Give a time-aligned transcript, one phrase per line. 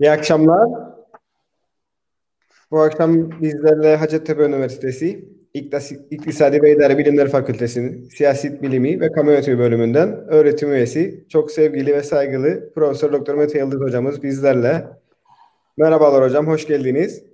[0.00, 0.68] İyi akşamlar.
[2.70, 5.28] Bu akşam bizlerle Hacettepe Üniversitesi
[6.10, 11.94] İktisadi ve İdare Bilimleri Fakültesi'nin Siyaset Bilimi ve Kamu Yönetimi bölümünden öğretim üyesi, çok sevgili
[11.94, 14.88] ve saygılı Profesör Doktor Mete Yıldız hocamız bizlerle.
[15.76, 17.24] Merhabalar hocam, hoş geldiniz.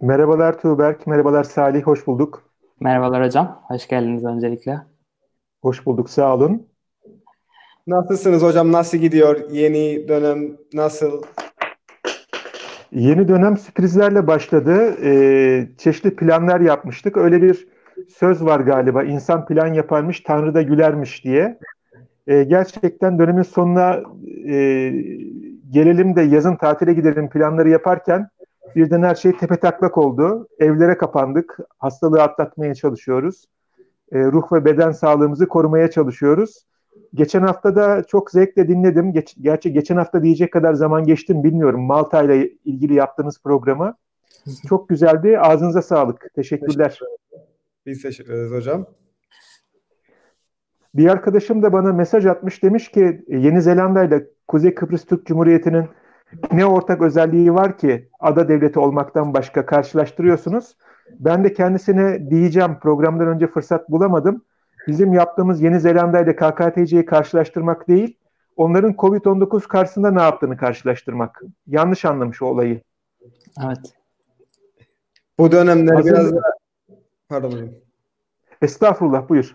[0.00, 2.50] Merhabalar Tuğberk, merhabalar Salih, hoş bulduk.
[2.80, 4.78] Merhabalar hocam, hoş geldiniz öncelikle.
[5.62, 6.66] Hoş bulduk, sağ olun.
[7.86, 9.50] Nasılsınız hocam, nasıl gidiyor?
[9.50, 11.22] Yeni dönem nasıl?
[12.92, 14.96] Yeni dönem sürprizlerle başladı.
[15.02, 17.16] Ee, çeşitli planlar yapmıştık.
[17.16, 17.68] Öyle bir
[18.08, 19.02] söz var galiba.
[19.02, 21.58] İnsan plan yaparmış, Tanrı da gülermiş diye.
[22.26, 24.02] Ee, gerçekten dönemin sonuna
[24.48, 24.92] e,
[25.70, 28.28] gelelim de yazın tatile gidelim planları yaparken
[28.76, 30.48] birden her şey tepe taklak oldu.
[30.58, 31.58] Evlere kapandık.
[31.78, 33.44] Hastalığı atlatmaya çalışıyoruz.
[34.12, 36.64] E, ruh ve beden sağlığımızı korumaya çalışıyoruz.
[37.14, 39.12] Geçen hafta da çok zevkle dinledim.
[39.12, 41.82] Geç, gerçi geçen hafta diyecek kadar zaman geçtim bilmiyorum.
[41.82, 43.96] Malta ile ilgili yaptığınız programı.
[44.68, 45.38] Çok güzeldi.
[45.38, 46.26] Ağzınıza sağlık.
[46.34, 46.98] Teşekkürler.
[47.86, 48.86] Biz teşekkür ederiz hocam.
[50.94, 55.88] Bir arkadaşım da bana mesaj atmış demiş ki Yeni Zelanda ile Kuzey Kıbrıs Türk Cumhuriyeti'nin
[56.52, 60.76] ne ortak özelliği var ki ada devleti olmaktan başka karşılaştırıyorsunuz?
[61.18, 64.44] Ben de kendisine diyeceğim programdan önce fırsat bulamadım.
[64.88, 68.16] Bizim yaptığımız Yeni Zelanda ile KKTC'yi karşılaştırmak değil,
[68.56, 71.42] onların Covid-19 karşısında ne yaptığını karşılaştırmak.
[71.66, 72.80] Yanlış anlamış o olayı.
[73.66, 73.78] Evet.
[75.38, 76.40] Bu dönemler Hazır biraz da...
[77.28, 77.68] Pardon hocam.
[78.62, 79.54] Estağfurullah buyur.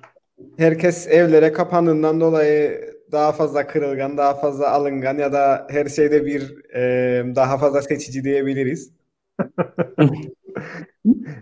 [0.58, 6.74] Herkes evlere kapandığından dolayı daha fazla kırılgan, daha fazla alıngan ya da her şeyde bir
[6.76, 8.92] e, daha fazla seçici diyebiliriz.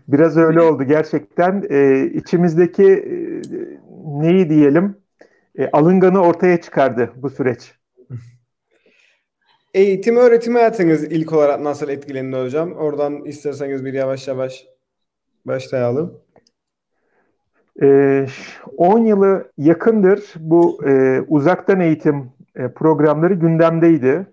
[0.08, 1.64] Biraz öyle oldu gerçekten.
[1.70, 3.42] E, içimizdeki e,
[4.06, 4.98] neyi diyelim
[5.58, 7.72] e, alınganı ortaya çıkardı bu süreç.
[9.74, 12.72] Eğitim öğretim hayatınız ilk olarak nasıl etkilendi hocam?
[12.72, 14.66] Oradan isterseniz bir yavaş yavaş
[15.46, 16.22] başlayalım.
[17.82, 24.26] 10 ee, yılı yakındır bu e, uzaktan eğitim e, programları gündemdeydi.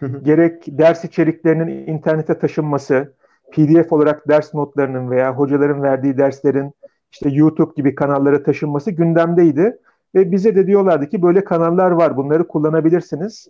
[0.22, 3.14] Gerek ders içeriklerinin internete taşınması,
[3.52, 6.72] PDF olarak ders notlarının veya hocaların verdiği derslerin
[7.12, 9.78] işte YouTube gibi kanallara taşınması gündemdeydi.
[10.14, 13.48] Ve bize de diyorlardı ki böyle kanallar var bunları kullanabilirsiniz.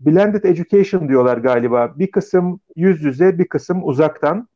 [0.00, 1.92] Blended Education diyorlar galiba.
[1.98, 4.48] Bir kısım yüz yüze bir kısım uzaktan.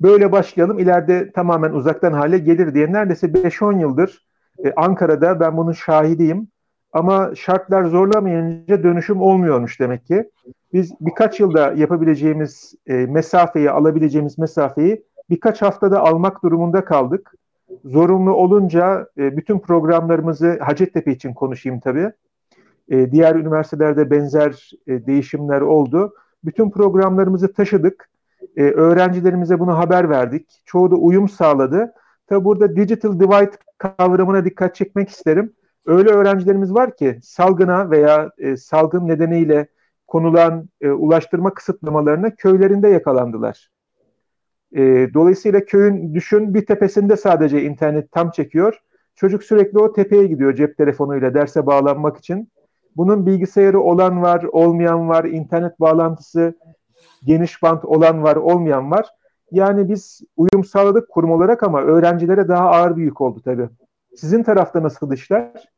[0.00, 4.26] Böyle başlayalım ileride tamamen uzaktan hale gelir diye neredeyse 5-10 yıldır
[4.64, 6.48] e, Ankara'da ben bunun şahidiyim.
[6.92, 10.30] Ama şartlar zorlamayınca dönüşüm olmuyormuş demek ki.
[10.72, 17.34] Biz birkaç yılda yapabileceğimiz e, mesafeyi, alabileceğimiz mesafeyi birkaç haftada almak durumunda kaldık.
[17.84, 22.12] Zorunlu olunca e, bütün programlarımızı Hacettepe için konuşayım tabii.
[22.88, 26.14] E, diğer üniversitelerde benzer e, değişimler oldu.
[26.44, 28.10] Bütün programlarımızı taşıdık.
[28.56, 30.62] E, öğrencilerimize bunu haber verdik.
[30.64, 31.92] Çoğu da uyum sağladı.
[32.26, 35.52] Tabi burada digital divide kavramına dikkat çekmek isterim.
[35.86, 39.68] Öyle öğrencilerimiz var ki salgına veya e, salgın nedeniyle
[40.06, 43.70] konulan e, ulaştırma kısıtlamalarına köylerinde yakalandılar.
[44.76, 44.80] E,
[45.14, 48.80] dolayısıyla köyün düşün bir tepesinde sadece internet tam çekiyor.
[49.14, 52.48] Çocuk sürekli o tepeye gidiyor cep telefonuyla derse bağlanmak için.
[52.96, 56.54] Bunun bilgisayarı olan var, olmayan var, internet bağlantısı
[57.24, 59.06] geniş bant olan var, olmayan var.
[59.52, 63.68] Yani biz uyum sağladık kurum olarak ama öğrencilere daha ağır bir yük oldu tabii.
[64.16, 65.68] Sizin tarafta nasıl işler?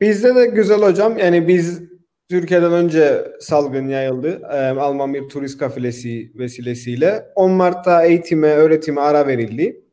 [0.00, 1.18] Bizde de güzel hocam.
[1.18, 1.82] Yani biz
[2.28, 4.42] Türkiye'den önce salgın yayıldı.
[4.52, 7.26] Ee, Alman bir turist kafilesi vesilesiyle.
[7.34, 9.84] 10 Mart'ta eğitime, öğretime ara verildi.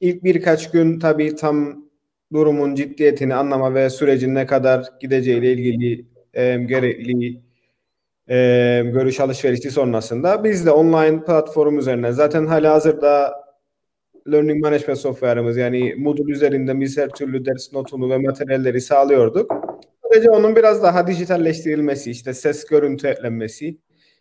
[0.00, 1.84] İlk birkaç gün tabii tam
[2.32, 7.42] durumun ciddiyetini anlama ve sürecin ne kadar gideceğiyle ilgili e, gerekli
[8.30, 8.36] e,
[8.92, 13.34] görüş alışverişi sonrasında biz de online platform üzerinden zaten hala hazırda
[14.32, 19.50] learning management software'ımız yani Moodle üzerinde biz her türlü ders notunu ve materyalleri sağlıyorduk.
[20.10, 23.78] Sadece onun biraz daha dijitalleştirilmesi, işte ses görüntü eklenmesi,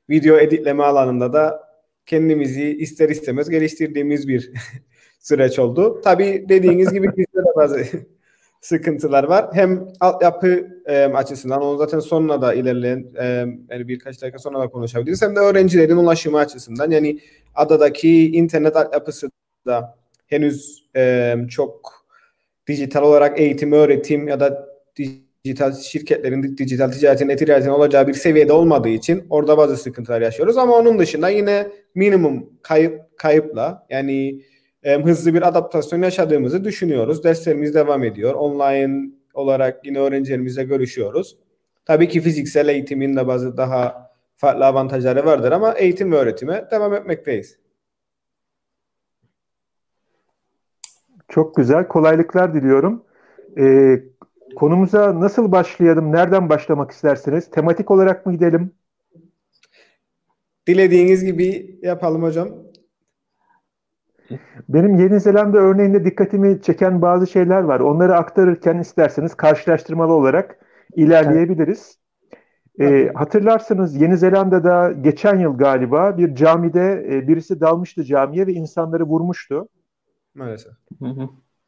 [0.09, 1.63] video editleme alanında da
[2.05, 4.51] kendimizi ister istemez geliştirdiğimiz bir
[5.19, 6.01] süreç oldu.
[6.03, 7.85] Tabii dediğiniz gibi bizde de bazı
[8.61, 9.49] sıkıntılar var.
[9.53, 13.25] Hem altyapı e, açısından onu zaten sonuna da ilerleyen e,
[13.69, 15.21] yani birkaç dakika sonra da konuşabiliriz.
[15.21, 17.19] Hem de öğrencilerin ulaşımı açısından yani
[17.55, 19.29] adadaki internet altyapısı
[19.65, 19.95] da
[20.27, 22.05] henüz e, çok
[22.67, 25.28] dijital olarak eğitim, öğretim ya da dijital
[25.83, 30.57] şirketlerin dijital ticaretin, eticaretin olacağı bir seviyede olmadığı için orada bazı sıkıntılar yaşıyoruz.
[30.57, 34.41] Ama onun dışında yine minimum kayıp kayıpla yani
[34.83, 37.23] e, hızlı bir adaptasyon yaşadığımızı düşünüyoruz.
[37.23, 38.33] Derslerimiz devam ediyor.
[38.33, 41.37] Online olarak yine öğrencilerimizle görüşüyoruz.
[41.85, 46.93] Tabii ki fiziksel eğitimin de bazı daha farklı avantajları vardır ama eğitim ve öğretime devam
[46.93, 47.57] etmekteyiz.
[51.29, 51.87] Çok güzel.
[51.87, 53.03] Kolaylıklar diliyorum.
[53.57, 54.03] Ee,
[54.55, 56.11] konumuza nasıl başlayalım?
[56.11, 57.51] Nereden başlamak istersiniz?
[57.51, 58.71] Tematik olarak mı gidelim?
[60.67, 62.49] Dilediğiniz gibi yapalım hocam.
[64.69, 67.79] Benim Yeni Zelanda örneğinde dikkatimi çeken bazı şeyler var.
[67.79, 70.59] Onları aktarırken isterseniz karşılaştırmalı olarak
[70.95, 71.99] ilerleyebiliriz.
[72.79, 79.03] Ee, hatırlarsınız Yeni Zelanda'da geçen yıl galiba bir camide e, birisi dalmıştı camiye ve insanları
[79.03, 79.67] vurmuştu.
[80.35, 80.73] Maalesef.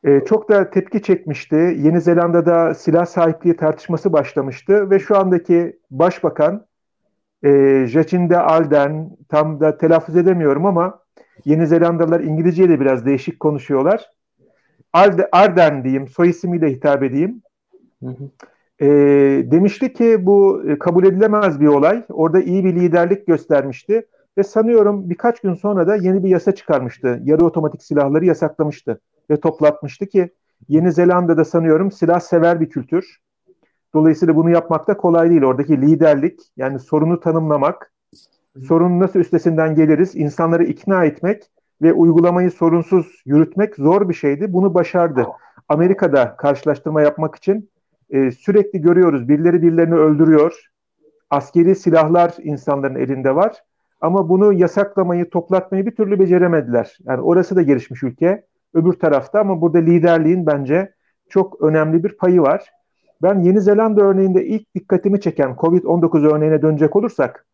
[0.04, 1.56] Ee, çok da tepki çekmişti.
[1.56, 6.66] Yeni Zelanda'da silah sahipliği tartışması başlamıştı ve şu andaki başbakan
[7.44, 11.02] e, Jacinda Ardern tam da telaffuz edemiyorum ama
[11.46, 14.10] Yeni Zelandalılar İngilizceyi de biraz değişik konuşuyorlar.
[14.94, 17.42] Arde, Ardern diyeyim, soy ismiyle hitap edeyim.
[18.04, 18.30] Hı hı.
[18.86, 18.88] E,
[19.52, 22.04] demişti ki bu e, kabul edilemez bir olay.
[22.10, 24.08] Orada iyi bir liderlik göstermişti.
[24.38, 27.22] Ve sanıyorum birkaç gün sonra da yeni bir yasa çıkarmıştı.
[27.24, 29.00] Yarı otomatik silahları yasaklamıştı.
[29.32, 30.30] Ve toplatmıştı ki
[30.68, 33.18] Yeni Zelanda'da sanıyorum silah sever bir kültür.
[33.94, 35.44] Dolayısıyla bunu yapmak da kolay değil.
[35.44, 37.94] Oradaki liderlik yani sorunu tanımlamak,
[38.68, 41.44] sorunun nasıl üstesinden geliriz, insanları ikna etmek
[41.82, 44.54] ve uygulamayı sorunsuz yürütmek zor bir şeydi.
[44.54, 45.28] Bunu başardı.
[45.70, 47.70] Amerika'da karşılaştırma yapmak için
[48.10, 49.30] e, sürekli görüyoruz.
[49.30, 50.72] Birileri birilerini öldürüyor.
[51.30, 53.64] Askeri silahlar insanların elinde var.
[54.02, 56.98] Ama bunu yasaklamayı, toplatmayı bir türlü beceremediler.
[57.04, 58.44] Yani orası da gelişmiş ülke.
[58.74, 60.94] Öbür tarafta ama burada liderliğin bence
[61.30, 62.72] çok önemli bir payı var.
[63.22, 67.46] Ben Yeni Zelanda örneğinde ilk dikkatimi çeken COVID-19 örneğine dönecek olursak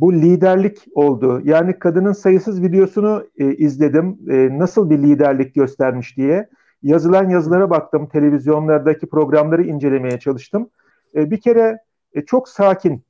[0.00, 1.40] bu liderlik oldu.
[1.44, 4.18] Yani kadının sayısız videosunu e, izledim.
[4.30, 6.48] E, nasıl bir liderlik göstermiş diye.
[6.82, 8.08] Yazılan yazılara baktım.
[8.08, 10.70] Televizyonlardaki programları incelemeye çalıştım.
[11.14, 11.78] E, bir kere
[12.14, 13.02] e, çok sakin,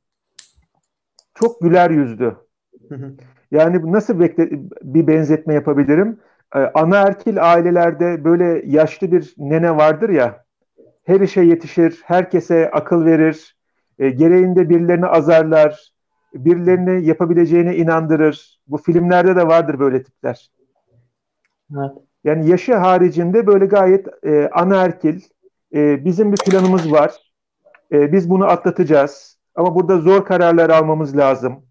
[1.35, 2.35] çok güler yüzlü.
[3.51, 4.51] Yani nasıl bekle,
[4.83, 6.19] bir benzetme yapabilirim?
[6.55, 10.45] Ee, anaerkil ailelerde böyle yaşlı bir nene vardır ya,
[11.05, 13.57] her işe yetişir, herkese akıl verir,
[13.99, 15.93] e, gereğinde birilerini azarlar,
[16.35, 18.61] birilerini yapabileceğine inandırır.
[18.67, 20.51] Bu filmlerde de vardır böyle tipler.
[21.77, 21.91] Evet.
[22.25, 25.21] Yani yaşı haricinde böyle gayet e, anaerkil,
[25.75, 27.33] e, bizim bir planımız var,
[27.93, 31.63] e, biz bunu atlatacağız ama burada zor kararlar almamız lazım.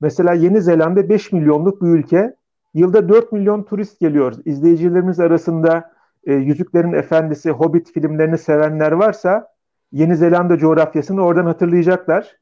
[0.00, 2.36] Mesela Yeni Zelanda 5 milyonluk bir ülke.
[2.74, 4.34] Yılda 4 milyon turist geliyor.
[4.44, 5.92] İzleyicilerimiz arasında
[6.26, 9.48] e, Yüzüklerin Efendisi, Hobbit filmlerini sevenler varsa
[9.92, 12.36] Yeni Zelanda coğrafyasını oradan hatırlayacaklar.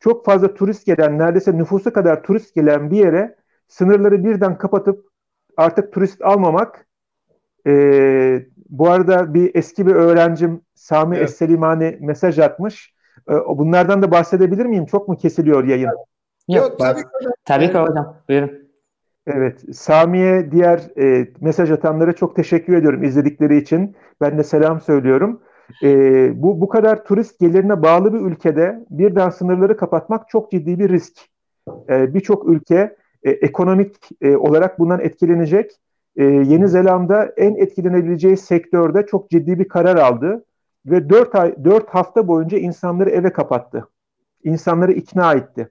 [0.00, 3.36] Çok fazla turist gelen, neredeyse nüfusu kadar turist gelen bir yere
[3.68, 5.06] sınırları birden kapatıp
[5.56, 6.86] artık turist almamak
[7.66, 11.28] e, bu arada bir eski bir öğrencim Sami evet.
[11.28, 12.94] Esselimani mesaj atmış.
[13.30, 14.86] E, bunlardan da bahsedebilir miyim?
[14.86, 15.86] Çok mu kesiliyor yayın?
[15.86, 15.98] Yok,
[16.48, 17.02] Yok tabii,
[17.44, 18.16] tabii ki hocam.
[18.28, 18.61] Buyurun.
[19.26, 23.96] Evet, Sami'ye diğer e, mesaj atanlara çok teşekkür ediyorum izledikleri için.
[24.20, 25.40] Ben de selam söylüyorum.
[25.82, 25.88] E,
[26.42, 31.12] bu bu kadar turist gelirine bağlı bir ülkede birden sınırları kapatmak çok ciddi bir risk.
[31.88, 35.70] E, Birçok ülke e, ekonomik e, olarak bundan etkilenecek
[36.16, 40.44] e, Yeni Zelanda en etkilenebileceği sektörde çok ciddi bir karar aldı
[40.86, 43.88] ve 4 ay 4 hafta boyunca insanları eve kapattı.
[44.44, 45.70] İnsanları ikna etti.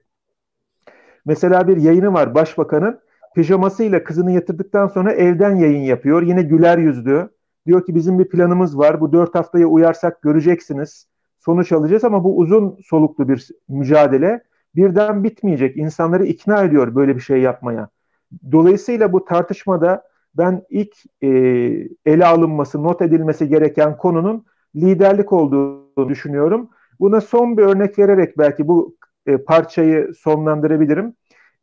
[1.26, 3.00] Mesela bir yayını var başbakanın
[3.34, 6.22] pijamasıyla kızını yatırdıktan sonra evden yayın yapıyor.
[6.22, 7.30] Yine güler yüzlü.
[7.66, 9.00] Diyor ki bizim bir planımız var.
[9.00, 11.06] Bu 4 haftaya uyarsak göreceksiniz.
[11.38, 14.42] Sonuç alacağız ama bu uzun soluklu bir mücadele.
[14.74, 15.76] Birden bitmeyecek.
[15.76, 17.88] İnsanları ikna ediyor böyle bir şey yapmaya.
[18.52, 20.02] Dolayısıyla bu tartışmada
[20.34, 21.28] ben ilk e,
[22.06, 24.44] ele alınması, not edilmesi gereken konunun
[24.76, 26.70] liderlik olduğunu düşünüyorum.
[27.00, 28.96] Buna son bir örnek vererek belki bu
[29.26, 31.14] e, parçayı sonlandırabilirim.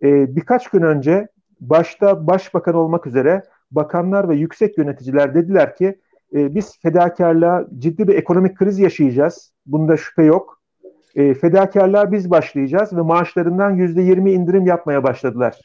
[0.04, 1.28] E, birkaç gün önce
[1.62, 6.00] başta başbakan olmak üzere bakanlar ve yüksek yöneticiler dediler ki
[6.34, 9.54] e, biz fedakarlığa ciddi bir ekonomik kriz yaşayacağız.
[9.66, 10.62] Bunda şüphe yok.
[11.16, 15.60] E, fedakarlığa biz başlayacağız ve maaşlarından yüzde yirmi indirim yapmaya başladılar.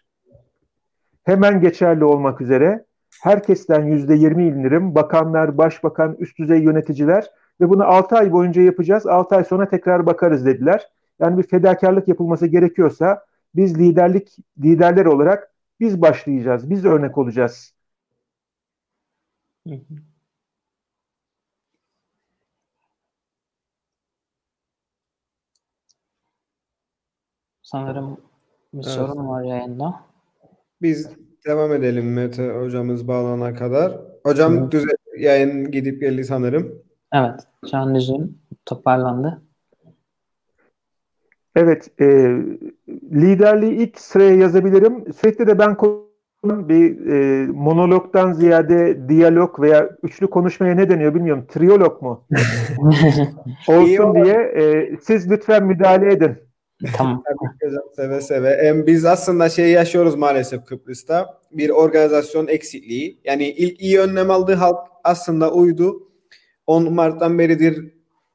[1.24, 2.84] Hemen geçerli olmak üzere
[3.22, 9.06] herkesten yüzde yirmi indirim, bakanlar, başbakan, üst düzey yöneticiler ve bunu altı ay boyunca yapacağız.
[9.06, 10.88] Altı ay sonra tekrar bakarız dediler.
[11.20, 13.24] Yani bir fedakarlık yapılması gerekiyorsa
[13.56, 17.74] biz liderlik liderler olarak biz başlayacağız, biz örnek olacağız.
[27.62, 28.20] Sanırım
[28.72, 28.94] bir evet.
[28.94, 30.00] sorun var yayında.
[30.82, 31.10] Biz
[31.46, 34.00] Devam edelim Mete hocamız bağlana kadar.
[34.22, 34.72] Hocam evet.
[34.72, 36.82] düze yayın gidip geldi sanırım.
[37.12, 37.40] Evet.
[37.70, 39.42] Şu an düzgün toparlandı.
[41.56, 42.36] Evet, e,
[42.88, 45.12] liderliği ilk sıraya yazabilirim.
[45.20, 45.76] Sürekli de ben
[46.44, 51.46] bir e, monologdan ziyade diyalog veya üçlü konuşmaya ne deniyor bilmiyorum.
[51.48, 52.26] Triyolog mu?
[53.68, 56.36] Olsun diye e, siz lütfen müdahale edin.
[56.96, 57.22] Tamam.
[57.96, 58.82] seve seve.
[58.86, 61.40] Biz aslında şey yaşıyoruz maalesef Kıbrıs'ta.
[61.52, 63.20] Bir organizasyon eksikliği.
[63.24, 66.08] Yani ilk iyi önlem aldığı halk aslında uydu.
[66.66, 67.93] 10 Mart'tan beridir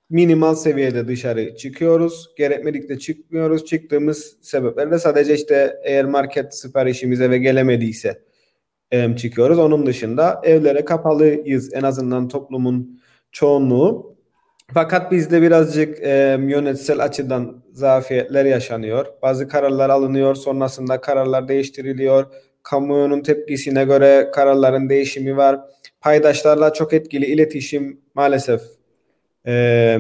[0.10, 2.30] minimal seviyede dışarı çıkıyoruz.
[2.38, 3.66] Gerekmedikçe çıkmıyoruz.
[3.66, 8.22] Çıktığımız sebeplerle sadece işte eğer market siparişimiz eve gelemediyse
[9.18, 9.60] çıkıyoruz.
[9.60, 13.02] Onun dışında evlere kapalıyız en azından toplumun
[13.32, 14.16] çoğunluğu.
[14.74, 19.06] Fakat bizde birazcık e, yönetsel açıdan zafiyetler yaşanıyor.
[19.22, 22.26] Bazı kararlar alınıyor, sonrasında kararlar değiştiriliyor.
[22.64, 25.60] Kamuoyunun tepkisine göre kararların değişimi var.
[26.02, 28.62] Paydaşlarla çok etkili iletişim maalesef
[29.48, 29.98] e,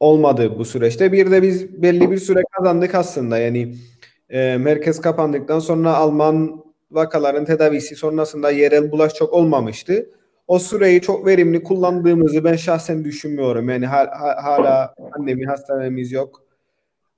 [0.00, 1.12] olmadı bu süreçte.
[1.12, 3.38] Bir de biz belli bir süre kazandık aslında.
[3.38, 3.74] Yani
[4.30, 10.10] e, merkez kapandıktan sonra Alman vakaların tedavisi sonrasında yerel bulaş çok olmamıştı.
[10.46, 13.68] O süreyi çok verimli kullandığımızı ben şahsen düşünmüyorum.
[13.68, 16.42] Yani hala, pandemi hastanemiz yok.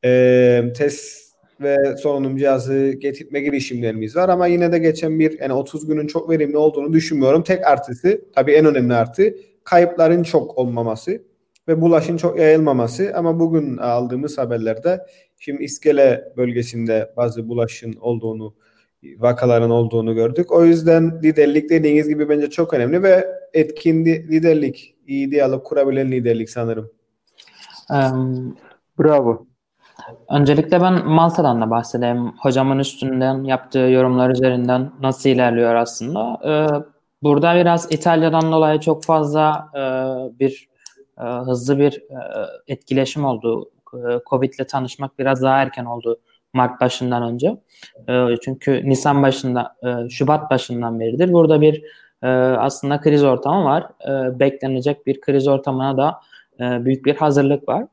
[0.04, 1.22] E, test
[1.61, 6.30] ve solunum cihazı getirme girişimlerimiz var ama yine de geçen bir yani 30 günün çok
[6.30, 7.42] verimli olduğunu düşünmüyorum.
[7.42, 9.34] Tek artısı tabii en önemli artı
[9.64, 11.22] kayıpların çok olmaması
[11.69, 15.07] ve bulaşın çok yayılmaması ama bugün aldığımız haberlerde
[15.38, 18.54] şimdi İskele bölgesinde bazı bulaşın olduğunu
[19.19, 20.52] vakaların olduğunu gördük.
[20.52, 26.50] O yüzden liderlik dediğiniz gibi bence çok önemli ve etkin liderlik, iyi diyalog kurabilen liderlik
[26.50, 26.90] sanırım.
[27.90, 28.57] Um,
[28.99, 29.47] Bravo.
[30.31, 32.33] Öncelikle ben Malta'dan da bahsedeyim.
[32.38, 36.38] Hocamın üstünden yaptığı yorumlar üzerinden nasıl ilerliyor aslında.
[36.45, 36.85] Ee,
[37.23, 39.81] burada biraz İtalya'dan dolayı çok fazla e,
[40.38, 40.69] bir
[41.23, 42.19] e, hızlı bir e,
[42.69, 43.71] etkileşim oldu.
[43.95, 43.99] E,
[44.31, 46.21] Covid ile tanışmak biraz daha erken oldu
[46.55, 47.57] Mart başından önce.
[48.43, 49.76] Çünkü Nisan başında,
[50.11, 51.83] Şubat başından beridir burada bir
[52.59, 53.87] aslında kriz ortamı var.
[54.09, 56.21] E, beklenecek bir kriz ortamına da
[56.85, 57.85] büyük bir hazırlık var.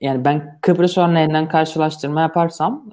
[0.00, 2.90] Yani ben Kıbrıs örneğinden karşılaştırma yaparsam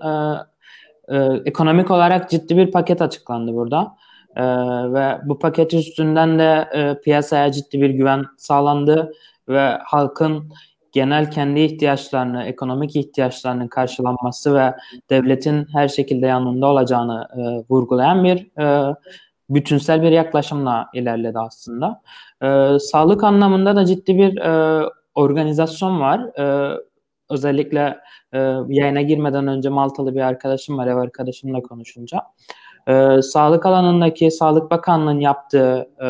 [1.46, 3.96] ekonomik olarak ciddi bir paket açıklandı burada.
[4.36, 4.44] E,
[4.94, 9.12] ve bu paket üstünden de e, piyasaya ciddi bir güven sağlandı
[9.50, 10.54] ve halkın
[10.92, 14.76] genel kendi ihtiyaçlarını, ekonomik ihtiyaçlarının karşılanması ve
[15.10, 18.96] devletin her şekilde yanında olacağını e, vurgulayan bir e,
[19.50, 22.02] bütünsel bir yaklaşımla ilerledi aslında.
[22.44, 24.86] E, sağlık anlamında da ciddi bir e,
[25.16, 26.40] organizasyon var.
[26.40, 26.78] E,
[27.30, 28.00] özellikle
[28.34, 32.22] e, yayına girmeden önce Maltalı bir arkadaşım var, ev arkadaşımla konuşunca.
[32.88, 36.08] E, sağlık alanındaki Sağlık Bakanlığı'nın yaptığı e,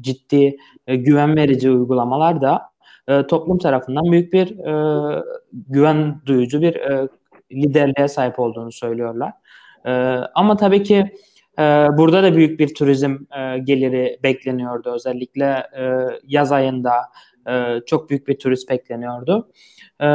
[0.00, 2.62] ciddi e, güven verici uygulamalar da
[3.08, 5.22] e, toplum tarafından büyük bir e,
[5.52, 7.08] güven duyucu bir e,
[7.52, 9.32] liderliğe sahip olduğunu söylüyorlar.
[9.86, 9.90] E,
[10.34, 11.12] ama tabii ki
[11.58, 11.62] e,
[11.96, 14.92] burada da büyük bir turizm e, geliri bekleniyordu.
[14.94, 15.82] Özellikle e,
[16.26, 16.92] yaz ayında
[17.48, 19.48] e, çok büyük bir turist bekleniyordu.
[20.02, 20.06] E,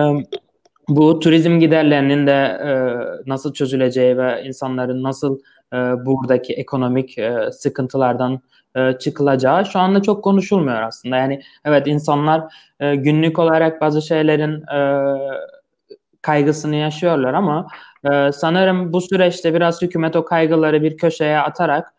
[0.89, 2.71] bu turizm giderlerinin de e,
[3.29, 5.39] nasıl çözüleceği ve insanların nasıl
[5.73, 8.41] e, buradaki ekonomik e, sıkıntılardan
[8.75, 11.17] e, çıkılacağı şu anda çok konuşulmuyor aslında.
[11.17, 12.43] Yani evet insanlar
[12.79, 14.63] günlük olarak bazı şeylerin
[16.21, 17.67] kaygısını yaşıyorlar ama
[18.33, 21.93] sanırım bu süreçte biraz hükümet o kaygıları bir köşeye atarak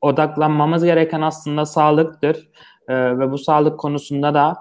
[0.00, 2.48] odaklanmamız gereken aslında sağlıktır.
[2.88, 4.56] Ve bu sağlık konusunda da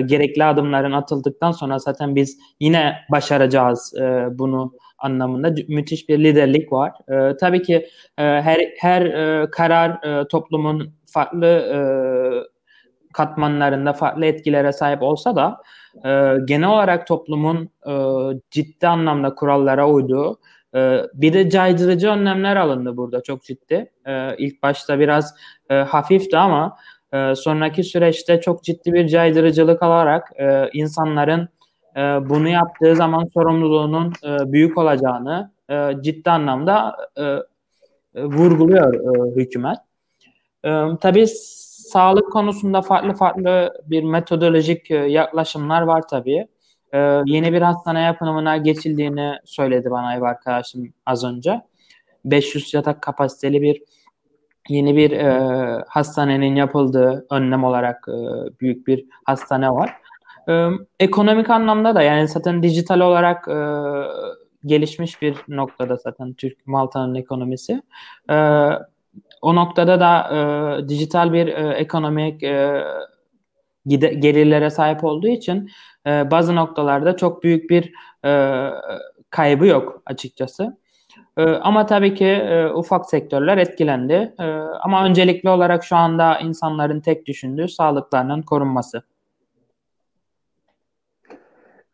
[0.00, 3.94] gerekli adımların atıldıktan sonra zaten biz yine başaracağız
[4.32, 6.92] bunu anlamında müthiş bir liderlik var.
[7.08, 7.74] E, tabii ki
[8.18, 11.78] e, her her e, karar e, toplumun farklı e,
[13.12, 15.62] katmanlarında farklı etkilere sahip olsa da
[16.04, 17.92] e, genel olarak toplumun e,
[18.50, 20.40] ciddi anlamda kurallara uyduğu
[20.74, 23.92] e, bir de caydırıcı önlemler alındı burada çok ciddi.
[24.06, 25.34] E, ilk başta biraz
[25.70, 26.76] e, hafifti ama
[27.12, 31.48] e, sonraki süreçte çok ciddi bir caydırıcılık alarak e, insanların
[31.96, 37.24] e, bunu yaptığı zaman sorumluluğunun e, büyük olacağını e, ciddi anlamda e,
[38.14, 39.78] e, vurguluyor e, hükümet.
[40.64, 40.70] E,
[41.00, 41.26] tabii
[41.92, 46.46] sağlık konusunda farklı farklı bir metodolojik e, yaklaşımlar var tabii.
[46.92, 51.60] E, yeni bir hastane yapımına geçildiğini söyledi bana ev arkadaşım az önce.
[52.24, 53.82] 500 yatak kapasiteli bir
[54.68, 58.16] yeni bir e, hastanenin yapıldığı önlem olarak e,
[58.60, 59.96] büyük bir hastane var.
[60.48, 60.68] E,
[61.00, 63.58] ekonomik anlamda da yani zaten dijital olarak e,
[64.64, 67.82] gelişmiş bir noktada zaten Türk Malta'nın ekonomisi.
[68.30, 68.34] E,
[69.42, 72.84] o noktada da e, dijital bir e, ekonomik e,
[73.96, 75.70] gelirlere sahip olduğu için
[76.06, 77.92] e, bazı noktalarda çok büyük bir
[78.24, 78.70] e,
[79.30, 80.76] kaybı yok açıkçası.
[81.36, 84.34] E, ama tabii ki e, ufak sektörler etkilendi.
[84.38, 84.44] E,
[84.80, 89.02] ama öncelikli olarak şu anda insanların tek düşündüğü sağlıklarının korunması.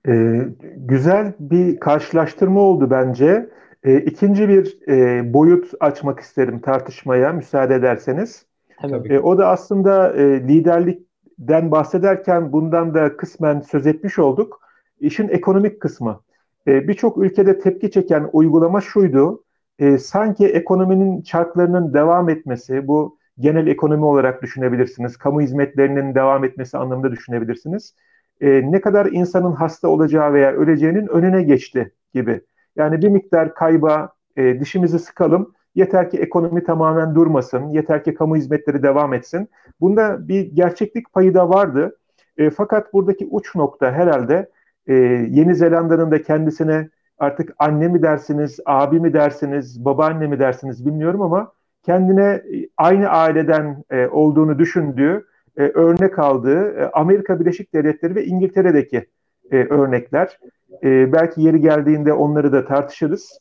[0.07, 0.43] E,
[0.77, 3.51] güzel bir karşılaştırma oldu bence.
[3.85, 8.47] E, ikinci bir e, boyut açmak isterim tartışmaya müsaade ederseniz.
[8.83, 9.15] Tabii.
[9.15, 14.61] E, o da aslında e, liderlikten bahsederken bundan da kısmen söz etmiş olduk.
[15.01, 16.21] İşin ekonomik kısmı.
[16.69, 19.43] E, Birçok ülkede tepki çeken uygulama şuydu.
[19.79, 25.17] E, sanki ekonominin çarklarının devam etmesi, bu genel ekonomi olarak düşünebilirsiniz.
[25.17, 27.95] Kamu hizmetlerinin devam etmesi anlamında düşünebilirsiniz.
[28.41, 32.41] E, ne kadar insanın hasta olacağı veya öleceğinin önüne geçti gibi.
[32.77, 35.53] Yani bir miktar kayba e, dişimizi sıkalım.
[35.75, 37.69] Yeter ki ekonomi tamamen durmasın.
[37.69, 39.49] Yeter ki kamu hizmetleri devam etsin.
[39.81, 41.97] Bunda bir gerçeklik payı da vardı.
[42.37, 44.51] E, fakat buradaki uç nokta herhalde
[44.87, 44.95] e,
[45.31, 46.89] Yeni Zelanda'nın da kendisine
[47.19, 51.53] artık anne mi dersiniz, abi mi dersiniz, babaanne mi dersiniz bilmiyorum ama
[51.83, 52.43] kendine
[52.77, 55.27] aynı aileden e, olduğunu düşündüğü,
[55.57, 59.07] e, örnek aldığı e, Amerika Birleşik Devletleri ve İngiltere'deki
[59.51, 60.39] e, örnekler.
[60.83, 63.39] E, belki yeri geldiğinde onları da tartışırız.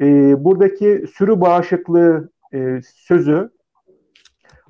[0.00, 0.06] E,
[0.44, 3.50] buradaki sürü bağışıklığı e, sözü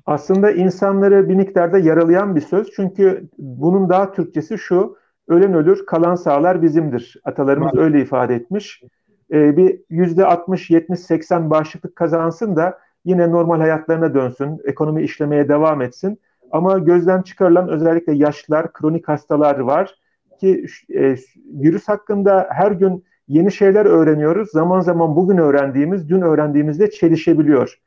[0.05, 2.71] aslında insanları bir miktarda yaralayan bir söz.
[2.75, 4.97] Çünkü bunun daha Türkçesi şu,
[5.27, 7.21] ölen ölür, kalan sağlar bizimdir.
[7.23, 8.83] Atalarımız öyle ifade etmiş.
[9.31, 15.49] E, bir yüzde 60, 70, 80 bağışıklık kazansın da yine normal hayatlarına dönsün, ekonomi işlemeye
[15.49, 16.19] devam etsin.
[16.53, 19.95] Ama gözden çıkarılan özellikle yaşlılar, kronik hastalar var
[20.39, 24.51] ki e, virüs hakkında her gün yeni şeyler öğreniyoruz.
[24.51, 27.79] Zaman zaman bugün öğrendiğimiz, dün öğrendiğimizde çelişebiliyor.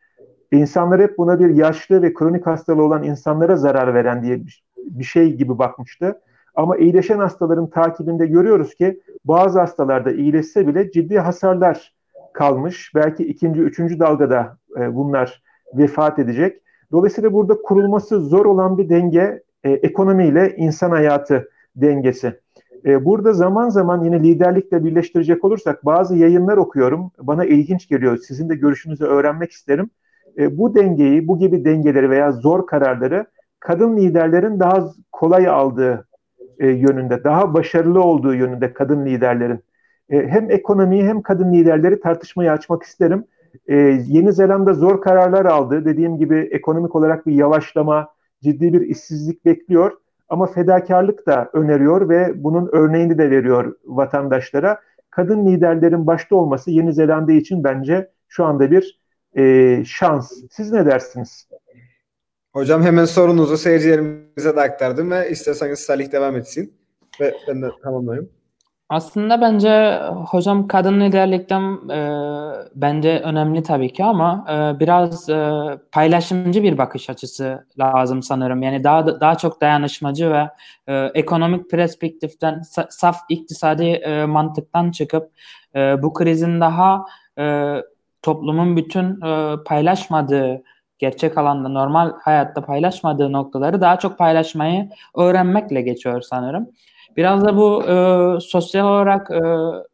[0.53, 4.41] İnsanlar hep buna bir yaşlı ve kronik hastalığı olan insanlara zarar veren diye
[4.77, 6.21] bir şey gibi bakmıştı.
[6.55, 11.95] Ama iyileşen hastaların takibinde görüyoruz ki bazı hastalarda iyileşse bile ciddi hasarlar
[12.33, 12.93] kalmış.
[12.95, 15.43] Belki ikinci, üçüncü dalgada e, bunlar
[15.75, 16.63] vefat edecek.
[16.93, 22.41] Dolayısıyla burada kurulması zor olan bir denge e, ekonomiyle insan hayatı dengesi.
[22.87, 27.11] E, burada zaman zaman yine liderlikle birleştirecek olursak bazı yayınlar okuyorum.
[27.19, 28.17] Bana ilginç geliyor.
[28.17, 29.91] Sizin de görüşünüzü öğrenmek isterim.
[30.39, 33.27] E, bu dengeyi, bu gibi dengeleri veya zor kararları
[33.61, 36.07] kadın liderlerin daha kolay aldığı
[36.59, 39.61] e, yönünde, daha başarılı olduğu yönünde kadın liderlerin.
[40.11, 43.25] E, hem ekonomiyi hem kadın liderleri tartışmayı açmak isterim.
[43.67, 45.85] E, Yeni Zelanda zor kararlar aldı.
[45.85, 48.09] Dediğim gibi ekonomik olarak bir yavaşlama,
[48.43, 49.93] ciddi bir işsizlik bekliyor.
[50.29, 54.81] Ama fedakarlık da öneriyor ve bunun örneğini de veriyor vatandaşlara.
[55.11, 59.01] Kadın liderlerin başta olması Yeni Zelanda için bence şu anda bir
[59.37, 60.33] e, şans.
[60.51, 61.49] Siz ne dersiniz?
[62.53, 66.75] Hocam hemen sorunuzu seyircilerimize de aktardım ve isterseniz Salih devam etsin
[67.21, 68.36] ve ben de tamamlayayım.
[68.89, 71.99] Aslında bence hocam kadın liderlikten e,
[72.75, 75.53] bence önemli tabii ki ama e, biraz e,
[75.93, 78.63] paylaşımcı bir bakış açısı lazım sanırım.
[78.63, 80.49] Yani daha daha çok dayanışmacı ve
[80.87, 85.31] e, ekonomik perspektiften saf iktisadi e, mantıktan çıkıp
[85.75, 87.05] e, bu krizin daha
[87.39, 87.75] e,
[88.23, 90.63] toplumun bütün e, paylaşmadığı
[90.99, 96.69] gerçek alanda normal hayatta paylaşmadığı noktaları daha çok paylaşmayı öğrenmekle geçiyor sanırım.
[97.17, 97.97] Biraz da bu e,
[98.41, 99.41] sosyal olarak e,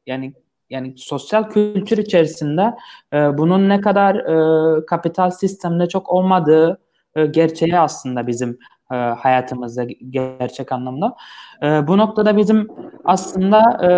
[0.06, 0.32] yani
[0.70, 2.74] yani sosyal kültür içerisinde
[3.12, 6.78] e, bunun ne kadar e, kapital sistemde çok olmadığı
[7.16, 8.58] e, gerçeği aslında bizim
[8.92, 11.16] e, hayatımızda gerçek anlamda.
[11.62, 12.68] E, bu noktada bizim
[13.04, 13.90] aslında e,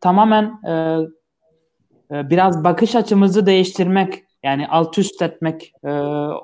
[0.00, 0.72] tamamen e,
[2.10, 5.90] e biraz bakış açımızı değiştirmek yani alt üst etmek e,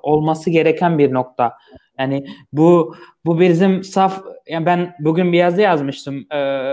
[0.02, 1.52] olması gereken bir nokta.
[1.98, 6.32] Yani bu bu bizim saf yani ben bugün bir yazı yazmıştım.
[6.32, 6.72] E,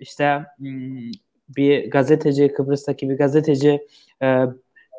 [0.00, 1.10] işte hmm,
[1.56, 3.86] bir gazeteci Kıbrıs'taki bir gazeteci
[4.22, 4.44] e,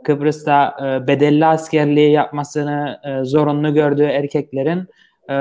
[0.04, 4.88] Kıbrıs'ta e, bedelli askerliği yapmasını e, zorunlu gördüğü erkeklerin
[5.30, 5.36] e,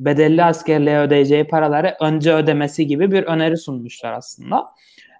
[0.00, 4.68] bedelli askerliğe ödeyeceği paraları önce ödemesi gibi bir öneri sunmuşlar aslında.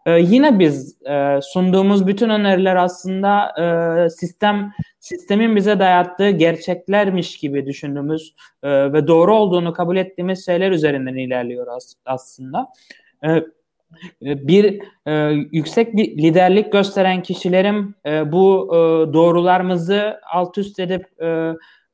[0.06, 7.66] E, yine biz e, sunduğumuz bütün öneriler aslında e, sistem sistemin bize dayattığı gerçeklermiş gibi
[7.66, 12.68] düşündüğümüz e, ve doğru olduğunu kabul ettiğimiz şeyler üzerinden ilerliyor as- aslında.
[13.24, 13.42] E, e
[14.22, 15.12] bir e,
[15.52, 18.78] yüksek liderlik gösteren kişilerin e, bu e,
[19.12, 21.52] doğrularımızı alt üst edip e,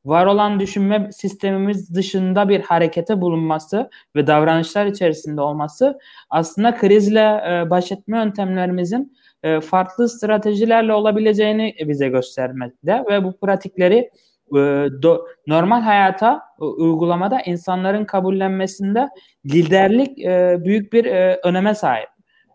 [0.09, 5.99] var olan düşünme sistemimiz dışında bir harekete bulunması ve davranışlar içerisinde olması
[6.31, 14.11] aslında krizle e, baş etme yöntemlerimizin e, farklı stratejilerle olabileceğini bize göstermekte ve bu pratikleri
[14.53, 19.09] e, do, normal hayata e, uygulamada insanların kabullenmesinde
[19.47, 22.09] liderlik e, büyük bir e, öneme sahip.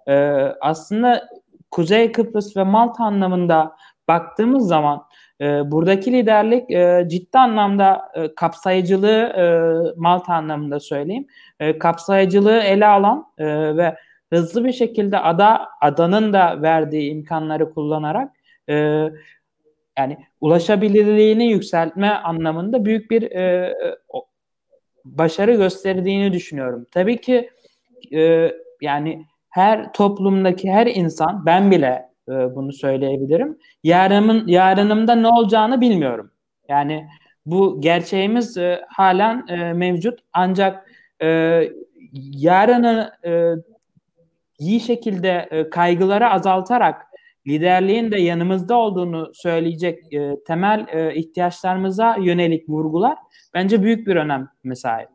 [0.07, 0.13] E,
[0.61, 1.29] aslında
[1.71, 3.75] Kuzey Kıbrıs ve Malta anlamında
[4.07, 5.03] baktığımız zaman
[5.41, 9.43] e, buradaki liderlik e, ciddi anlamda e, kapsayıcılığı e,
[9.99, 11.27] Malta anlamında söyleyeyim.
[11.59, 13.95] E, kapsayıcılığı ele alan e, ve
[14.33, 18.31] hızlı bir şekilde ada adanın da verdiği imkanları kullanarak
[18.69, 18.73] e,
[19.97, 23.75] yani ulaşabilirliğini yükseltme anlamında büyük bir e,
[25.05, 26.85] başarı gösterdiğini düşünüyorum.
[26.91, 27.49] Tabii ki
[28.13, 33.57] e, yani her toplumdaki her insan ben bile e, bunu söyleyebilirim.
[33.83, 36.31] Yarımın yarınımda ne olacağını bilmiyorum.
[36.69, 37.07] Yani
[37.45, 40.89] bu gerçeğimiz e, halen e, mevcut ancak
[41.21, 41.61] e,
[42.31, 43.53] yarını e,
[44.59, 47.01] iyi şekilde e, kaygıları azaltarak
[47.47, 53.17] liderliğin de yanımızda olduğunu söyleyecek e, temel e, ihtiyaçlarımıza yönelik vurgular
[53.53, 55.09] bence büyük bir önem sahip.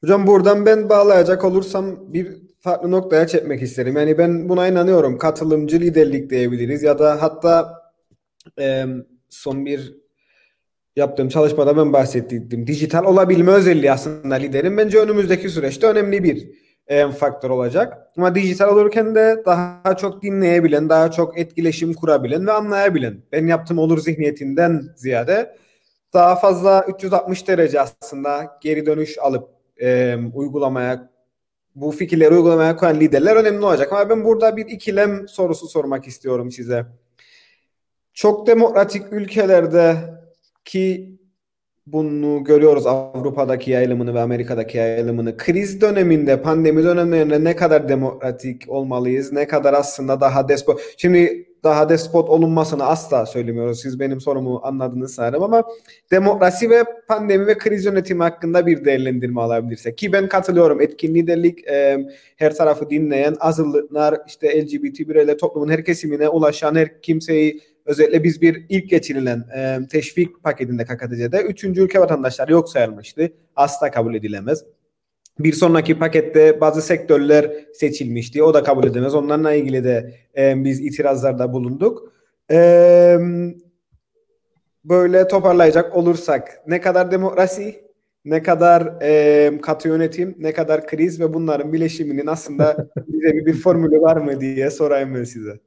[0.00, 3.96] Hocam buradan ben bağlayacak olursam bir farklı noktaya çekmek isterim.
[3.96, 5.18] Yani ben buna inanıyorum.
[5.18, 7.82] Katılımcı liderlik diyebiliriz ya da hatta
[8.58, 8.84] e,
[9.28, 9.94] son bir
[10.96, 16.48] yaptığım çalışmada ben bahsettiğim dijital olabilme özelliği aslında liderin bence önümüzdeki süreçte önemli bir
[16.86, 17.98] e, faktör olacak.
[18.16, 23.22] Ama dijital olurken de daha çok dinleyebilen, daha çok etkileşim kurabilen ve anlayabilen.
[23.32, 25.56] Ben yaptığım olur zihniyetinden ziyade
[26.12, 29.48] daha fazla 360 derece aslında geri dönüş alıp
[29.82, 31.13] e, uygulamaya
[31.74, 33.92] bu fikirleri uygulamaya koyan liderler önemli olacak.
[33.92, 36.86] Ama ben burada bir ikilem sorusu sormak istiyorum size.
[38.14, 39.96] Çok demokratik ülkelerde
[40.64, 41.14] ki
[41.86, 45.36] bunu görüyoruz Avrupa'daki yayılımını ve Amerika'daki yayılımını.
[45.36, 50.80] Kriz döneminde, pandemi dönemlerinde ne kadar demokratik olmalıyız, ne kadar aslında daha despot.
[50.96, 53.80] Şimdi daha despot olunmasını asla söylemiyoruz.
[53.80, 55.64] Siz benim sorumu anladınız sanırım ama
[56.10, 59.98] demokrasi ve pandemi ve kriz yönetimi hakkında bir değerlendirme alabilirsek.
[59.98, 60.80] Ki ben katılıyorum.
[60.80, 67.02] Etkin liderlik e, her tarafı dinleyen azınlıklar, işte LGBT bireyler toplumun her kesimine ulaşan her
[67.02, 73.32] kimseyi Özellikle biz bir ilk geçirilen e, teşvik paketinde KKTC'de üçüncü ülke vatandaşları yok sayılmıştı.
[73.56, 74.64] Asla kabul edilemez.
[75.38, 78.42] Bir sonraki pakette bazı sektörler seçilmişti.
[78.42, 79.14] O da kabul edemez.
[79.14, 82.12] Onlarla ilgili de e, biz itirazlarda bulunduk.
[82.50, 83.18] E,
[84.84, 87.84] böyle toparlayacak olursak ne kadar demokrasi,
[88.24, 94.00] ne kadar e, katı yönetim, ne kadar kriz ve bunların bileşiminin aslında bize bir, formülü
[94.00, 95.60] var mı diye sorayım ben size.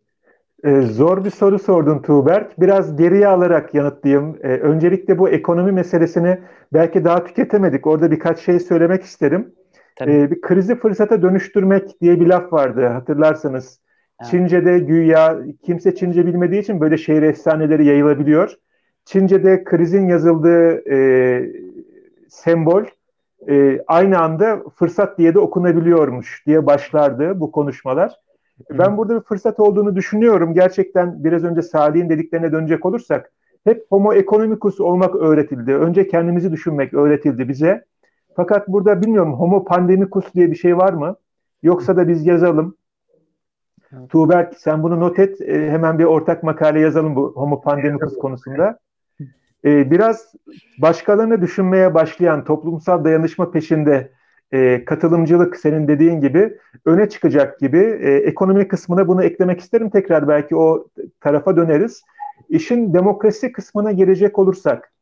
[0.68, 2.62] Ee, zor bir soru sordun Tuğberk.
[2.62, 4.38] Biraz geriye alarak yanıtlayayım.
[4.44, 6.40] Ee, öncelikle bu ekonomi meselesini
[6.74, 7.88] belki daha tüketemedik.
[7.88, 9.54] Orada birkaç şey söylemek isterim.
[10.02, 13.80] Ee, bir krizi fırsata dönüştürmek diye bir laf vardı hatırlarsanız.
[14.22, 14.32] Evet.
[14.32, 18.56] Çince'de güya kimse Çince bilmediği için böyle şehir efsaneleri yayılabiliyor.
[19.06, 20.98] Çince'de krizin yazıldığı e,
[22.30, 22.84] sembol
[23.50, 28.27] e, aynı anda fırsat diye de okunabiliyormuş diye başlardı bu konuşmalar.
[28.70, 30.54] Ben burada bir fırsat olduğunu düşünüyorum.
[30.54, 33.32] Gerçekten biraz önce Salih'in dediklerine dönecek olursak
[33.64, 35.76] hep homo economicus olmak öğretildi.
[35.76, 37.86] Önce kendimizi düşünmek öğretildi bize.
[38.36, 41.16] Fakat burada bilmiyorum homo pandemicus diye bir şey var mı?
[41.64, 42.76] Yoksa da biz yazalım.
[43.94, 44.10] Evet.
[44.10, 45.42] Tuğberk sen bunu not et.
[45.42, 48.80] E, hemen bir ortak makale yazalım bu homo pandemicus konusunda.
[49.66, 50.34] E, biraz
[50.82, 54.12] başkalarını düşünmeye başlayan toplumsal dayanışma peşinde
[54.52, 59.90] e, katılımcılık senin dediğin gibi öne çıkacak gibi e, ekonomi kısmına bunu eklemek isterim.
[59.90, 60.88] Tekrar belki o
[61.22, 62.02] tarafa döneriz.
[62.50, 64.94] İşin demokrasi kısmına gelecek olursak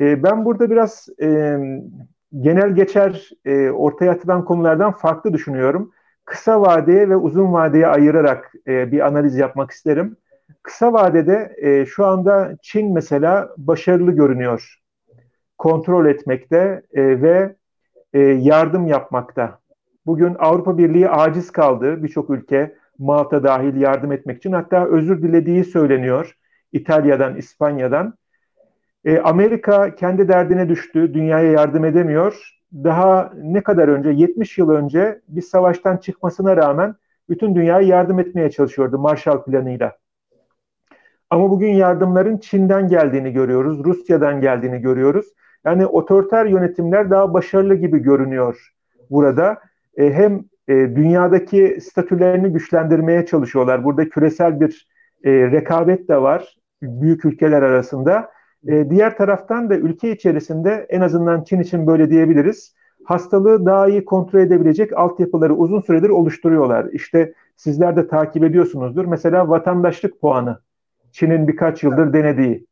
[0.00, 1.58] e, ben burada biraz e,
[2.40, 5.92] genel geçer e, ortaya atılan konulardan farklı düşünüyorum.
[6.24, 10.16] Kısa vadeye ve uzun vadeye ayırarak e, bir analiz yapmak isterim.
[10.62, 14.82] Kısa vadede e, şu anda Çin mesela başarılı görünüyor
[15.62, 17.56] kontrol etmekte e, ve
[18.12, 19.58] e, yardım yapmakta.
[20.06, 24.52] Bugün Avrupa Birliği aciz kaldı birçok ülke Malta dahil yardım etmek için.
[24.52, 26.36] Hatta özür dilediği söyleniyor
[26.72, 28.14] İtalya'dan, İspanya'dan.
[29.04, 32.58] E, Amerika kendi derdine düştü, dünyaya yardım edemiyor.
[32.72, 36.94] Daha ne kadar önce, 70 yıl önce bir savaştan çıkmasına rağmen
[37.28, 39.96] bütün dünyaya yardım etmeye çalışıyordu Marshall Planı'yla.
[41.30, 45.26] Ama bugün yardımların Çin'den geldiğini görüyoruz, Rusya'dan geldiğini görüyoruz.
[45.64, 48.72] Yani otoriter yönetimler daha başarılı gibi görünüyor
[49.10, 49.58] burada.
[49.96, 53.84] E, hem e, dünyadaki statülerini güçlendirmeye çalışıyorlar.
[53.84, 54.88] Burada küresel bir
[55.24, 58.30] e, rekabet de var büyük ülkeler arasında.
[58.68, 62.74] E, diğer taraftan da ülke içerisinde en azından Çin için böyle diyebiliriz.
[63.04, 66.86] Hastalığı daha iyi kontrol edebilecek altyapıları uzun süredir oluşturuyorlar.
[66.92, 69.04] İşte sizler de takip ediyorsunuzdur.
[69.04, 70.58] Mesela vatandaşlık puanı.
[71.12, 72.66] Çin'in birkaç yıldır denediği.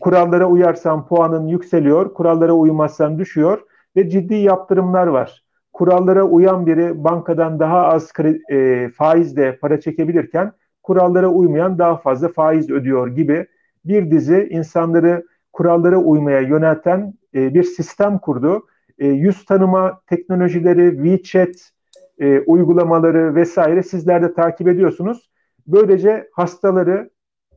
[0.00, 3.62] Kurallara uyarsan puanın yükseliyor, kurallara uymazsan düşüyor
[3.96, 5.44] ve ciddi yaptırımlar var.
[5.72, 8.12] Kurallara uyan biri bankadan daha az
[8.50, 13.46] e, faizle para çekebilirken kurallara uymayan daha fazla faiz ödüyor gibi
[13.84, 18.66] bir dizi insanları kurallara uymaya yönelten e, bir sistem kurdu.
[18.98, 21.72] E, yüz tanıma teknolojileri, WeChat
[22.18, 25.30] e, uygulamaları vesaire sizler de takip ediyorsunuz.
[25.66, 27.10] Böylece hastaları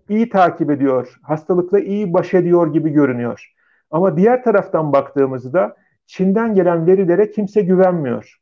[0.10, 3.54] iyi takip ediyor, hastalıkla iyi baş ediyor gibi görünüyor.
[3.92, 5.76] Ama diğer taraftan baktığımızda
[6.08, 8.40] Çin'den gelen verilere kimse güvenmiyor.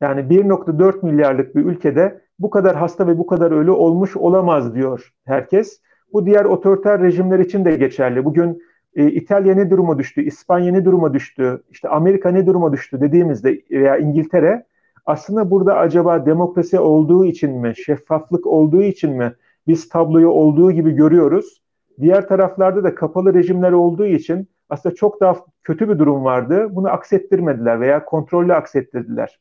[0.00, 5.12] Yani 1.4 milyarlık bir ülkede bu kadar hasta ve bu kadar ölü olmuş olamaz diyor
[5.24, 5.80] herkes.
[6.12, 8.24] Bu diğer otoriter rejimler için de geçerli.
[8.24, 8.62] Bugün
[8.96, 13.62] e, İtalya ne duruma düştü, İspanya ne duruma düştü, işte Amerika ne duruma düştü dediğimizde
[13.70, 14.66] veya İngiltere
[15.06, 19.32] aslında burada acaba demokrasi olduğu için mi, şeffaflık olduğu için mi
[19.66, 21.62] biz tabloyu olduğu gibi görüyoruz?
[22.00, 26.68] Diğer taraflarda da kapalı rejimler olduğu için aslında çok daha kötü bir durum vardı.
[26.70, 29.40] Bunu aksettirmediler veya kontrollü aksettirdiler.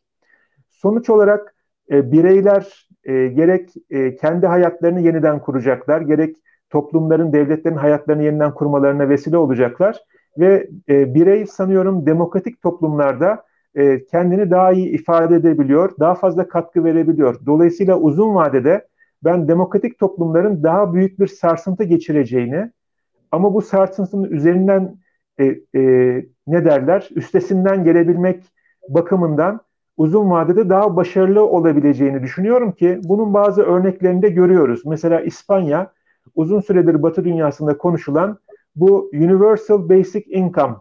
[0.69, 1.55] Sonuç olarak
[1.91, 6.35] e, bireyler e, gerek e, kendi hayatlarını yeniden kuracaklar, gerek
[6.69, 10.03] toplumların, devletlerin hayatlarını yeniden kurmalarına vesile olacaklar.
[10.37, 13.43] Ve e, birey sanıyorum demokratik toplumlarda
[13.75, 17.45] e, kendini daha iyi ifade edebiliyor, daha fazla katkı verebiliyor.
[17.45, 18.87] Dolayısıyla uzun vadede
[19.23, 22.71] ben demokratik toplumların daha büyük bir sarsıntı geçireceğini
[23.31, 24.95] ama bu sarsıntının üzerinden
[25.39, 25.81] e, e,
[26.47, 28.43] ne derler üstesinden gelebilmek
[28.89, 29.61] bakımından
[29.97, 34.85] uzun vadede daha başarılı olabileceğini düşünüyorum ki bunun bazı örneklerini de görüyoruz.
[34.85, 35.91] Mesela İspanya
[36.35, 38.39] uzun süredir Batı dünyasında konuşulan
[38.75, 40.75] bu Universal Basic Income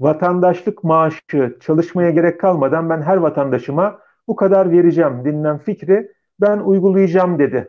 [0.00, 7.38] vatandaşlık maaşı çalışmaya gerek kalmadan ben her vatandaşıma bu kadar vereceğim denilen fikri ben uygulayacağım
[7.38, 7.68] dedi.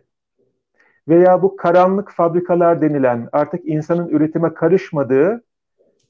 [1.08, 5.43] Veya bu karanlık fabrikalar denilen artık insanın üretime karışmadığı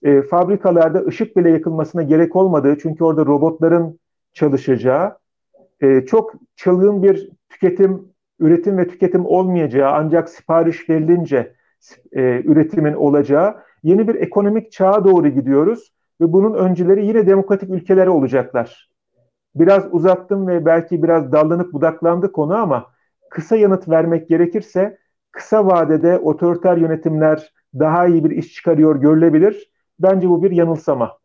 [0.03, 3.99] e, fabrikalarda ışık bile yakılmasına gerek olmadığı çünkü orada robotların
[4.33, 5.17] çalışacağı
[5.81, 11.53] e, çok çılgın bir tüketim, üretim ve tüketim olmayacağı ancak sipariş verilince
[12.11, 18.09] e, üretimin olacağı yeni bir ekonomik çağa doğru gidiyoruz ve bunun öncüleri yine demokratik ülkelere
[18.09, 18.89] olacaklar.
[19.55, 22.91] Biraz uzattım ve belki biraz dallanıp budaklandı konu ama
[23.29, 24.97] kısa yanıt vermek gerekirse
[25.31, 29.71] kısa vadede otoriter yönetimler daha iyi bir iş çıkarıyor görülebilir.
[29.99, 31.19] Bence bu bir yanılsama.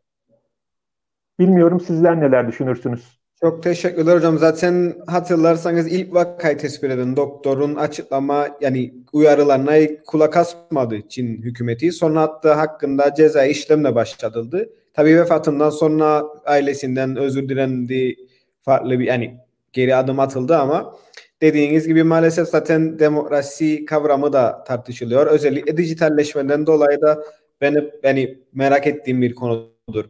[1.39, 3.19] Bilmiyorum sizler neler düşünürsünüz?
[3.41, 4.37] Çok teşekkürler hocam.
[4.37, 9.73] Zaten hatırlarsanız ilk vakayı tespit eden doktorun açıklama yani uyarılarına
[10.07, 11.91] kulak asmadı Çin hükümeti.
[11.91, 14.69] Sonra hatta hakkında ceza işlemle başlatıldı.
[14.95, 18.15] Tabii vefatından sonra ailesinden özür dilendi.
[18.61, 19.37] Farklı bir yani
[19.73, 20.95] geri adım atıldı ama
[21.41, 25.27] dediğiniz gibi maalesef zaten demokrasi kavramı da tartışılıyor.
[25.27, 27.23] Özellikle dijitalleşmeden dolayı da
[27.61, 30.05] benim yani merak ettiğim bir konudur.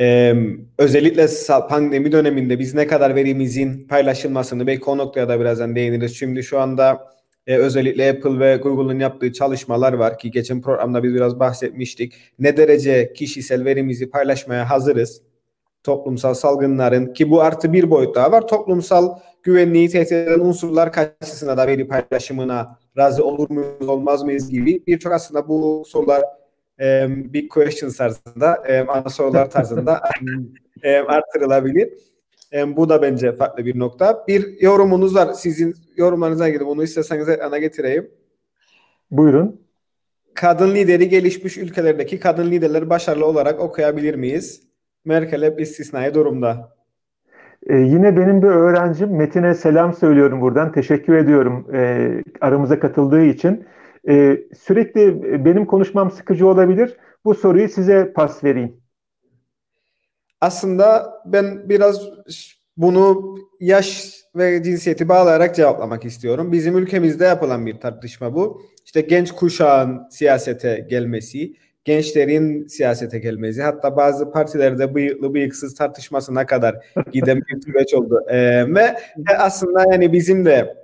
[0.00, 0.34] Ee,
[0.78, 1.26] özellikle
[1.68, 6.18] pandemi döneminde biz ne kadar verimizin paylaşılmasını belki o noktaya da birazdan değiniriz.
[6.18, 7.10] Şimdi şu anda
[7.46, 12.14] e, özellikle Apple ve Google'ın yaptığı çalışmalar var ki geçen programda biz biraz bahsetmiştik.
[12.38, 15.22] Ne derece kişisel verimizi paylaşmaya hazırız?
[15.82, 18.48] Toplumsal salgınların ki bu artı bir boyut daha var.
[18.48, 24.86] Toplumsal güvenliği tehdit eden unsurlar karşısında da veri paylaşımına razı olur muyuz olmaz mıyız gibi
[24.86, 26.22] birçok aslında bu sorular
[26.80, 30.00] e, big questions tarzında, e, ana sorular tarzında
[30.82, 31.88] e, artırılabilir.
[32.52, 34.24] E, bu da bence farklı bir nokta.
[34.28, 35.32] Bir yorumunuz var.
[35.32, 38.10] Sizin yorumlarınıza ilgili bunu isterseniz ana getireyim.
[39.10, 39.60] Buyurun.
[40.34, 44.62] Kadın lideri gelişmiş ülkelerdeki kadın liderleri başarılı olarak okuyabilir miyiz?
[45.04, 46.76] Merkel hep istisnai durumda.
[47.66, 50.72] Ee, yine benim bir öğrencim Metin'e selam söylüyorum buradan.
[50.72, 52.10] Teşekkür ediyorum e,
[52.40, 53.64] aramıza katıldığı için.
[54.08, 56.96] E, sürekli benim konuşmam sıkıcı olabilir.
[57.24, 58.79] Bu soruyu size pas vereyim.
[60.40, 62.00] Aslında ben biraz
[62.76, 66.52] bunu yaş ve cinsiyeti bağlayarak cevaplamak istiyorum.
[66.52, 68.62] Bizim ülkemizde yapılan bir tartışma bu.
[68.84, 76.86] İşte genç kuşağın siyasete gelmesi, gençlerin siyasete gelmesi, hatta bazı partilerde bıyıklı bıyıksız tartışmasına kadar
[77.12, 78.24] giden bir süreç oldu.
[78.28, 78.96] Ee, ve
[79.38, 80.76] aslında yani bizim de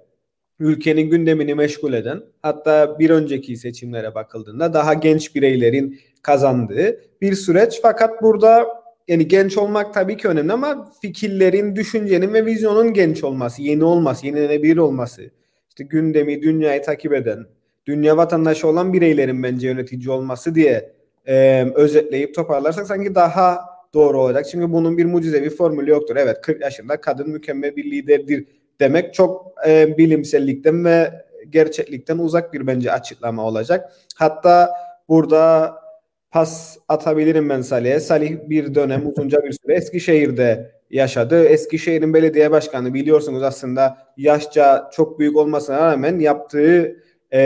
[0.58, 7.78] ülkenin gündemini meşgul eden hatta bir önceki seçimlere bakıldığında daha genç bireylerin kazandığı bir süreç.
[7.82, 8.66] Fakat burada
[9.08, 14.26] yani genç olmak tabii ki önemli ama fikirlerin, düşüncenin ve vizyonun genç olması, yeni olması,
[14.26, 15.30] yenilenebilir olması,
[15.68, 17.46] işte gündemi, dünyayı takip eden,
[17.86, 20.92] dünya vatandaşı olan bireylerin bence yönetici olması diye
[21.26, 23.60] e, özetleyip toparlarsak sanki daha
[23.94, 24.46] doğru olacak.
[24.50, 26.16] Çünkü bunun bir mucizevi formülü yoktur.
[26.16, 28.44] Evet 40 yaşında kadın mükemmel bir liderdir
[28.80, 33.92] demek çok e, bilimsellikten ve gerçeklikten uzak bir bence açıklama olacak.
[34.16, 34.70] Hatta
[35.08, 35.74] burada
[36.30, 38.00] pas atabilirim ben Salih'e.
[38.00, 41.44] Salih bir dönem uzunca bir süre Eskişehir'de yaşadı.
[41.44, 46.96] Eskişehir'in belediye başkanı biliyorsunuz aslında yaşça çok büyük olmasına rağmen yaptığı
[47.32, 47.40] e,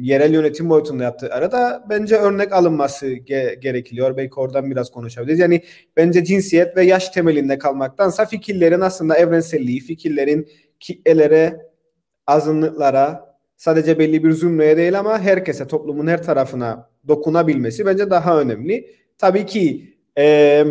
[0.00, 4.16] yerel yönetim boyutunda yaptığı arada bence örnek alınması ge- gerekiliyor.
[4.16, 5.38] Belki oradan biraz konuşabiliriz.
[5.38, 5.62] Yani
[5.96, 10.48] bence cinsiyet ve yaş temelinde kalmaktansa fikirlerin aslında evrenselliği, fikirlerin
[10.80, 11.60] kitlelere,
[12.26, 18.90] azınlıklara, sadece belli bir zümreye değil ama herkese, toplumun her tarafına dokunabilmesi bence daha önemli.
[19.18, 20.64] Tabii ki e,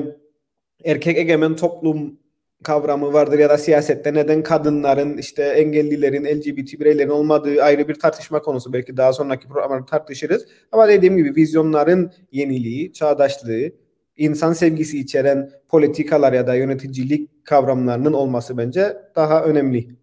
[0.85, 2.19] erkek egemen toplum
[2.63, 8.41] kavramı vardır ya da siyasette neden kadınların işte engellilerin LGBT bireylerin olmadığı ayrı bir tartışma
[8.41, 13.71] konusu belki daha sonraki programlarda tartışırız ama dediğim gibi vizyonların yeniliği, çağdaşlığı,
[14.17, 20.02] insan sevgisi içeren politikalar ya da yöneticilik kavramlarının olması bence daha önemli.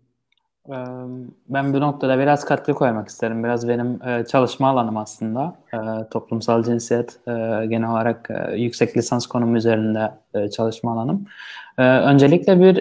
[1.48, 3.44] Ben bu noktada biraz katkı koymak isterim.
[3.44, 5.54] Biraz benim çalışma alanım aslında.
[6.10, 7.20] Toplumsal cinsiyet
[7.68, 10.10] genel olarak yüksek lisans konumu üzerinde
[10.50, 11.26] çalışma alanım.
[11.78, 12.76] Öncelikle bir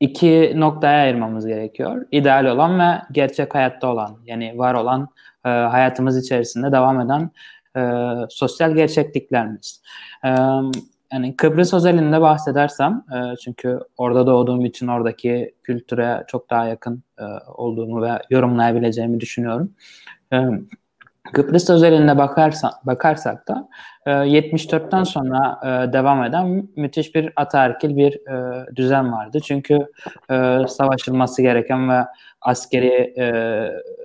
[0.00, 2.06] iki noktaya ayırmamız gerekiyor.
[2.12, 5.08] İdeal olan ve gerçek hayatta olan yani var olan
[5.42, 7.30] hayatımız içerisinde devam eden
[8.30, 9.82] sosyal gerçekliklerimiz
[11.12, 17.24] yani Kıbrıs özelinde bahsedersem e, çünkü orada doğduğum için oradaki kültüre çok daha yakın e,
[17.46, 19.72] olduğumu ve yorumlayabileceğimi düşünüyorum.
[20.32, 20.36] E,
[21.32, 23.68] Kıbrıs özelinde bakarsa, bakarsak da
[24.06, 29.40] e, 74'ten sonra e, devam eden müthiş bir ataerkil bir e, düzen vardı.
[29.40, 29.78] Çünkü
[30.30, 32.04] e, savaşılması gereken ve
[32.40, 33.24] askeri e,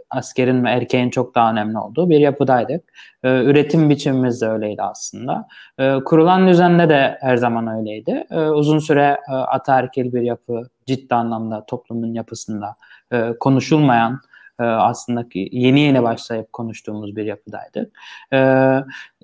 [0.09, 2.93] askerin ve erkeğin çok daha önemli olduğu bir yapıdaydık.
[3.23, 5.47] E, üretim biçimimiz de öyleydi aslında.
[5.79, 8.23] E, kurulan düzende de her zaman öyleydi.
[8.31, 12.75] E, uzun süre e, ataerkil bir yapı ciddi anlamda toplumun yapısında
[13.11, 14.19] e, konuşulmayan
[14.59, 17.91] e, aslında yeni yeni başlayıp konuştuğumuz bir yapıdaydı.
[18.33, 18.39] E,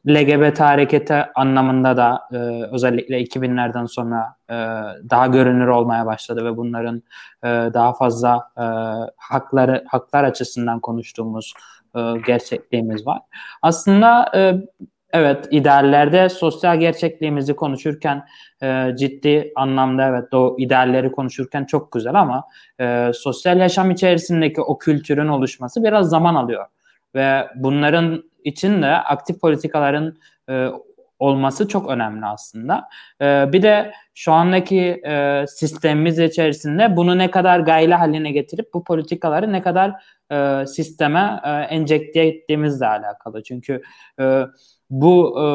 [0.07, 2.35] LGBT hareketi anlamında da e,
[2.71, 4.55] özellikle 2000'lerden sonra e,
[5.09, 7.03] daha görünür olmaya başladı ve bunların
[7.43, 8.65] e, daha fazla e,
[9.17, 11.53] hakları haklar açısından konuştuğumuz
[11.95, 13.19] e, gerçekliğimiz var.
[13.61, 14.31] Aslında
[15.13, 18.25] evet ideallerde sosyal gerçekliğimizi konuşurken
[18.63, 22.47] e, ciddi anlamda evet o idealleri konuşurken çok güzel ama
[22.79, 26.65] e, sosyal yaşam içerisindeki o kültürün oluşması biraz zaman alıyor
[27.15, 30.17] ve bunların için de aktif politikaların
[30.49, 30.67] e,
[31.19, 32.89] olması çok önemli aslında.
[33.21, 38.83] E, bir de şu andaki e, sistemimiz içerisinde bunu ne kadar gayle haline getirip bu
[38.83, 43.43] politikaları ne kadar e, sisteme e, enjekte ettiğimizle alakalı.
[43.43, 43.81] Çünkü
[44.19, 44.43] e,
[44.91, 45.45] bu e,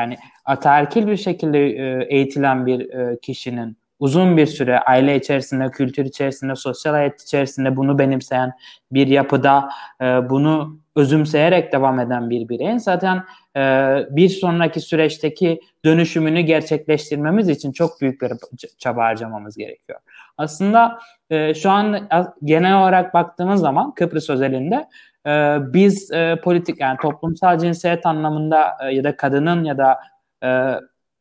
[0.00, 6.04] yani ataerkil bir şekilde e, eğitilen bir e, kişinin uzun bir süre aile içerisinde, kültür
[6.04, 8.52] içerisinde, sosyal hayat içerisinde bunu benimseyen
[8.92, 9.68] bir yapıda
[10.00, 13.24] e, bunu özümseyerek devam eden bir bireyin zaten
[13.56, 13.60] e,
[14.10, 18.32] bir sonraki süreçteki dönüşümünü gerçekleştirmemiz için çok büyük bir
[18.78, 19.98] çaba harcamamız gerekiyor.
[20.36, 20.98] Aslında
[21.30, 22.08] e, şu an
[22.44, 24.88] genel olarak baktığımız zaman Kıbrıs özelinde
[25.28, 29.98] e, biz e, politik yani toplumsal cinsiyet anlamında e, ya da kadının ya da
[30.44, 30.48] e,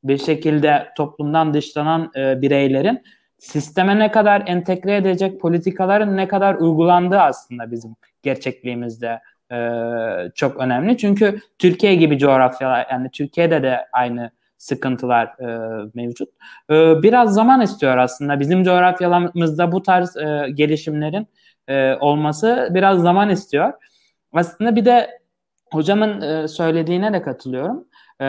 [0.03, 3.03] bir şekilde toplumdan dışlanan e, bireylerin
[3.39, 9.19] sisteme ne kadar entegre edecek politikaların ne kadar uygulandığı aslında bizim gerçekliğimizde
[9.51, 9.59] e,
[10.35, 10.97] çok önemli.
[10.97, 15.47] Çünkü Türkiye gibi coğrafyalar yani Türkiye'de de aynı sıkıntılar e,
[15.93, 16.29] mevcut.
[16.69, 21.27] E, biraz zaman istiyor aslında bizim coğrafyalarımızda bu tarz e, gelişimlerin
[21.67, 23.73] e, olması biraz zaman istiyor.
[24.37, 25.19] Aslında bir de
[25.71, 27.87] hocamın e, söylediğine de katılıyorum.
[28.21, 28.25] E,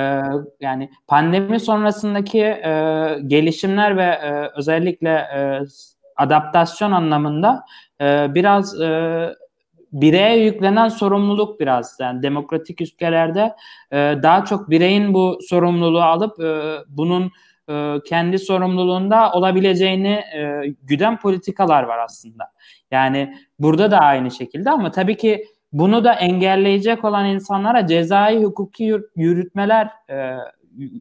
[0.61, 4.19] yani pandemi sonrasındaki e, gelişimler ve
[4.57, 5.29] özellikle
[6.17, 7.65] adaptasyon anlamında
[8.35, 8.75] biraz
[9.93, 13.55] bireye yüklenen sorumluluk biraz yani demokratik ülkelerde
[13.93, 16.37] daha çok bireyin bu sorumluluğu alıp
[16.89, 17.31] bunun
[18.05, 20.25] kendi sorumluluğunda olabileceğini
[20.83, 22.45] güden politikalar var aslında.
[22.91, 28.97] Yani burada da aynı şekilde ama tabii ki bunu da engelleyecek olan insanlara cezai hukuki
[29.17, 30.37] yürütmeler, e,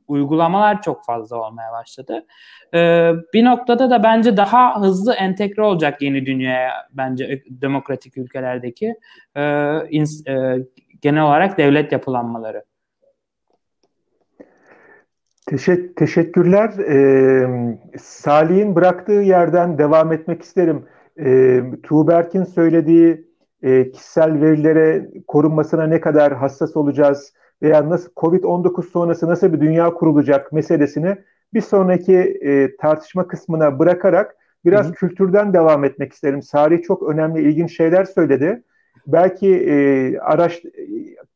[0.08, 2.26] uygulamalar çok fazla olmaya başladı.
[2.74, 8.96] E, bir noktada da bence daha hızlı entegre olacak yeni dünyaya bence demokratik ülkelerdeki
[9.36, 10.66] e, ins, e,
[11.02, 12.64] genel olarak devlet yapılanmaları.
[15.48, 16.70] Teşekkür, teşekkürler.
[16.80, 20.86] Ee, Salih'in bıraktığı yerden devam etmek isterim.
[21.20, 23.27] Ee, Tuğberk'in söylediği
[23.64, 29.94] e, kişisel verilere korunmasına ne kadar hassas olacağız veya nasıl Covid-19 sonrası nasıl bir dünya
[29.94, 31.18] kurulacak meselesini
[31.54, 34.36] bir sonraki e, tartışma kısmına bırakarak
[34.66, 34.94] biraz Hı-hı.
[34.94, 36.42] kültürden devam etmek isterim.
[36.42, 38.64] Salih çok önemli, ilginç şeyler söyledi.
[39.08, 40.64] Belki e, araç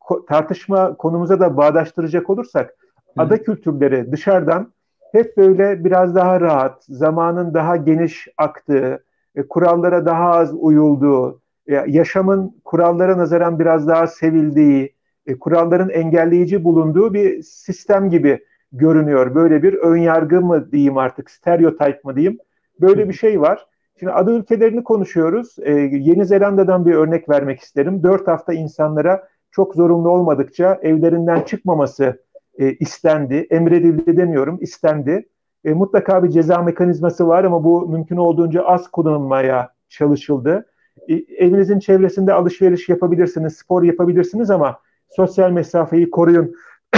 [0.00, 3.26] ko, tartışma konumuza da bağdaştıracak olursak Hı-hı.
[3.26, 4.72] ada kültürleri dışarıdan
[5.12, 9.04] hep böyle biraz daha rahat, zamanın daha geniş aktığı,
[9.34, 14.94] e, kurallara daha az uyulduğu, yaşamın kurallara nazaran biraz daha sevildiği,
[15.26, 19.34] e, kuralların engelleyici bulunduğu bir sistem gibi görünüyor.
[19.34, 22.38] Böyle bir ön yargı mı diyeyim artık, stereotip mı diyeyim.
[22.80, 23.66] Böyle bir şey var.
[23.98, 25.56] Şimdi adı ülkelerini konuşuyoruz.
[25.62, 28.02] Ee, Yeni Zelanda'dan bir örnek vermek isterim.
[28.02, 32.22] Dört hafta insanlara çok zorunlu olmadıkça evlerinden çıkmaması
[32.58, 33.46] e, istendi.
[33.50, 35.28] Emredildi demiyorum, istendi.
[35.64, 40.66] E, mutlaka bir ceza mekanizması var ama bu mümkün olduğunca az kullanılmaya çalışıldı.
[41.08, 46.54] E, evinizin çevresinde alışveriş yapabilirsiniz, spor yapabilirsiniz ama sosyal mesafeyi koruyun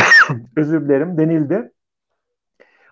[0.57, 1.73] özür dilerim denildi.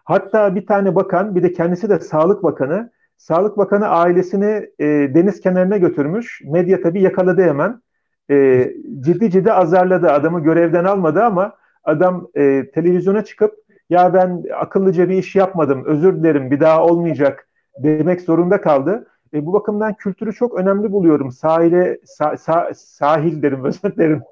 [0.05, 2.91] Hatta bir tane bakan bir de kendisi de Sağlık Bakanı
[3.23, 6.43] Sağlık Bakanı ailesini e, deniz kenarına götürmüş.
[6.45, 7.83] Medya tabii yakaladı hemen.
[8.31, 8.69] E,
[9.01, 10.11] ciddi ciddi azarladı.
[10.11, 13.55] Adamı görevden almadı ama adam e, televizyona çıkıp
[13.91, 17.49] ya ben akıllıca bir iş yapmadım özür dilerim bir daha olmayacak
[17.79, 19.07] demek zorunda kaldı.
[19.35, 21.31] E, bu bakımdan kültürü çok önemli buluyorum.
[21.31, 24.23] Sahile, sa, sa, sahil derim özür dilerim.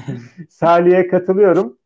[0.48, 1.76] Sahiliye katılıyorum.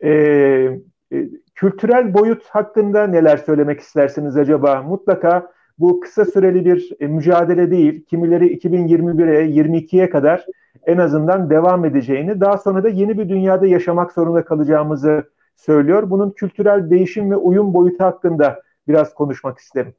[0.00, 4.82] E, e, kültürel boyut hakkında neler söylemek istersiniz acaba?
[4.82, 8.04] Mutlaka bu kısa süreli bir e, mücadele değil.
[8.04, 10.46] Kimileri 2021'e, 22'ye kadar
[10.86, 15.24] en azından devam edeceğini, daha sonra da yeni bir dünyada yaşamak zorunda kalacağımızı
[15.56, 16.10] söylüyor.
[16.10, 19.94] Bunun kültürel değişim ve uyum boyutu hakkında biraz konuşmak isterim.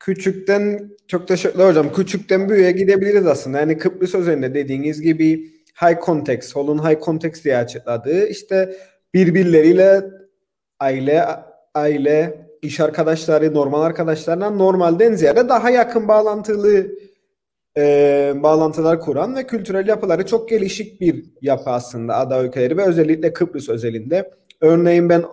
[0.00, 1.92] Küçükten çok teşekkürler hocam.
[1.92, 3.58] Küçükten büyüğe gidebiliriz aslında.
[3.60, 5.50] Yani Kıbrıs özelinde dediğiniz gibi
[5.82, 8.76] high context, Hol'un high context diye açıkladığı işte
[9.14, 10.04] birbirleriyle
[10.80, 11.24] aile,
[11.74, 16.86] aile, iş arkadaşları, normal arkadaşlarla normalden ziyade daha yakın bağlantılı
[17.76, 23.32] e, bağlantılar kuran ve kültürel yapıları çok gelişik bir yapı aslında ada ülkeleri ve özellikle
[23.32, 24.30] Kıbrıs özelinde.
[24.60, 25.24] Örneğin ben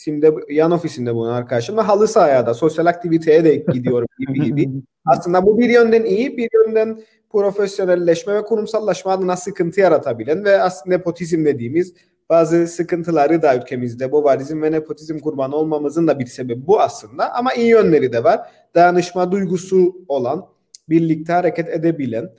[0.00, 4.68] ofisimde, yan ofisimde bulunan arkadaşımla halı sahaya da, sosyal aktiviteye de gidiyorum gibi gibi.
[5.06, 10.96] Aslında bu bir yönden iyi, bir yönden profesyonelleşme ve kurumsallaşma adına sıkıntı yaratabilen ve aslında
[10.96, 11.94] nepotizm dediğimiz
[12.28, 17.34] bazı sıkıntıları da ülkemizde bu varizm ve nepotizm kurbanı olmamızın da bir sebebi bu aslında.
[17.34, 18.40] Ama iyi yönleri de var.
[18.74, 20.46] Dayanışma duygusu olan,
[20.88, 22.30] birlikte hareket edebilen,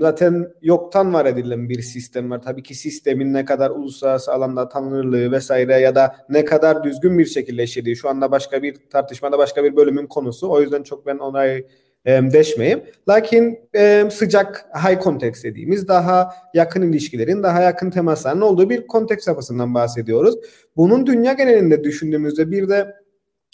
[0.00, 2.42] zaten yoktan var edilen bir sistem var.
[2.42, 7.26] Tabii ki sistemin ne kadar uluslararası alanda tanınırlığı vesaire ya da ne kadar düzgün bir
[7.26, 10.50] şekilde işlediği şu anda başka bir tartışmada başka bir bölümün konusu.
[10.50, 11.66] O yüzden çok ben onayı
[12.06, 12.82] deşmeyeyim.
[13.08, 19.28] Lakin e, sıcak high context dediğimiz daha yakın ilişkilerin, daha yakın temasların olduğu bir konteks
[19.28, 20.34] yapısından bahsediyoruz.
[20.76, 22.94] Bunun dünya genelinde düşündüğümüzde bir de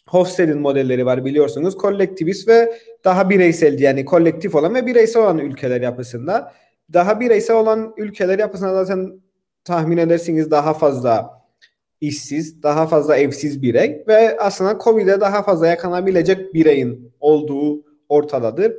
[0.09, 1.77] Hofstede'in modelleri var biliyorsunuz.
[1.77, 6.53] Kolektivist ve daha bireysel yani kolektif olan ve bireysel olan ülkeler yapısında.
[6.93, 9.21] Daha bireysel olan ülkeler yapısında zaten
[9.65, 11.45] tahmin edersiniz daha fazla
[12.01, 18.73] işsiz, daha fazla evsiz birey ve aslında Covid'e daha fazla yakanabilecek bireyin olduğu ortadadır.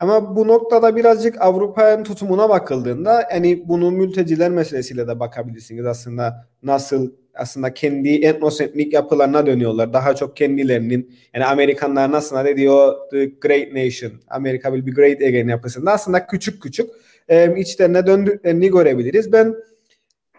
[0.00, 7.12] Ama bu noktada birazcık Avrupa'nın tutumuna bakıldığında yani bunu mülteciler meselesiyle de bakabilirsiniz aslında nasıl
[7.36, 9.92] aslında kendi etnosentrik yapılarına dönüyorlar.
[9.92, 15.48] Daha çok kendilerinin yani Amerikanlar nasıl ne diyor the great nation Amerika be great again
[15.48, 16.90] yapısında aslında küçük küçük
[17.28, 19.32] e, içlerine döndüklerini görebiliriz.
[19.32, 19.54] Ben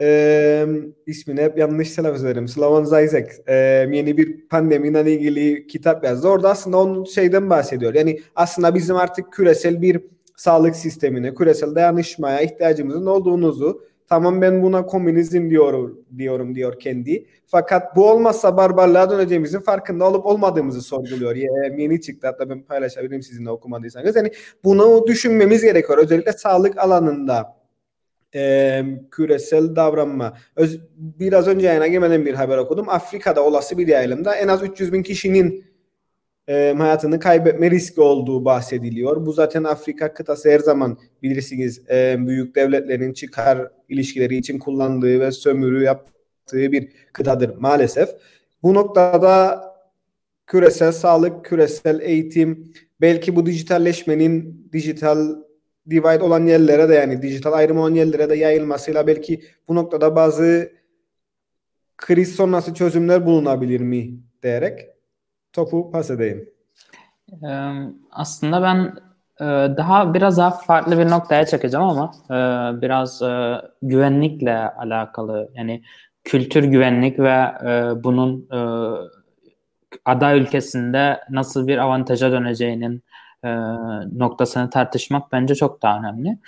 [0.02, 0.66] e,
[1.06, 2.48] ismini hep yanlış telaffuz ederim.
[2.48, 3.54] Slavon Zizek e,
[3.92, 6.28] yeni bir pandemiden ilgili kitap yazdı.
[6.28, 7.94] Orada aslında onun şeyden bahsediyor.
[7.94, 10.02] Yani aslında bizim artık küresel bir
[10.36, 17.26] sağlık sistemine, küresel dayanışmaya ihtiyacımızın olduğunuzu tamam ben buna komünizm diyorum diyorum diyor kendi.
[17.48, 21.36] Fakat bu olmazsa barbarlığa döneceğimizin farkında olup olmadığımızı sorguluyor.
[21.78, 24.16] Yeni çıktı hatta ben paylaşabilirim sizinle okumadıysanız.
[24.16, 24.32] Yani
[24.64, 25.98] bunu düşünmemiz gerekiyor.
[25.98, 27.56] Özellikle sağlık alanında
[28.36, 30.38] e, küresel davranma.
[30.56, 32.90] Öz, biraz önce yayına girmeden bir haber okudum.
[32.90, 35.66] Afrika'da olası bir yayılımda en az 300 bin kişinin
[36.48, 39.26] e, hayatını kaybetme riski olduğu bahsediliyor.
[39.26, 45.32] Bu zaten Afrika kıtası her zaman bilirsiniz e, büyük devletlerin çıkar ilişkileri için kullandığı ve
[45.32, 48.10] sömürü yaptığı bir kıtadır maalesef.
[48.64, 49.62] Bu noktada
[50.48, 55.36] küresel sağlık, küresel eğitim, belki bu dijitalleşmenin dijital
[55.90, 60.72] divide olan yerlere de yani dijital ayrım olan yerlere de yayılmasıyla belki bu noktada bazı
[61.98, 64.95] kriz sonrası çözümler bulunabilir mi diyerek
[65.56, 66.50] topu pas edeyim.
[68.12, 68.94] Aslında ben
[69.78, 72.12] daha biraz daha farklı bir noktaya çekeceğim ama
[72.82, 73.22] biraz
[73.82, 75.84] güvenlikle alakalı yani
[76.24, 77.44] kültür güvenlik ve
[78.04, 78.48] bunun
[80.06, 83.04] aday ülkesinde nasıl bir avantaja döneceğinin
[83.44, 83.50] e,
[84.18, 86.40] noktasını tartışmak bence çok daha önemli.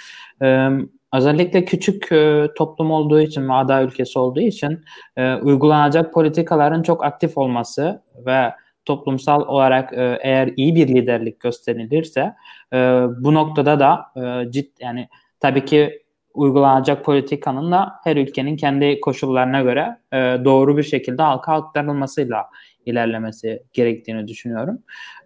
[0.41, 0.70] E,
[1.14, 4.84] özellikle küçük e, toplum olduğu için ve aday ülkesi olduğu için
[5.18, 8.53] e, uygulanacak politikaların çok aktif olması ve
[8.88, 12.33] toplumsal olarak e, eğer iyi bir liderlik gösterilirse
[12.73, 12.77] e,
[13.19, 15.07] bu noktada da e, cid yani
[15.39, 21.53] tabii ki uygulanacak politikanın da her ülkenin kendi koşullarına göre e, doğru bir şekilde halka
[21.53, 22.45] aktarılmasıyla
[22.85, 24.79] ilerlemesi gerektiğini düşünüyorum.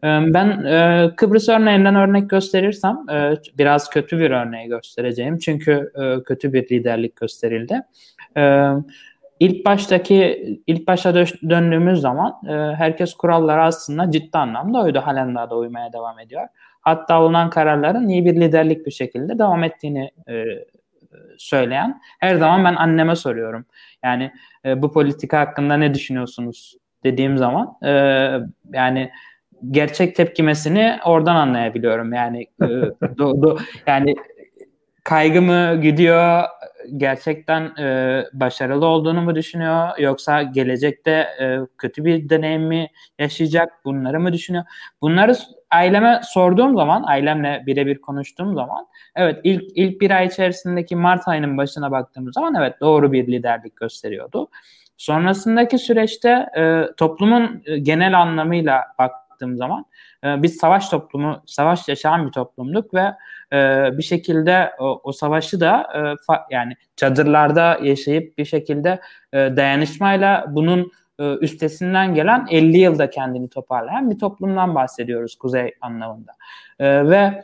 [0.04, 5.38] E, ben e, Kıbrıs örneğinden örnek gösterirsem e, biraz kötü bir örneği göstereceğim.
[5.38, 7.82] Çünkü e, kötü bir liderlik gösterildi.
[8.38, 8.42] E,
[9.42, 11.16] ilk baştaki ilk başta
[11.50, 15.00] döndüğümüz zaman e, herkes kurallara aslında ciddi anlamda uydu.
[15.04, 16.48] Halen daha da uymaya devam ediyor.
[16.82, 20.44] Hatta alınan kararların iyi bir liderlik bir şekilde devam ettiğini e,
[21.38, 23.66] söyleyen her zaman ben anneme soruyorum.
[24.04, 24.32] Yani
[24.66, 27.92] e, bu politika hakkında ne düşünüyorsunuz dediğim zaman e,
[28.74, 29.12] yani
[29.72, 32.14] gerçek tepkimesini oradan anlayabiliyorum.
[32.14, 32.68] Yani e,
[33.18, 34.16] do, do, yani
[35.04, 36.44] kaygımı gidiyor
[36.98, 42.88] gerçekten e, başarılı olduğunu mu düşünüyor yoksa gelecekte e, kötü bir deneyim mi
[43.20, 44.64] yaşayacak bunları mı düşünüyor?
[45.02, 45.36] Bunları
[45.72, 51.58] aileme sorduğum zaman ailemle birebir konuştuğum zaman evet ilk ilk bir ay içerisindeki Mart ayının
[51.58, 54.48] başına baktığımız zaman evet doğru bir liderlik gösteriyordu.
[54.98, 58.84] Sonrasındaki süreçte e, toplumun e, genel anlamıyla
[59.42, 59.86] baktığım zaman
[60.24, 63.14] e, biz savaş toplumu, savaş yaşayan bir toplumduk ve
[63.54, 69.00] e, bir şekilde o, o savaşı da e, fa, yani çadırlarda yaşayıp bir şekilde
[69.34, 76.32] e, dayanışmayla bunun e, üstesinden gelen 50 yılda kendini toparlayan bir toplumdan bahsediyoruz kuzey anlamında.
[76.80, 77.44] E, ve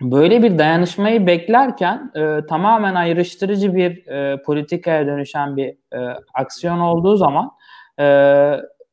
[0.00, 5.98] böyle bir dayanışmayı beklerken e, tamamen ayrıştırıcı bir e, politikaya dönüşen bir e,
[6.34, 7.50] aksiyon olduğu zaman
[8.00, 8.04] e,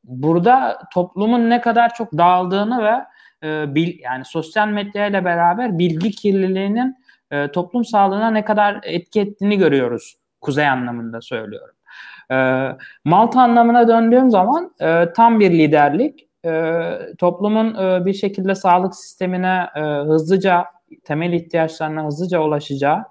[0.04, 3.04] burada toplumun ne kadar çok dağıldığını ve
[3.48, 6.96] e, bil, yani sosyal medya ile beraber bilgi kirliliğinin
[7.30, 10.16] e, toplum sağlığına ne kadar etki ettiğini görüyoruz.
[10.40, 11.74] Kuzey anlamında söylüyorum.
[12.30, 12.68] E,
[13.04, 16.28] Malta anlamına döndüğüm zaman e, tam bir liderlik.
[16.44, 16.82] E,
[17.18, 20.64] toplumun e, bir şekilde sağlık sistemine e, hızlıca
[21.04, 23.04] temel ihtiyaçlarına hızlıca ulaşacağı,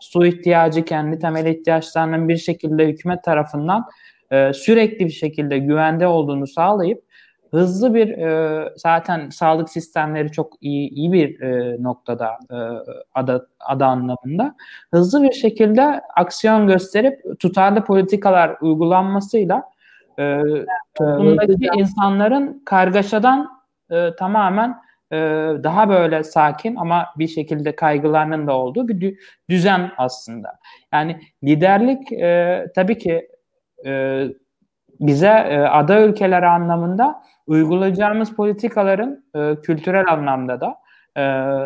[0.00, 3.86] su ihtiyacı kendi temel ihtiyaçlarının bir şekilde hükümet tarafından
[4.30, 7.08] e, sürekli bir şekilde güvende olduğunu sağlayıp
[7.50, 12.56] hızlı bir e, zaten sağlık sistemleri çok iyi iyi bir e, noktada e,
[13.14, 14.54] ada ada anlamında
[14.94, 19.62] hızlı bir şekilde aksiyon gösterip tutarlı politikalar uygulanmasıyla
[20.18, 20.42] e,
[20.94, 23.48] toplumdaki insanların kargaşadan
[23.90, 24.76] e, tamamen
[25.12, 25.16] e,
[25.62, 29.18] daha böyle sakin ama bir şekilde kaygılarının da olduğu bir
[29.50, 30.58] düzen aslında.
[30.92, 33.28] Yani liderlik e, tabii ki
[33.86, 34.24] e,
[35.00, 40.76] bize e, ada ülkeleri anlamında uygulayacağımız politikaların e, kültürel anlamda da
[41.16, 41.22] e,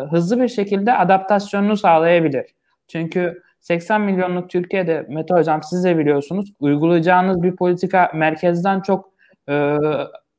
[0.07, 2.45] hızlı bir şekilde adaptasyonunu sağlayabilir.
[2.87, 9.09] Çünkü 80 milyonluk Türkiye'de Mete Hocam siz de biliyorsunuz uygulayacağınız bir politika merkezden çok
[9.49, 9.77] e,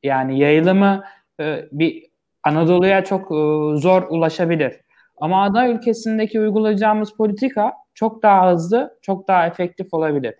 [0.03, 1.03] yani yayılımı
[1.39, 2.05] e, bir
[2.43, 3.35] Anadolu'ya çok e,
[3.79, 4.73] zor ulaşabilir.
[5.17, 10.35] Ama ada ülkesindeki uygulayacağımız politika çok daha hızlı, çok daha efektif olabilir.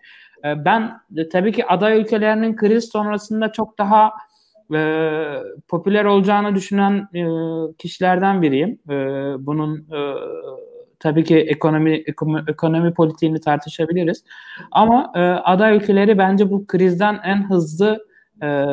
[0.46, 0.92] E, ben
[1.32, 4.14] tabii ki aday ülkelerinin kriz sonrasında çok daha
[4.74, 4.80] e,
[5.68, 7.24] popüler olacağını düşünen e,
[7.78, 8.80] kişilerden biriyim.
[8.90, 8.96] E,
[9.46, 10.00] bunun e,
[11.00, 14.24] tabii ki ekonomi ekonomi, ekonomi politiğini tartışabiliriz.
[14.72, 18.08] Ama e, aday ülkeleri bence bu krizden en hızlı
[18.44, 18.66] e,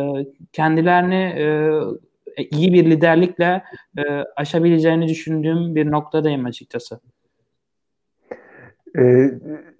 [0.52, 1.70] kendilerini e,
[2.50, 3.62] iyi bir liderlikle
[3.98, 4.02] e,
[4.36, 7.00] aşabileceğini düşündüğüm bir noktadayım açıkçası.
[8.98, 9.30] E,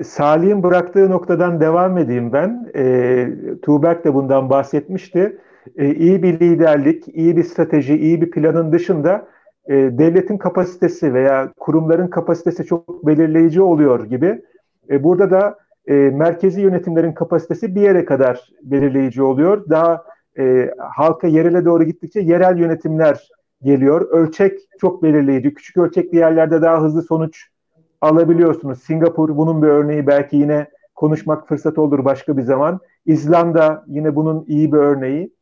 [0.03, 2.71] Salih'in bıraktığı noktadan devam edeyim ben.
[2.77, 3.27] E,
[3.63, 5.39] Tuğberk de bundan bahsetmişti.
[5.77, 9.29] E, iyi bir liderlik, iyi bir strateji, iyi bir planın dışında
[9.67, 14.43] e, devletin kapasitesi veya kurumların kapasitesi çok belirleyici oluyor gibi.
[14.91, 19.65] E, burada da e, merkezi yönetimlerin kapasitesi bir yere kadar belirleyici oluyor.
[19.71, 20.05] Daha
[20.39, 23.29] e, halka yerele doğru gittikçe yerel yönetimler
[23.63, 24.11] geliyor.
[24.11, 25.55] Ölçek çok belirleyici.
[25.55, 27.52] Küçük ölçekli yerlerde daha hızlı sonuç
[28.03, 28.83] alabiliyorsunuz.
[28.83, 32.81] Singapur bunun bir örneği belki yine konuşmak fırsatı olur başka bir zaman.
[33.07, 35.33] İzlanda yine bunun iyi bir örneği.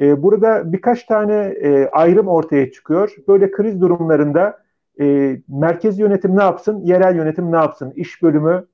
[0.00, 3.14] E, burada birkaç tane e, ayrım ortaya çıkıyor.
[3.28, 4.58] Böyle kriz durumlarında
[5.00, 8.66] e, merkez yönetim ne yapsın, yerel yönetim ne yapsın, iş bölümü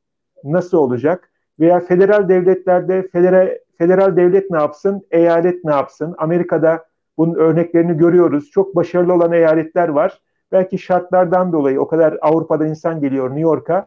[0.44, 1.30] nasıl olacak?
[1.60, 6.14] Veya federal devletlerde federal, federal devlet ne yapsın, eyalet ne yapsın?
[6.18, 6.84] Amerika'da
[7.18, 8.50] bunun örneklerini görüyoruz.
[8.50, 10.20] Çok başarılı olan eyaletler var.
[10.52, 13.86] Belki şartlardan dolayı o kadar Avrupa'da insan geliyor New York'a.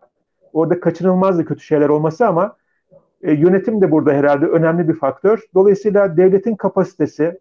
[0.53, 2.55] Orada kaçınılmazdı kötü şeyler olması ama
[3.23, 5.39] e, yönetim de burada herhalde önemli bir faktör.
[5.53, 7.39] Dolayısıyla devletin kapasitesi,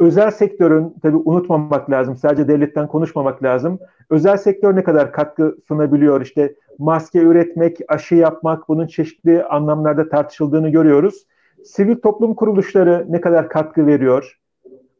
[0.00, 2.16] özel sektörün tabii unutmamak lazım.
[2.16, 3.78] Sadece devletten konuşmamak lazım.
[4.10, 6.20] Özel sektör ne kadar katkı sunabiliyor?
[6.20, 11.26] İşte maske üretmek, aşı yapmak bunun çeşitli anlamlarda tartışıldığını görüyoruz.
[11.64, 14.38] Sivil toplum kuruluşları ne kadar katkı veriyor?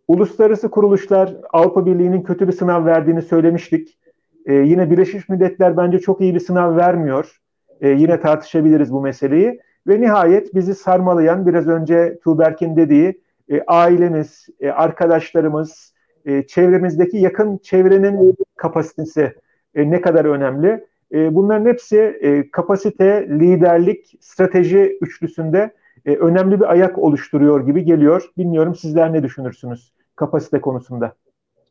[0.09, 3.99] Uluslararası kuruluşlar Avrupa Birliği'nin kötü bir sınav verdiğini söylemiştik.
[4.47, 7.41] Ee, yine Birleşmiş Milletler bence çok iyi bir sınav vermiyor.
[7.81, 9.61] Ee, yine tartışabiliriz bu meseleyi.
[9.87, 15.95] Ve nihayet bizi sarmalayan biraz önce Tuğberk'in dediği e, ailemiz, e, arkadaşlarımız,
[16.25, 19.33] e, çevremizdeki yakın çevrenin kapasitesi
[19.75, 20.85] e, ne kadar önemli.
[21.13, 25.75] E, bunların hepsi e, kapasite, liderlik, strateji üçlüsünde
[26.07, 28.31] e, önemli bir ayak oluşturuyor gibi geliyor.
[28.39, 31.17] Bilmiyorum sizler ne düşünürsünüz kapasite konusunda?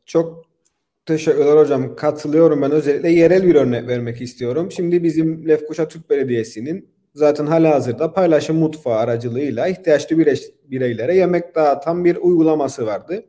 [0.06, 0.44] Çok
[1.06, 1.96] teşekkürler hocam.
[1.96, 4.72] Katılıyorum ben özellikle yerel bir örnek vermek istiyorum.
[4.72, 10.18] Şimdi bizim Lefkoşa Türk Belediyesi'nin zaten hala hazırda paylaşım mutfağı aracılığıyla ihtiyaçlı
[10.64, 13.24] bireylere yemek dağıtan bir uygulaması vardı.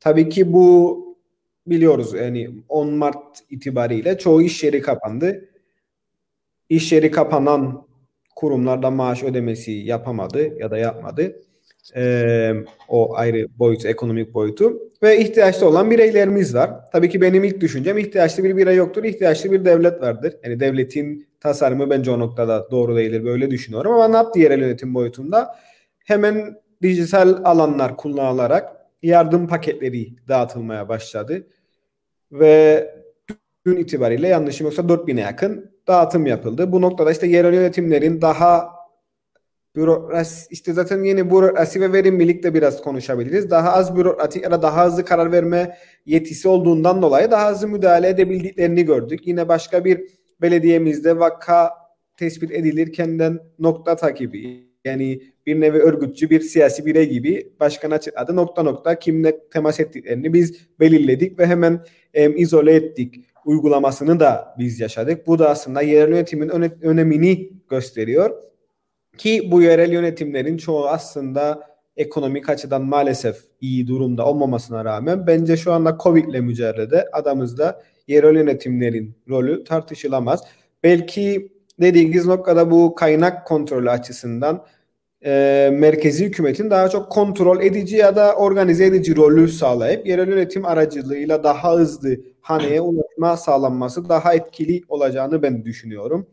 [0.00, 1.06] Tabii ki bu
[1.66, 5.48] biliyoruz yani 10 Mart itibariyle çoğu iş yeri kapandı.
[6.68, 7.86] İş yeri kapanan
[8.36, 11.42] kurumlarda maaş ödemesi yapamadı ya da yapmadı.
[11.96, 12.52] Ee,
[12.88, 14.72] o ayrı boyut, ekonomik boyutu.
[15.02, 16.70] Ve ihtiyaçlı olan bireylerimiz var.
[16.92, 20.34] Tabii ki benim ilk düşüncem ihtiyaçlı bir birey yoktur, ihtiyaçlı bir devlet vardır.
[20.44, 23.24] Yani devletin tasarımı bence o noktada doğru değildir.
[23.24, 25.56] Böyle düşünüyorum ama ne yaptı yerel yönetim boyutunda?
[25.98, 31.46] Hemen dijital alanlar kullanılarak yardım paketleri dağıtılmaya başladı.
[32.32, 32.90] Ve
[33.64, 36.72] gün itibariyle yanlışım yoksa 4000'e yakın dağıtım yapıldı.
[36.72, 38.75] Bu noktada işte yerel yönetimlerin daha
[39.76, 43.50] bürokrasi işte zaten yeni bürokrasi ve verimlilik de biraz konuşabiliriz.
[43.50, 48.08] Daha az bürokratik ya da daha hızlı karar verme yetisi olduğundan dolayı daha hızlı müdahale
[48.08, 49.26] edebildiklerini gördük.
[49.26, 50.00] Yine başka bir
[50.42, 51.70] belediyemizde vaka
[52.16, 58.62] tespit edilirkenden nokta takibi yani bir nevi örgütçü bir siyasi birey gibi başkan açıkladı nokta
[58.62, 65.26] nokta kimle temas ettiklerini biz belirledik ve hemen e, izole ettik uygulamasını da biz yaşadık.
[65.26, 68.30] Bu da aslında yerel yönetimin öne, önemini gösteriyor.
[69.18, 71.62] Ki bu yerel yönetimlerin çoğu aslında
[71.96, 78.34] ekonomik açıdan maalesef iyi durumda olmamasına rağmen bence şu anda Covid ile mücadelede adamızda yerel
[78.34, 80.44] yönetimlerin rolü tartışılamaz.
[80.82, 84.64] Belki dediğiniz noktada bu kaynak kontrolü açısından
[85.24, 90.64] e, merkezi hükümetin daha çok kontrol edici ya da organize edici rolü sağlayıp yerel yönetim
[90.64, 96.26] aracılığıyla daha hızlı haneye ulaşma sağlanması daha etkili olacağını ben düşünüyorum.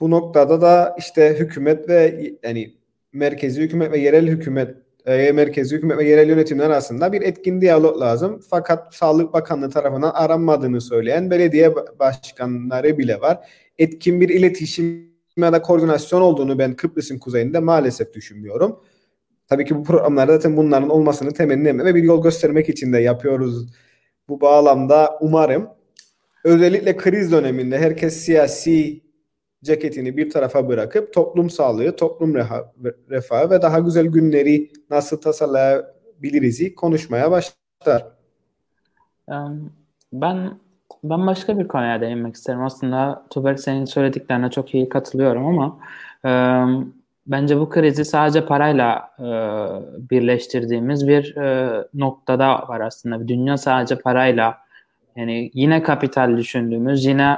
[0.00, 2.74] Bu noktada da işte hükümet ve yani
[3.12, 4.76] merkezi hükümet ve yerel hükümet
[5.06, 8.40] e, merkezi hükümet ve yerel yönetimler arasında bir etkin diyalog lazım.
[8.50, 13.38] Fakat Sağlık Bakanlığı tarafından aranmadığını söyleyen belediye başkanları bile var.
[13.78, 18.80] Etkin bir iletişim ya da koordinasyon olduğunu ben Kıbrıs'ın kuzeyinde maalesef düşünmüyorum.
[19.48, 23.66] Tabii ki bu programlarda zaten bunların olmasını temenni ve bir yol göstermek için de yapıyoruz
[24.28, 25.68] bu bağlamda umarım.
[26.44, 29.05] Özellikle kriz döneminde herkes siyasi
[29.64, 32.34] ceketini bir tarafa bırakıp toplum sağlığı, toplum
[33.10, 38.06] refahı ve daha güzel günleri nasıl tasarlayabiliriz konuşmaya başlar.
[40.12, 40.58] Ben
[41.04, 42.62] ben başka bir konuya değinmek isterim.
[42.64, 45.78] Aslında Tuberk senin söylediklerine çok iyi katılıyorum ama
[46.24, 46.30] e,
[47.26, 49.28] bence bu krizi sadece parayla e,
[50.10, 53.28] birleştirdiğimiz bir e, noktada var aslında.
[53.28, 54.58] Dünya sadece parayla
[55.16, 57.36] yani yine kapital düşündüğümüz, yine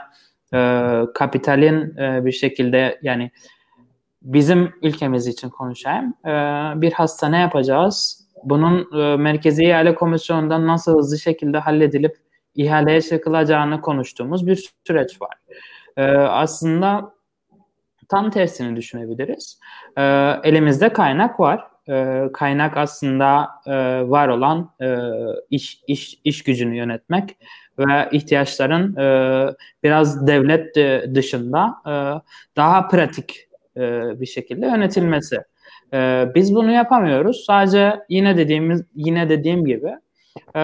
[0.54, 3.30] e, kapitalin e, bir şekilde yani
[4.22, 6.14] bizim ülkemiz için konuşayım.
[6.26, 6.32] E,
[6.80, 8.24] bir hastane yapacağız.
[8.44, 12.16] Bunun e, Merkezi İhale Komisyonu'ndan nasıl hızlı şekilde halledilip
[12.54, 15.34] ihaleye çakılacağını konuştuğumuz bir süreç var.
[15.96, 17.14] E, aslında
[18.08, 19.60] tam tersini düşünebiliriz.
[19.96, 20.02] E,
[20.44, 21.64] elimizde kaynak var.
[21.88, 23.72] E, kaynak aslında e,
[24.10, 24.96] var olan e,
[25.50, 27.36] iş, iş, iş gücünü yönetmek
[27.78, 29.06] ve ihtiyaçların e,
[29.82, 30.74] biraz devlet
[31.14, 31.92] dışında e,
[32.56, 33.80] daha pratik e,
[34.20, 35.36] bir şekilde yönetilmesi.
[35.92, 37.44] E, biz bunu yapamıyoruz.
[37.46, 39.92] Sadece yine dediğimiz yine dediğim gibi
[40.56, 40.62] e,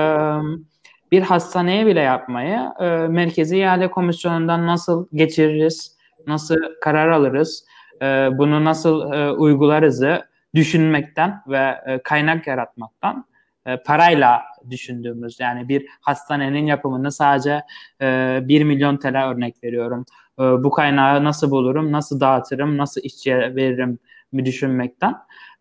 [1.12, 5.96] bir hastaneye bile yapmayı e, Merkezi İhale Komisyonu'ndan nasıl geçiririz,
[6.26, 7.64] nasıl karar alırız,
[8.02, 10.22] e, bunu nasıl e, uygularızı
[10.54, 13.24] düşünmekten ve e, kaynak yaratmaktan
[13.66, 17.62] e, parayla düşündüğümüz yani bir hastanenin yapımını sadece
[18.00, 20.04] e, 1 milyon TL örnek veriyorum.
[20.38, 23.98] E, bu kaynağı nasıl bulurum, nasıl dağıtırım, nasıl işçiye veririm
[24.32, 25.14] mi düşünmekten.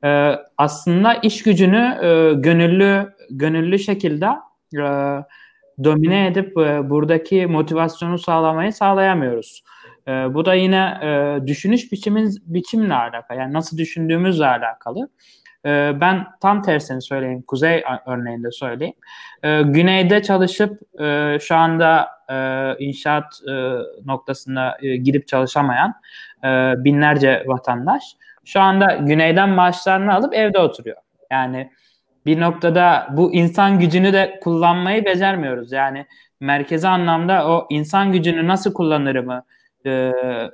[0.03, 4.27] E, aslında iş gücünü e, gönüllü gönüllü şekilde
[4.77, 4.83] e,
[5.83, 9.63] domine edip e, buradaki motivasyonu sağlamayı sağlayamıyoruz.
[10.07, 13.39] E, bu da yine e, düşünüş biçimimiz biçimle alakalı.
[13.39, 15.09] Yani nasıl düşündüğümüzle alakalı.
[15.65, 17.43] E, ben tam tersini söyleyeyim.
[17.47, 18.95] Kuzey örneğinde söyleyeyim.
[19.43, 22.35] E, güneyde çalışıp e, şu anda e,
[22.85, 23.53] inşaat e,
[24.05, 25.93] noktasında e, gidip çalışamayan
[26.43, 26.47] e,
[26.83, 28.03] binlerce vatandaş
[28.45, 30.97] şu anda güneyden maaşlarını alıp evde oturuyor.
[31.31, 31.71] Yani
[32.25, 35.71] bir noktada bu insan gücünü de kullanmayı becermiyoruz.
[35.71, 36.05] Yani
[36.39, 39.43] merkezi anlamda o insan gücünü nasıl kullanırımı
[39.85, 40.13] e,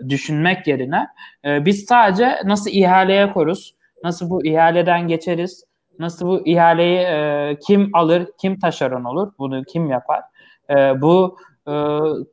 [0.10, 1.08] düşünmek yerine
[1.46, 5.64] e, biz sadece nasıl ihaleye koruz, nasıl bu ihaleden geçeriz,
[6.00, 10.22] nasıl bu ihaleyi e, kim alır, kim taşeron olur, bunu kim yapar.
[10.70, 11.38] E, bu
[11.68, 11.74] e,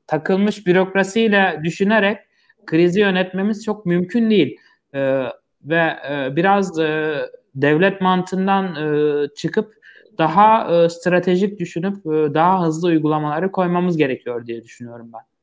[0.07, 2.19] takılmış bürokrasiyle düşünerek
[2.67, 4.57] krizi yönetmemiz çok mümkün değil.
[4.95, 5.23] E,
[5.65, 7.17] ve e, biraz e,
[7.55, 9.75] devlet mantığından e, çıkıp
[10.19, 15.36] daha e, stratejik düşünüp e, daha hızlı uygulamaları koymamız gerekiyor diye düşünüyorum ben.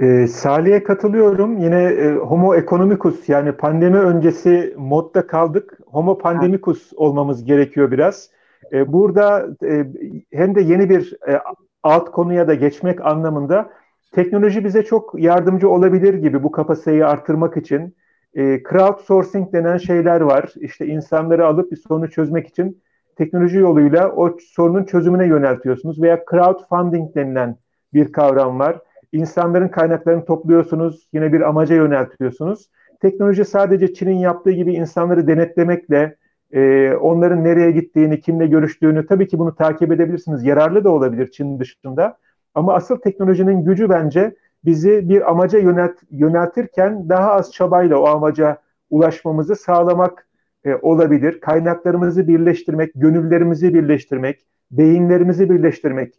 [0.00, 1.58] E, Salih'e katılıyorum.
[1.58, 5.78] Yine e, Homo economicus yani pandemi öncesi modda kaldık.
[5.86, 8.30] Homo pandemicus olmamız gerekiyor biraz.
[8.72, 9.86] E, burada e,
[10.32, 11.40] hem de yeni bir e,
[11.82, 13.70] alt konuya da geçmek anlamında
[14.12, 17.96] teknoloji bize çok yardımcı olabilir gibi bu kapasiteyi artırmak için.
[18.34, 20.52] E, crowdsourcing denen şeyler var.
[20.60, 22.82] İşte insanları alıp bir sorunu çözmek için
[23.16, 27.56] teknoloji yoluyla o sorunun çözümüne yöneltiyorsunuz veya crowdfunding denilen
[27.94, 28.78] bir kavram var.
[29.12, 32.70] İnsanların kaynaklarını topluyorsunuz, yine bir amaca yöneltiyorsunuz.
[33.00, 36.16] Teknoloji sadece Çin'in yaptığı gibi insanları denetlemekle,
[36.52, 40.44] e, onların nereye gittiğini, kimle görüştüğünü tabii ki bunu takip edebilirsiniz.
[40.44, 42.18] Yararlı da olabilir Çin dışında.
[42.54, 44.34] Ama asıl teknolojinin gücü bence
[44.64, 48.56] bizi bir amaca yönelt, yöneltirken daha az çabayla o amaca
[48.90, 50.28] ulaşmamızı sağlamak
[50.64, 51.40] e, olabilir.
[51.40, 56.14] Kaynaklarımızı birleştirmek, gönüllerimizi birleştirmek, beyinlerimizi birleştirmek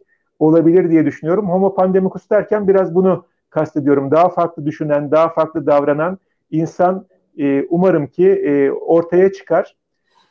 [0.46, 1.48] olabilir diye düşünüyorum.
[1.50, 4.10] Homo pandemicus derken biraz bunu kastediyorum.
[4.10, 6.18] Daha farklı düşünen, daha farklı davranan
[6.50, 7.06] insan
[7.38, 9.76] e, umarım ki e, ortaya çıkar.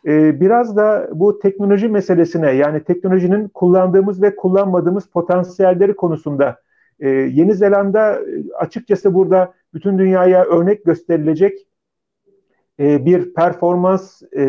[0.05, 6.57] E, biraz da bu teknoloji meselesine yani teknolojinin kullandığımız ve kullanmadığımız potansiyelleri konusunda
[6.99, 8.22] e, Yeni Zelanda e,
[8.59, 11.68] açıkçası burada bütün dünyaya örnek gösterilecek
[12.80, 14.43] e, bir performans e,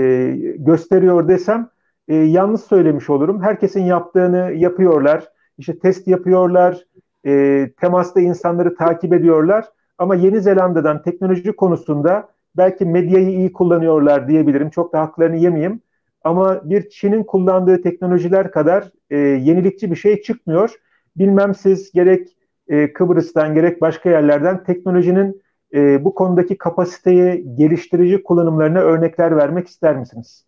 [0.58, 1.68] gösteriyor desem
[2.08, 3.42] e, yanlış söylemiş olurum.
[3.42, 5.28] Herkesin yaptığını yapıyorlar.
[5.59, 6.86] İşte test yapıyorlar.
[7.26, 9.64] E, temasta insanları takip ediyorlar.
[9.98, 14.70] Ama Yeni Zelanda'dan teknoloji konusunda belki medyayı iyi kullanıyorlar diyebilirim.
[14.70, 15.80] Çok da haklarını yemeyeyim.
[16.24, 20.70] Ama bir Çin'in kullandığı teknolojiler kadar e, yenilikçi bir şey çıkmıyor.
[21.16, 22.36] Bilmem siz gerek
[22.68, 25.42] e, Kıbrıs'tan gerek başka yerlerden teknolojinin
[25.74, 30.44] e, bu konudaki kapasiteyi geliştirici kullanımlarına örnekler vermek ister misiniz?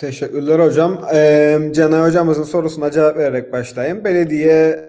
[0.00, 0.98] Teşekkürler hocam.
[1.14, 4.04] Ee, Canay hocamızın sorusuna cevap vererek başlayayım.
[4.04, 4.88] Belediye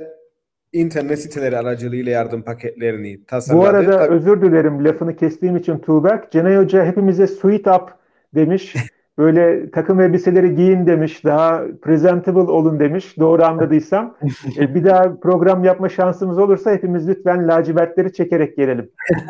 [0.73, 3.63] internet siteleri aracılığıyla yardım paketlerini tasarladı.
[3.63, 4.13] Bu arada Tabii...
[4.13, 6.31] özür dilerim lafını kestiğim için Tuğberk.
[6.31, 7.89] Cenay Hoca hepimize suit up
[8.35, 8.75] demiş.
[9.17, 11.25] Böyle takım elbiseleri giyin demiş.
[11.25, 13.17] Daha presentable olun demiş.
[13.19, 14.17] Doğru anladıysam.
[14.59, 18.91] e, bir daha program yapma şansımız olursa hepimiz lütfen lacivertleri çekerek gelelim.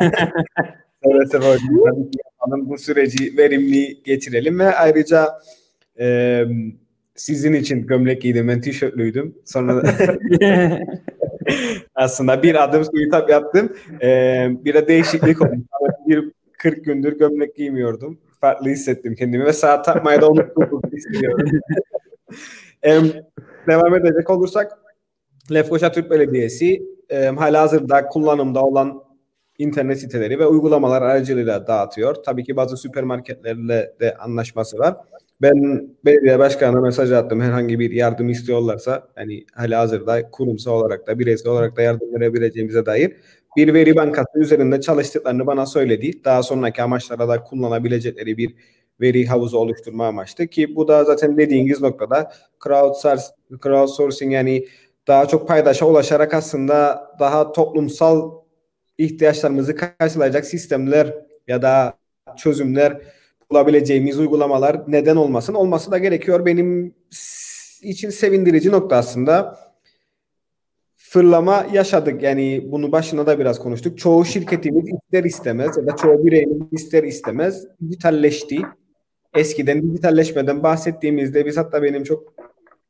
[1.02, 2.08] evet hocam.
[2.50, 5.28] Tabii bu süreci verimli geçirelim ve ayrıca
[5.98, 6.44] e,
[7.14, 8.48] sizin için gömlek giydim.
[8.48, 9.34] Ben tişörtlüydüm.
[9.44, 9.82] Sonra
[11.94, 13.72] aslında bir adım suitap yaptım.
[14.02, 15.54] Ee, bir de değişiklik oldu.
[16.06, 18.18] bir 40 gündür gömlek giymiyordum.
[18.40, 21.48] Farklı hissettim kendimi ve saat takmaya da unuttum hissediyorum.
[22.84, 23.00] ee,
[23.66, 24.72] devam edecek olursak
[25.52, 29.02] Lefkoşa Türk Belediyesi e, hala hazırda kullanımda olan
[29.58, 32.14] internet siteleri ve uygulamalar aracılığıyla dağıtıyor.
[32.14, 34.96] Tabii ki bazı süpermarketlerle de anlaşması var.
[35.42, 37.40] Ben belediye başkanına mesaj attım.
[37.40, 42.86] Herhangi bir yardım istiyorlarsa hani hala hazırda kurumsal olarak da bireysel olarak da yardım verebileceğimize
[42.86, 43.16] dair
[43.56, 46.24] bir veri bankası üzerinde çalıştıklarını bana söyledi.
[46.24, 48.54] Daha sonraki amaçlara da kullanabilecekleri bir
[49.00, 52.32] veri havuzu oluşturma amaçlı ki bu da zaten dediğiniz noktada
[53.60, 54.66] crowdsourcing yani
[55.06, 58.30] daha çok paydaşa ulaşarak aslında daha toplumsal
[58.98, 61.14] ihtiyaçlarımızı karşılayacak sistemler
[61.48, 61.94] ya da
[62.36, 63.02] çözümler
[63.52, 65.54] bulabileceğimiz uygulamalar neden olmasın?
[65.54, 66.46] Olması da gerekiyor.
[66.46, 66.94] Benim
[67.82, 69.58] için sevindirici nokta aslında
[70.96, 72.22] fırlama yaşadık.
[72.22, 73.98] Yani bunu başına da biraz konuştuk.
[73.98, 78.58] Çoğu şirketimiz ister istemez ya da çoğu bireyimiz ister istemez dijitalleşti.
[79.34, 82.34] Eskiden dijitalleşmeden bahsettiğimizde biz hatta benim çok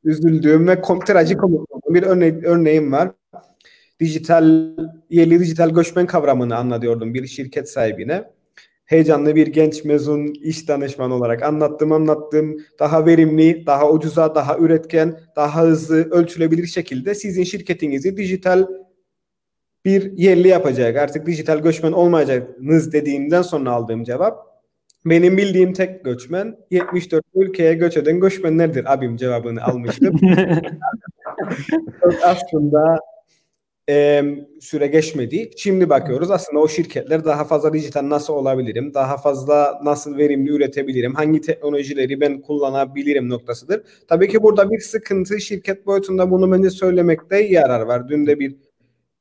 [0.05, 1.39] üzüldüğüm ve kom trajik
[1.89, 3.11] bir örne örneğim var.
[4.01, 4.77] Dijital,
[5.11, 8.25] yeni dijital göçmen kavramını anlatıyordum bir şirket sahibine
[8.93, 12.57] heyecanlı bir genç mezun iş danışmanı olarak anlattım anlattım.
[12.79, 18.67] Daha verimli, daha ucuza, daha üretken, daha hızlı, ölçülebilir şekilde sizin şirketinizi dijital
[19.85, 20.97] bir yerli yapacak.
[20.97, 24.53] Artık dijital göçmen olmayacaksınız dediğimden sonra aldığım cevap
[25.05, 30.17] benim bildiğim tek göçmen 74 ülkeye göç eden göçmenlerdir abim cevabını almıştım.
[32.25, 32.99] aslında
[33.89, 34.23] e,
[34.61, 35.51] süre geçmedi.
[35.57, 41.15] Şimdi bakıyoruz aslında o şirketler daha fazla dijital nasıl olabilirim, daha fazla nasıl verimli üretebilirim,
[41.15, 43.83] hangi teknolojileri ben kullanabilirim noktasıdır.
[44.09, 48.09] Tabii ki burada bir sıkıntı şirket boyutunda bunu bence söylemekte yarar var.
[48.09, 48.57] Dün de bir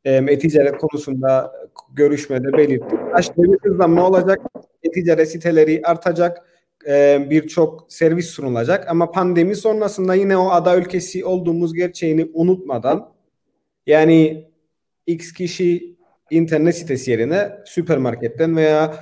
[0.06, 1.52] e-ticaret konusunda
[1.94, 3.00] görüşmede belirttim.
[3.14, 4.40] Aşırı bir hızlanma olacak.
[4.84, 6.46] E-ticaret siteleri artacak.
[6.88, 8.88] E, Birçok servis sunulacak.
[8.90, 13.14] Ama pandemi sonrasında yine o ada ülkesi olduğumuz gerçeğini unutmadan
[13.88, 14.51] yani
[15.08, 15.96] X kişi
[16.30, 18.96] internet sitesi yerine süpermarketten veya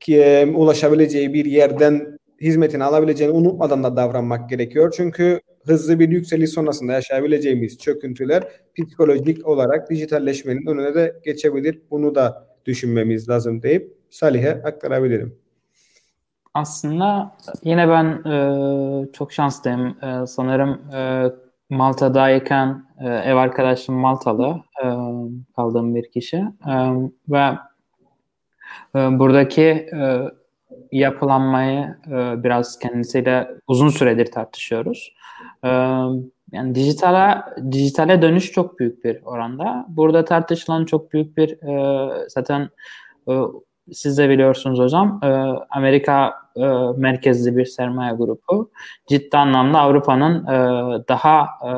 [0.00, 4.94] ki, ulaşabileceği bir yerden hizmetini alabileceğini unutmadan da davranmak gerekiyor.
[4.96, 8.44] Çünkü hızlı bir yükseliş sonrasında yaşayabileceğimiz çöküntüler
[8.74, 11.82] psikolojik olarak dijitalleşmenin önüne de geçebilir.
[11.90, 15.38] Bunu da düşünmemiz lazım deyip Salih'e aktarabilirim.
[16.54, 19.96] Aslında yine ben e, çok şanslıyım.
[20.02, 21.30] E, sanırım e,
[21.74, 24.86] Malta'dayken e, ev arkadaşım Maltalı e,
[25.56, 26.74] kaldığım bir kişi e,
[27.28, 27.58] ve
[28.94, 30.30] e, buradaki e,
[30.92, 35.14] yapılanmayı e, biraz kendisiyle uzun süredir tartışıyoruz.
[35.64, 35.68] E,
[36.52, 39.86] yani dijitale dijitale dönüş çok büyük bir oranda.
[39.88, 42.68] Burada tartışılan çok büyük bir e, zaten
[43.28, 43.32] e,
[43.92, 45.26] siz de biliyorsunuz hocam e,
[45.70, 46.66] Amerika e,
[46.96, 48.70] merkezli bir sermaye grubu.
[49.06, 50.58] Ciddi anlamda Avrupa'nın e,
[51.08, 51.70] daha e,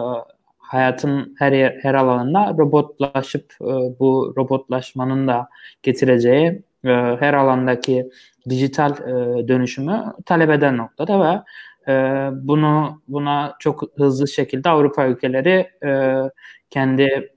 [0.59, 3.67] hayatın her yer, her alanında robotlaşıp e,
[4.01, 5.49] bu robotlaşmanın da
[5.83, 6.89] getireceği e,
[7.21, 8.11] her alandaki
[8.49, 11.43] dijital e, dönüşümü talep eden noktada ve
[11.93, 16.21] e, bunu buna çok hızlı şekilde Avrupa ülkeleri e,
[16.71, 17.36] kendi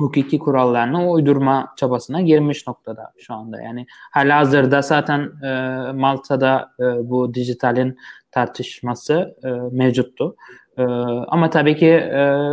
[0.00, 3.60] hukuki kurallarını uydurma çabasına girmiş noktada şu anda.
[3.60, 5.52] Yani halihazırda zaten e,
[5.92, 7.98] Malta'da e, bu dijitalin
[8.30, 10.36] tartışması e, mevcuttu.
[10.78, 10.82] E,
[11.28, 12.46] ama tabii ki e,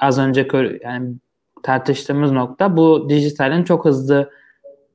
[0.00, 0.48] az önce
[0.84, 1.14] yani
[1.62, 4.30] tartıştığımız nokta bu dijitalin çok hızlı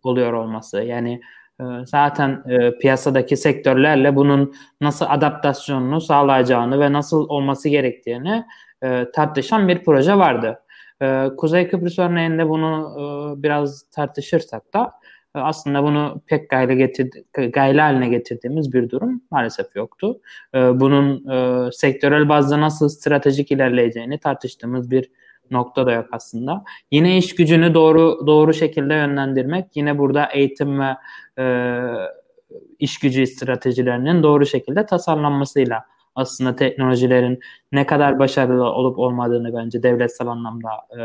[0.04, 0.82] oluyor olması.
[0.82, 1.22] Yani
[1.62, 8.46] e, zaten e, piyasadaki sektörlerle bunun nasıl adaptasyonunu sağlayacağını ve nasıl olması gerektiğini
[8.84, 10.60] e, tartışan bir proje vardı.
[11.02, 14.92] E, Kuzey Kıbrıs örneğinde bunu e, biraz tartışırsak da
[15.36, 20.22] e, aslında bunu pek gayle, getirdi, gayle haline getirdiğimiz bir durum maalesef yoktu.
[20.56, 25.10] E, bunun e, sektörel bazda nasıl stratejik ilerleyeceğini tartıştığımız bir
[25.52, 26.64] nokta da yok aslında.
[26.92, 30.96] Yine iş gücünü doğru doğru şekilde yönlendirmek, yine burada eğitim ve
[31.40, 31.46] e,
[32.80, 35.86] iş gücü stratejilerinin doğru şekilde tasarlanmasıyla
[36.20, 37.40] aslında teknolojilerin
[37.72, 41.02] ne kadar başarılı olup olmadığını bence devletsel anlamda e,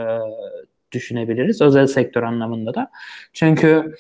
[0.93, 1.61] düşünebiliriz.
[1.61, 2.91] Özel sektör anlamında da.
[3.33, 3.95] Çünkü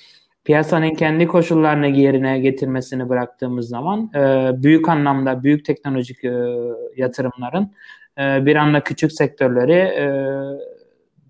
[0.44, 6.54] piyasanın kendi koşullarını yerine getirmesini bıraktığımız zaman e, büyük anlamda büyük teknolojik e,
[6.96, 7.72] yatırımların
[8.18, 10.06] e, bir anda küçük sektörleri e,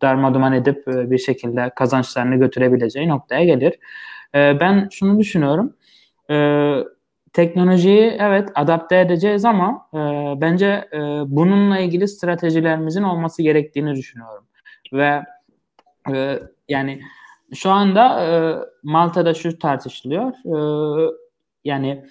[0.02, 3.74] darmaduman edip e, bir şekilde kazançlarını götürebileceği noktaya gelir.
[4.34, 5.76] E, ben şunu düşünüyorum.
[6.30, 6.34] E,
[7.34, 9.98] teknolojiyi evet adapte edeceğiz ama e,
[10.40, 14.46] bence e, bununla ilgili stratejilerimizin olması gerektiğini düşünüyorum.
[14.92, 15.22] Ve
[16.14, 17.00] e, yani
[17.54, 18.30] şu anda e,
[18.82, 20.32] Malta'da şu tartışılıyor.
[20.32, 20.56] E,
[21.64, 22.04] yani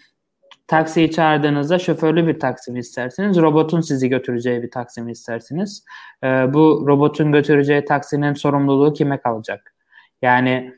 [0.68, 3.38] taksiyi çağırdığınızda şoförlü bir taksi mi istersiniz?
[3.38, 5.86] Robotun sizi götüreceği bir taksi mi istersiniz?
[6.24, 9.76] E, bu robotun götüreceği taksinin sorumluluğu kime kalacak?
[10.22, 10.74] Yani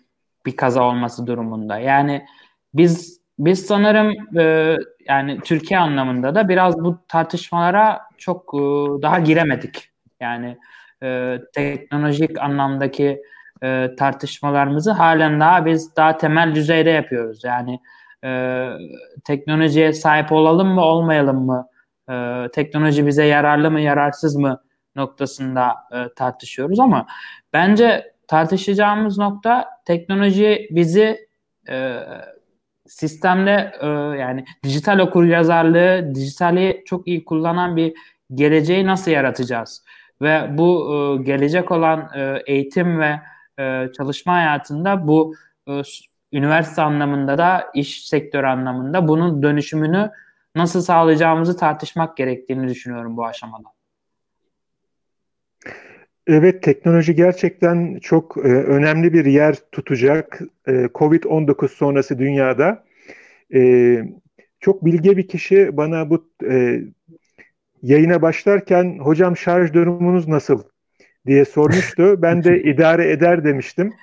[0.45, 1.79] bir kaza olması durumunda.
[1.79, 2.25] Yani
[2.73, 4.77] biz biz sanırım e,
[5.09, 8.57] yani Türkiye anlamında da biraz bu tartışmalara çok e,
[9.01, 9.89] daha giremedik.
[10.19, 10.57] Yani
[11.03, 13.21] e, teknolojik anlamdaki
[13.63, 17.43] e, tartışmalarımızı halen daha biz daha temel düzeyde yapıyoruz.
[17.43, 17.79] Yani
[18.23, 18.69] e,
[19.23, 21.67] teknolojiye sahip olalım mı olmayalım mı?
[22.09, 24.61] E, teknoloji bize yararlı mı yararsız mı
[24.95, 27.05] noktasında e, tartışıyoruz ama
[27.53, 31.27] bence tartışacağımız nokta teknoloji bizi
[31.69, 31.99] e,
[32.87, 33.87] sistemde e,
[34.19, 37.93] yani dijital okur yazarlığı, dijitali çok iyi kullanan bir
[38.33, 39.83] geleceği nasıl yaratacağız?
[40.21, 43.19] Ve bu e, gelecek olan e, eğitim ve
[43.59, 45.35] e, çalışma hayatında bu
[45.67, 45.81] e,
[46.33, 50.11] üniversite anlamında da iş sektörü anlamında bunun dönüşümünü
[50.55, 53.74] nasıl sağlayacağımızı tartışmak gerektiğini düşünüyorum bu aşamada.
[56.27, 62.83] Evet, teknoloji gerçekten çok e, önemli bir yer tutacak e, COVID-19 sonrası dünyada.
[63.53, 64.01] E,
[64.59, 66.81] çok bilge bir kişi bana bu e,
[67.81, 70.63] yayına başlarken hocam şarj durumunuz nasıl
[71.25, 72.15] diye sormuştu.
[72.21, 73.93] Ben de idare eder demiştim.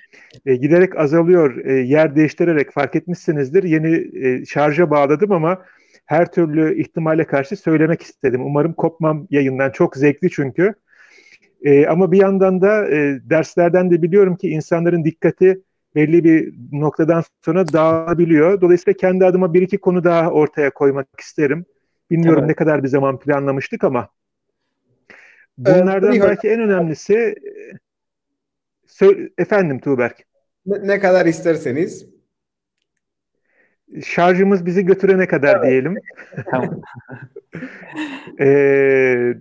[0.46, 1.64] E, giderek azalıyor.
[1.64, 3.62] E, yer değiştirerek fark etmişsinizdir.
[3.62, 5.62] Yeni e, şarja bağladım ama
[6.06, 8.46] her türlü ihtimale karşı söylemek istedim.
[8.46, 9.70] Umarım kopmam yayından.
[9.70, 10.74] Çok zevkli çünkü.
[11.62, 15.62] E, ama bir yandan da e, derslerden de biliyorum ki insanların dikkati
[15.94, 18.60] belli bir noktadan sonra dağılabiliyor.
[18.60, 21.64] Dolayısıyla kendi adıma bir iki konu daha ortaya koymak isterim.
[22.10, 22.48] Bilmiyorum evet.
[22.48, 24.08] ne kadar bir zaman planlamıştık ama
[25.58, 27.34] bunlardan ee, belki en önemlisi
[29.38, 30.26] efendim Tuğberk.
[30.66, 32.06] Ne, ne kadar isterseniz.
[34.04, 35.70] Şarjımız bizi götürene kadar evet.
[35.70, 35.94] diyelim.
[36.50, 36.80] Tamam.
[38.40, 39.34] ee,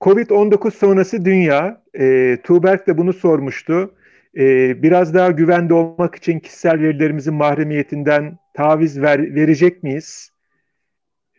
[0.00, 3.94] Covid-19 sonrası dünya, e, Tuğberk de bunu sormuştu.
[4.36, 10.30] E, biraz daha güvende olmak için kişisel verilerimizin mahremiyetinden taviz ver, verecek miyiz?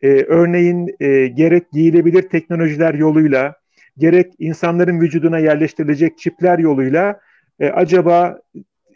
[0.01, 3.55] E, örneğin e, gerek giyilebilir teknolojiler yoluyla,
[3.97, 7.20] gerek insanların vücuduna yerleştirilecek çipler yoluyla
[7.60, 8.39] e, acaba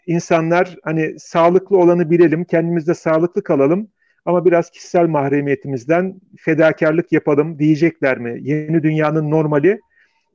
[0.08, 3.88] insanlar hani sağlıklı olanı bilelim, kendimizde sağlıklı kalalım
[4.26, 8.40] ama biraz kişisel mahremiyetimizden fedakarlık yapalım diyecekler mi?
[8.42, 9.80] Yeni dünyanın normali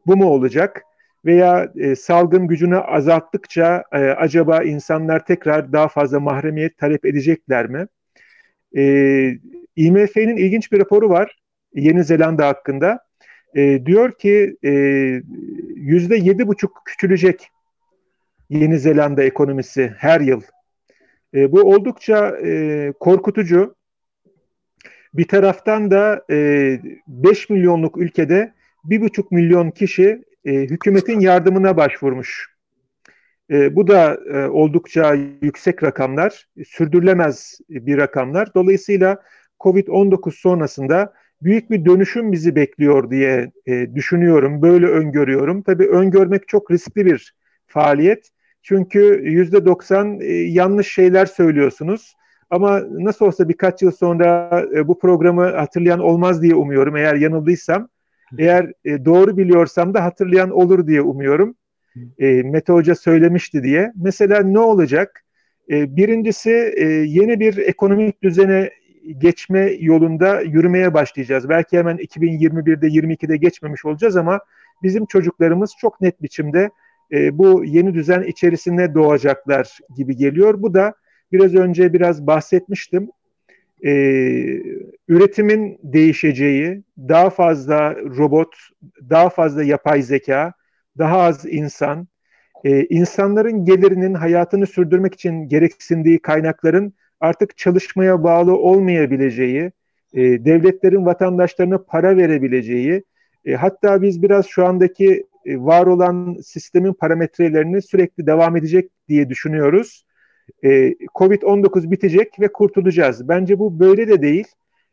[0.06, 0.82] bu mu olacak?
[1.24, 7.86] Veya e, salgın gücünü azalttıkça e, acaba insanlar tekrar daha fazla mahremiyet talep edecekler mi?
[8.76, 8.82] E,
[9.76, 11.38] IMF'nin ilginç bir raporu var
[11.74, 13.00] Yeni Zelanda hakkında.
[13.56, 14.70] E, diyor ki e,
[15.74, 17.48] yüzde yedi buçuk küçülecek
[18.50, 20.42] Yeni Zelanda ekonomisi her yıl.
[21.34, 23.77] E, bu oldukça e, korkutucu.
[25.18, 28.52] Bir taraftan da e, 5 milyonluk ülkede
[28.84, 32.54] 1,5 milyon kişi e, hükümetin yardımına başvurmuş.
[33.50, 38.54] E, bu da e, oldukça yüksek rakamlar, sürdürülemez bir rakamlar.
[38.54, 39.22] Dolayısıyla
[39.60, 41.12] COVID-19 sonrasında
[41.42, 45.62] büyük bir dönüşüm bizi bekliyor diye e, düşünüyorum, böyle öngörüyorum.
[45.62, 47.34] Tabii öngörmek çok riskli bir
[47.66, 48.30] faaliyet.
[48.62, 52.14] Çünkü yüzde doksan e, yanlış şeyler söylüyorsunuz.
[52.50, 57.88] Ama nasıl olsa birkaç yıl sonra e, bu programı hatırlayan olmaz diye umuyorum eğer yanıldıysam.
[58.38, 61.54] Eğer e, doğru biliyorsam da hatırlayan olur diye umuyorum.
[62.18, 63.92] E, Mete Hoca söylemişti diye.
[63.96, 65.24] Mesela ne olacak?
[65.70, 68.70] E, birincisi e, yeni bir ekonomik düzene
[69.18, 71.48] geçme yolunda yürümeye başlayacağız.
[71.48, 74.40] Belki hemen 2021'de 22'de geçmemiş olacağız ama
[74.82, 76.70] bizim çocuklarımız çok net biçimde
[77.12, 80.62] e, bu yeni düzen içerisinde doğacaklar gibi geliyor.
[80.62, 80.94] Bu da
[81.32, 83.10] biraz önce biraz bahsetmiştim.
[83.84, 83.90] E,
[85.08, 88.54] üretimin değişeceği, daha fazla robot,
[89.10, 90.52] daha fazla yapay zeka,
[90.98, 92.08] daha az insan,
[92.64, 99.72] e, insanların gelirinin hayatını sürdürmek için gereksindiği kaynakların artık çalışmaya bağlı olmayabileceği,
[100.14, 103.02] e, devletlerin vatandaşlarına para verebileceği,
[103.44, 109.28] e, hatta biz biraz şu andaki e, var olan sistemin parametrelerini sürekli devam edecek diye
[109.28, 110.04] düşünüyoruz.
[110.64, 113.28] E, Covid-19 bitecek ve kurtulacağız.
[113.28, 114.46] Bence bu böyle de değil.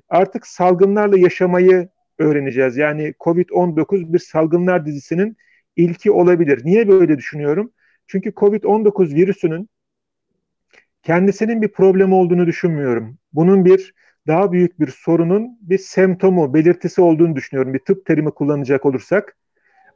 [0.10, 1.90] Artık salgınlarla yaşamayı
[2.20, 2.78] öğreneceğiz.
[2.78, 5.38] Yani Covid-19 bir salgınlar dizisinin
[5.76, 6.62] ilki olabilir.
[6.66, 7.72] Niye böyle düşünüyorum?
[8.08, 9.70] Çünkü Covid-19 virüsünün
[11.04, 13.18] kendisinin bir problem olduğunu düşünmüyorum.
[13.34, 13.94] Bunun bir
[14.28, 17.74] daha büyük bir sorunun bir semptomu, belirtisi olduğunu düşünüyorum.
[17.74, 19.38] Bir tıp terimi kullanacak olursak.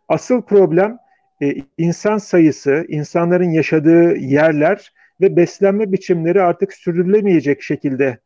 [0.07, 0.97] Asıl problem
[1.41, 8.17] e, insan sayısı, insanların yaşadığı yerler ve beslenme biçimleri artık sürdürülemeyecek şekilde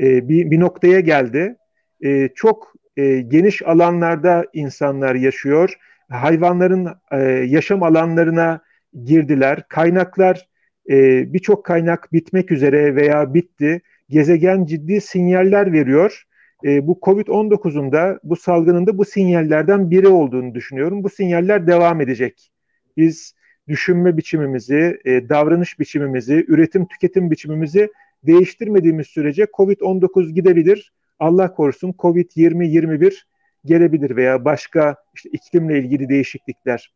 [0.00, 1.56] e, bir, bir noktaya geldi.
[2.04, 5.74] E, çok e, geniş alanlarda insanlar yaşıyor.
[6.08, 8.60] Hayvanların e, yaşam alanlarına
[9.04, 9.68] girdiler.
[9.68, 10.48] Kaynaklar
[10.90, 13.80] e, birçok kaynak bitmek üzere veya bitti.
[14.08, 16.24] Gezegen ciddi sinyaller veriyor.
[16.64, 21.04] E, bu Covid-19'un da bu salgının da bu sinyallerden biri olduğunu düşünüyorum.
[21.04, 22.50] Bu sinyaller devam edecek.
[22.96, 23.34] Biz
[23.70, 27.90] düşünme biçimimizi, e, davranış biçimimizi, üretim tüketim biçimimizi
[28.26, 30.92] değiştirmediğimiz sürece Covid-19 gidebilir.
[31.18, 33.14] Allah korusun Covid-20-21
[33.64, 36.92] gelebilir veya başka işte iklimle ilgili değişiklikler.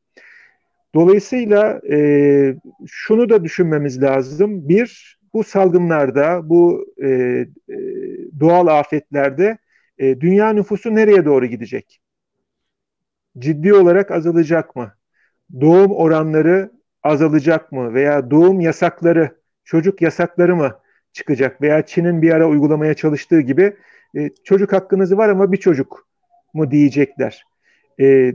[0.94, 2.56] Dolayısıyla e,
[2.86, 4.68] şunu da düşünmemiz lazım.
[4.68, 7.46] Bir, bu salgınlarda, bu e, e,
[8.40, 9.58] doğal afetlerde
[9.98, 12.00] e, dünya nüfusu nereye doğru gidecek?
[13.38, 14.92] Ciddi olarak azalacak mı?
[15.60, 16.70] Doğum oranları
[17.02, 17.94] azalacak mı?
[17.94, 20.78] Veya doğum yasakları, çocuk yasakları mı
[21.12, 21.62] çıkacak?
[21.62, 23.76] Veya Çin'in bir ara uygulamaya çalıştığı gibi
[24.16, 26.06] e, çocuk hakkınız var ama bir çocuk
[26.54, 27.44] mu diyecekler.
[28.00, 28.34] E,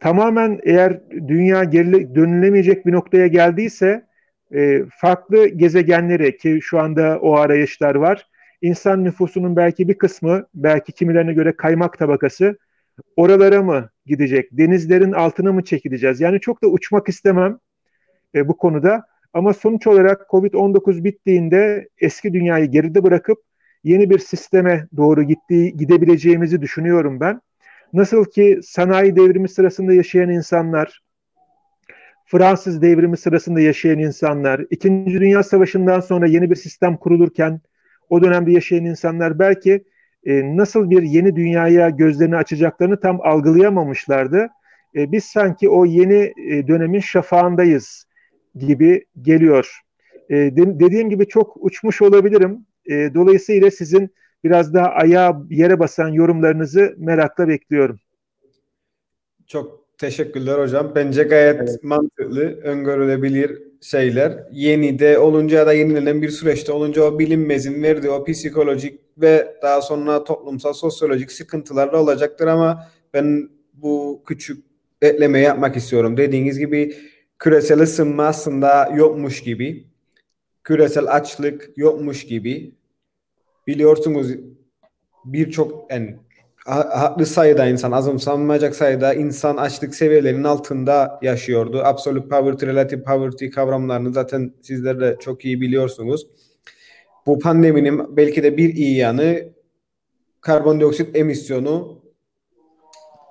[0.00, 4.06] tamamen eğer dünya geri dönülemeyecek bir noktaya geldiyse
[4.54, 8.28] e, farklı gezegenleri ki şu anda o arayışlar var.
[8.62, 12.58] İnsan nüfusunun belki bir kısmı, belki kimilerine göre kaymak tabakası
[13.16, 14.48] oralara mı gidecek?
[14.52, 16.20] Denizlerin altına mı çekileceğiz?
[16.20, 17.58] Yani çok da uçmak istemem
[18.34, 19.06] e, bu konuda.
[19.32, 23.38] Ama sonuç olarak Covid-19 bittiğinde eski dünyayı geride bırakıp
[23.84, 27.40] yeni bir sisteme doğru gittiği gidebileceğimizi düşünüyorum ben.
[27.92, 31.00] Nasıl ki sanayi devrimi sırasında yaşayan insanlar,
[32.26, 37.60] Fransız devrimi sırasında yaşayan insanlar, İkinci Dünya Savaşı'ndan sonra yeni bir sistem kurulurken
[38.10, 39.84] o dönemde yaşayan insanlar belki
[40.26, 44.48] e, nasıl bir yeni dünyaya gözlerini açacaklarını tam algılayamamışlardı.
[44.96, 48.04] E, biz sanki o yeni e, dönemin şafağındayız
[48.54, 49.80] gibi geliyor.
[50.30, 52.66] E, de, dediğim gibi çok uçmuş olabilirim.
[52.86, 54.10] E, dolayısıyla sizin
[54.44, 58.00] biraz daha ayağa yere basan yorumlarınızı merakla bekliyorum.
[59.46, 60.92] Çok teşekkürler hocam.
[60.94, 61.84] Bence gayet evet.
[61.84, 64.44] mantıklı, öngörülebilir şeyler.
[64.52, 69.56] Yeni de olunca ya da yenilenen bir süreçte olunca o bilinmezin verdiği o psikolojik ve
[69.62, 74.64] daha sonra toplumsal, sosyolojik sıkıntılarla olacaktır ama ben bu küçük
[75.02, 76.16] ekleme yapmak istiyorum.
[76.16, 76.96] Dediğiniz gibi
[77.38, 79.86] küresel ısınma aslında yokmuş gibi.
[80.64, 82.74] Küresel açlık yokmuş gibi.
[83.66, 84.32] Biliyorsunuz
[85.24, 86.18] birçok yani
[86.66, 91.82] haklı sayıda insan, azımsanmayacak sayıda insan açlık seviyelerinin altında yaşıyordu.
[91.84, 96.26] Absolute poverty, relative poverty kavramlarını zaten sizler de çok iyi biliyorsunuz.
[97.26, 99.52] Bu pandeminin belki de bir iyi yanı
[100.40, 102.02] karbondioksit emisyonu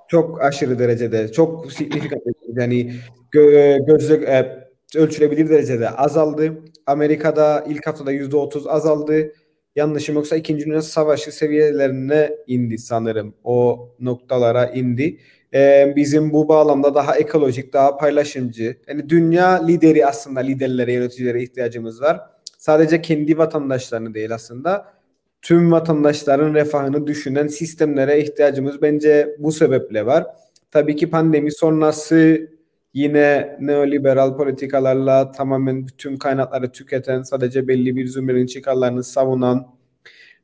[0.07, 2.21] çok aşırı derecede, çok signifikant
[2.53, 2.93] yani
[3.31, 4.63] gö gözle e,
[4.97, 6.53] ölçülebilir derecede azaldı.
[6.85, 9.33] Amerika'da ilk haftada yüzde otuz azaldı
[9.75, 10.59] yanlışım yoksa 2.
[10.59, 13.35] Dünya Savaşı seviyelerine indi sanırım.
[13.43, 15.17] O noktalara indi.
[15.53, 18.77] Ee, bizim bu bağlamda daha ekolojik, daha paylaşımcı.
[18.87, 22.32] Yani dünya lideri aslında liderlere, yöneticilere ihtiyacımız var.
[22.63, 24.85] Sadece kendi vatandaşlarını değil aslında.
[25.41, 30.25] Tüm vatandaşların refahını düşünen sistemlere ihtiyacımız bence bu sebeple var.
[30.71, 32.47] Tabii ki pandemi sonrası
[32.93, 39.67] yine neoliberal politikalarla tamamen bütün kaynakları tüketen, sadece belli bir zümrenin çıkarlarını savunan,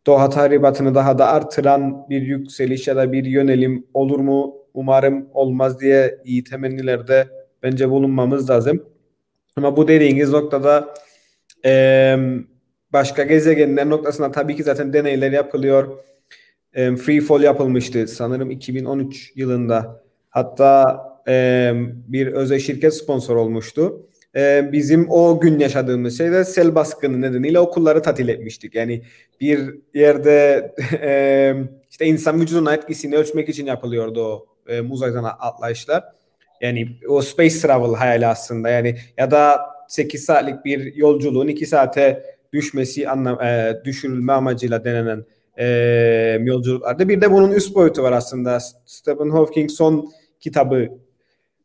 [0.07, 4.55] doğa tahribatını daha da artıran bir yükseliş ya da bir yönelim olur mu?
[4.73, 7.27] Umarım olmaz diye iyi temennilerde
[7.63, 8.85] bence bulunmamız lazım.
[9.55, 10.93] Ama bu dediğiniz noktada
[11.65, 12.15] e,
[12.93, 15.97] başka gezegenler noktasında tabii ki zaten deneyler yapılıyor.
[16.73, 20.03] E, free fall yapılmıştı sanırım 2013 yılında.
[20.29, 21.71] Hatta e,
[22.07, 24.05] bir özel şirket sponsor olmuştu.
[24.35, 28.75] E, bizim o gün yaşadığımız şeyde sel baskını nedeniyle okulları tatil etmiştik.
[28.75, 29.01] Yani
[29.41, 31.53] bir yerde e,
[31.89, 36.03] işte insan vücuduna etkisini ölçmek için yapılıyordu o e, uzaydan atlayışlar.
[36.61, 42.23] Yani o space travel hayali aslında yani ya da 8 saatlik bir yolculuğun 2 saate
[42.53, 45.25] düşmesi anlam e, düşürülme amacıyla denenen
[45.57, 45.65] e,
[46.41, 47.09] yolculuklarda.
[47.09, 48.59] Bir de bunun üst boyutu var aslında.
[48.85, 50.87] Stephen Hawking son kitabı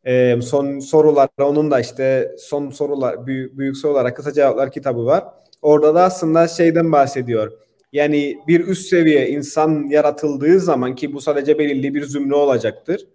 [0.04, 5.24] e, son sorular onun da işte son sorular büyük, büyük sorulara kısa cevaplar kitabı var.
[5.62, 7.52] Orada da aslında şeyden bahsediyor.
[7.92, 13.06] Yani bir üst seviye insan yaratıldığı zaman ki bu sadece belirli bir zümre olacaktır.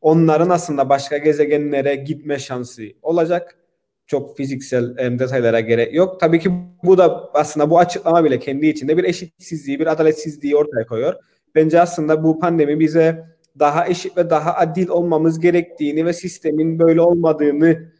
[0.00, 3.58] Onların aslında başka gezegenlere gitme şansı olacak.
[4.06, 6.20] Çok fiziksel em, detaylara gerek yok.
[6.20, 6.50] Tabii ki
[6.84, 11.14] bu da aslında bu açıklama bile kendi içinde bir eşitsizliği, bir adaletsizliği ortaya koyuyor.
[11.54, 13.24] Bence aslında bu pandemi bize
[13.58, 17.92] daha eşit ve daha adil olmamız gerektiğini ve sistemin böyle olmadığını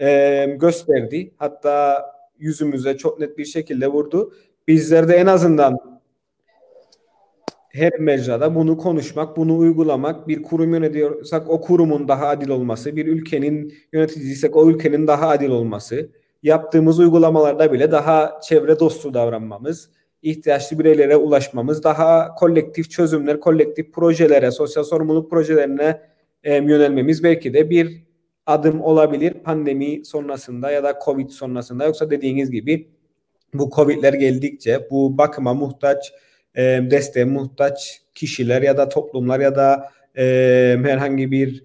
[0.00, 1.34] e, gösterdi.
[1.36, 2.02] Hatta
[2.38, 4.32] yüzümüze çok net bir şekilde vurdu.
[4.68, 5.93] Bizler de en azından
[7.74, 13.06] her mecrada bunu konuşmak, bunu uygulamak, bir kurum yönetiyorsak o kurumun daha adil olması, bir
[13.06, 16.10] ülkenin yöneticisiysek o ülkenin daha adil olması,
[16.42, 19.90] yaptığımız uygulamalarda bile daha çevre dostu davranmamız,
[20.22, 26.00] ihtiyaçlı bireylere ulaşmamız, daha kolektif çözümler, kolektif projelere, sosyal sorumluluk projelerine
[26.44, 28.04] e, yönelmemiz belki de bir
[28.46, 31.84] adım olabilir pandemi sonrasında ya da Covid sonrasında.
[31.84, 32.88] Yoksa dediğiniz gibi
[33.54, 36.12] bu Covid'ler geldikçe bu bakıma muhtaç,
[36.56, 40.24] e, desteğe muhtaç kişiler ya da toplumlar ya da e,
[40.84, 41.64] herhangi bir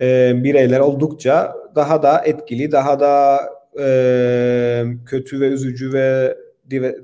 [0.00, 3.40] e, bireyler oldukça daha da etkili, daha da
[3.80, 6.36] e, kötü ve üzücü ve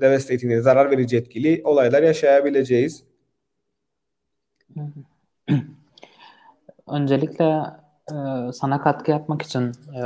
[0.01, 3.03] devastating, zarar verici etkili olaylar yaşayabileceğiz.
[6.87, 7.45] Öncelikle
[8.11, 8.15] e,
[8.53, 10.03] sana katkı yapmak için e,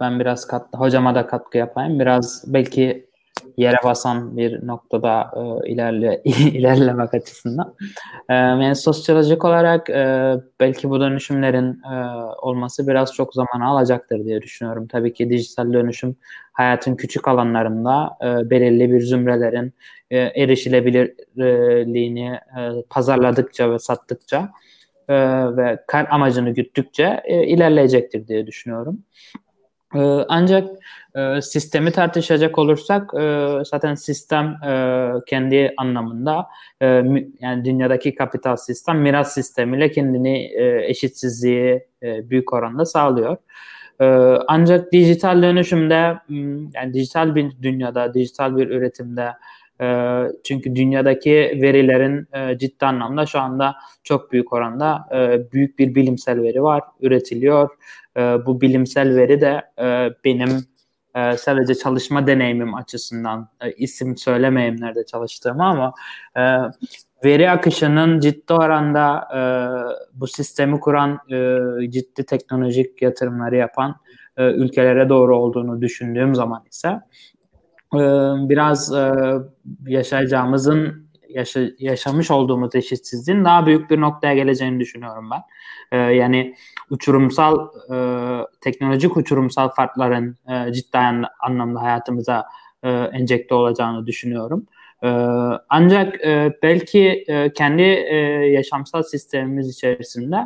[0.00, 2.00] ben biraz katkı, hocama da katkı yapayım.
[2.00, 3.11] Biraz belki
[3.56, 7.74] yere basan bir noktada e, ilerle ilerlemek açısından.
[8.28, 11.94] E, yani sosyolojik olarak e, belki bu dönüşümlerin e,
[12.42, 14.86] olması biraz çok zaman alacaktır diye düşünüyorum.
[14.86, 16.16] Tabii ki dijital dönüşüm
[16.52, 19.74] hayatın küçük alanlarında e, belirli bir zümrelerin
[20.10, 22.60] e, erişilebilirliğini e,
[22.90, 24.50] pazarladıkça ve sattıkça
[25.08, 25.14] e,
[25.56, 28.98] ve kar amacını güttükçe e, ilerleyecektir diye düşünüyorum.
[29.94, 30.68] E, ancak
[31.14, 36.46] e, sistemi tartışacak olursak e, zaten sistem e, kendi anlamında
[37.40, 40.50] yani dünyadaki kapital sistem miras sistemiyle kendini
[40.84, 43.36] eşitsizliği büyük oranda sağlıyor.
[44.48, 46.18] Ancak dijital dönüşümde
[46.74, 49.32] yani dijital bir dünyada, dijital bir üretimde
[50.44, 52.26] çünkü dünyadaki verilerin
[52.58, 53.74] ciddi anlamda şu anda
[54.04, 55.08] çok büyük oranda
[55.52, 57.68] büyük bir bilimsel veri var, üretiliyor.
[58.16, 60.66] E, bu bilimsel veri de e, benim
[61.14, 65.92] e, sadece çalışma deneyimim açısından e, isim söylemeyeyim nerede çalıştığımı ama
[66.36, 66.42] e,
[67.24, 69.40] veri akışının ciddi oranda e,
[70.14, 71.58] bu sistemi kuran e,
[71.90, 73.96] ciddi teknolojik yatırımları yapan
[74.36, 76.88] e, ülkelere doğru olduğunu düşündüğüm zaman ise
[77.94, 78.00] e,
[78.48, 79.12] biraz e,
[79.86, 85.42] yaşayacağımızın yaşa, yaşamış olduğumuz eşitsizliğin daha büyük bir noktaya geleceğini düşünüyorum ben.
[85.92, 86.54] E, yani
[86.92, 87.96] uçurumsal e,
[88.60, 90.98] teknolojik uçurumsal farkların e, ciddi
[91.40, 92.44] anlamda hayatımıza
[92.82, 94.66] e, enjekte olacağını düşünüyorum.
[95.02, 95.08] E,
[95.68, 98.16] ancak e, belki e, kendi e,
[98.52, 100.36] yaşamsal sistemimiz içerisinde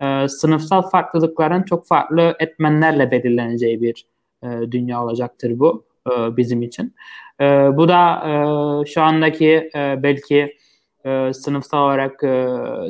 [0.00, 4.06] e, sınıfsal farklılıkların çok farklı etmenlerle belirleneceği bir
[4.42, 6.94] e, dünya olacaktır bu e, bizim için.
[7.40, 7.44] E,
[7.76, 8.32] bu da e,
[8.86, 10.56] şu andaki e, belki
[11.04, 12.46] e, sınıfsal olarak e,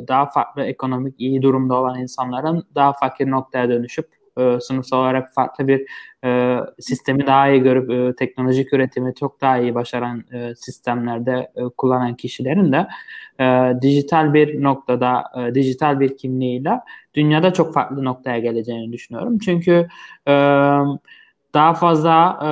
[0.07, 4.07] daha farklı ekonomik iyi durumda olan insanların daha fakir noktaya dönüşüp
[4.37, 5.85] e, sınıfsal olarak farklı bir
[6.25, 11.61] e, sistemi daha iyi görüp e, teknolojik üretimi çok daha iyi başaran e, sistemlerde e,
[11.77, 12.87] kullanan kişilerin de
[13.39, 16.79] e, dijital bir noktada e, dijital bir kimliğiyle
[17.13, 19.39] dünyada çok farklı noktaya geleceğini düşünüyorum.
[19.39, 19.87] Çünkü
[20.27, 20.33] e,
[21.53, 22.49] daha fazla e,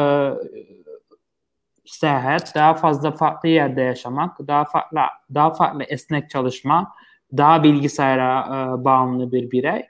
[1.92, 4.98] seyahat, daha fazla farklı yerde yaşamak, daha farklı
[5.34, 6.92] daha farklı esnek çalışma,
[7.38, 9.86] daha bilgisayara e, bağımlı bir birey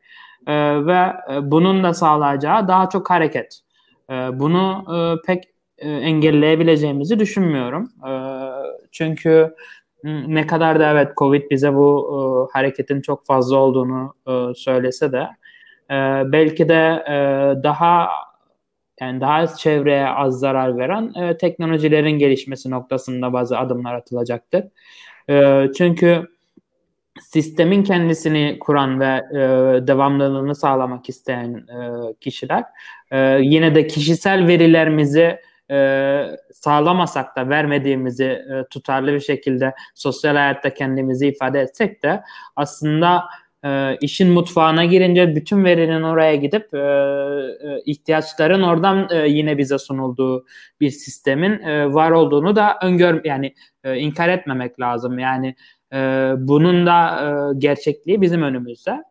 [0.48, 3.60] e, ve e, bunun da sağlayacağı daha çok hareket.
[4.10, 5.44] E, bunu e, pek
[5.78, 7.90] e, engelleyebileceğimizi düşünmüyorum.
[8.08, 8.12] E,
[8.92, 9.56] çünkü
[10.04, 15.28] ne kadar da evet Covid bize bu e, hareketin çok fazla olduğunu e, söylese de
[15.90, 15.96] e,
[16.32, 17.16] belki de e,
[17.64, 18.10] daha
[19.02, 24.64] yani daha az çevreye az zarar veren e, teknolojilerin gelişmesi noktasında bazı adımlar atılacaktır.
[25.30, 26.28] E, çünkü
[27.22, 29.38] sistemin kendisini kuran ve e,
[29.88, 32.64] devamlılığını sağlamak isteyen e, kişiler
[33.12, 35.40] e, yine de kişisel verilerimizi
[35.72, 35.78] e,
[36.54, 42.24] sağlamasak da vermediğimizi e, tutarlı bir şekilde sosyal hayatta kendimizi ifade etsek de
[42.56, 43.24] aslında
[43.66, 49.78] e, işin mutfağına girince bütün verinin oraya gidip e, e, ihtiyaçların oradan e, yine bize
[49.78, 50.46] sunulduğu
[50.82, 55.20] bir sistemin e, var olduğunu da öngör yani e, inkar etmemek lazım.
[55.20, 55.56] Yani
[55.94, 55.98] e,
[56.38, 59.04] bunun da e, gerçekliği bizim önümüzde.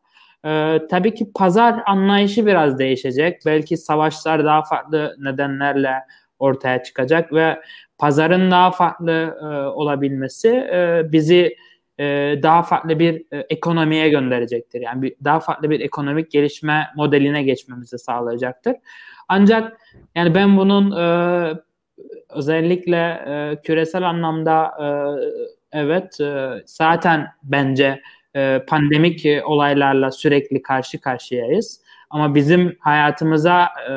[0.47, 3.43] E, tabii ki pazar anlayışı biraz değişecek.
[3.47, 5.95] Belki savaşlar daha farklı nedenlerle
[6.39, 7.61] ortaya çıkacak ve
[7.99, 11.57] pazarın daha farklı e, olabilmesi e, bizi
[12.01, 14.81] e, daha farklı bir e, ekonomiye gönderecektir.
[14.81, 18.77] Yani bir, daha farklı bir ekonomik gelişme modeline geçmemizi sağlayacaktır.
[19.29, 19.81] Ancak
[20.15, 21.55] yani ben bunun e,
[22.31, 22.97] özellikle
[23.27, 24.87] e, küresel anlamda e,
[25.73, 28.01] evet e, zaten bence
[28.37, 31.81] e, pandemik olaylarla sürekli karşı karşıyayız.
[32.11, 33.93] Ama bizim hayatımıza e,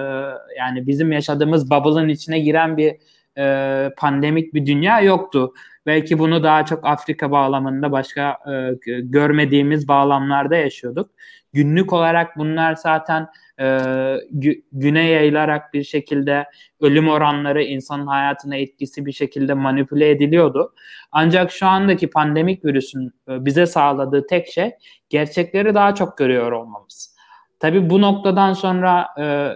[0.57, 2.95] yani bizim yaşadığımız bubble'ın içine giren bir
[3.37, 5.53] e, pandemik bir dünya yoktu.
[5.85, 11.11] Belki bunu daha çok Afrika bağlamında başka e, görmediğimiz bağlamlarda yaşıyorduk.
[11.53, 13.27] Günlük olarak bunlar zaten
[13.59, 16.45] e, gü- güne yayılarak bir şekilde
[16.81, 20.73] ölüm oranları insanın hayatına etkisi bir şekilde manipüle ediliyordu.
[21.11, 24.71] Ancak şu andaki pandemik virüsün e, bize sağladığı tek şey
[25.09, 27.15] gerçekleri daha çok görüyor olmamız.
[27.59, 29.53] Tabii bu noktadan sonra e,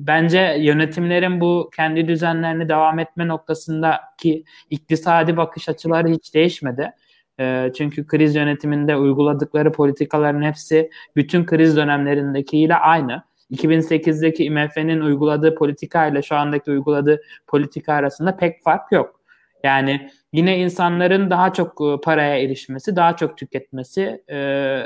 [0.00, 6.90] bence yönetimlerin bu kendi düzenlerini devam etme noktasındaki iktisadi bakış açıları hiç değişmedi.
[7.40, 13.22] E, çünkü kriz yönetiminde uyguladıkları politikaların hepsi bütün kriz dönemlerindekiyle aynı.
[13.52, 19.20] 2008'deki IMF'nin uyguladığı politika ile şu andaki uyguladığı politika arasında pek fark yok.
[19.64, 24.38] Yani yine insanların daha çok e, paraya erişmesi, daha çok tüketmesi, e,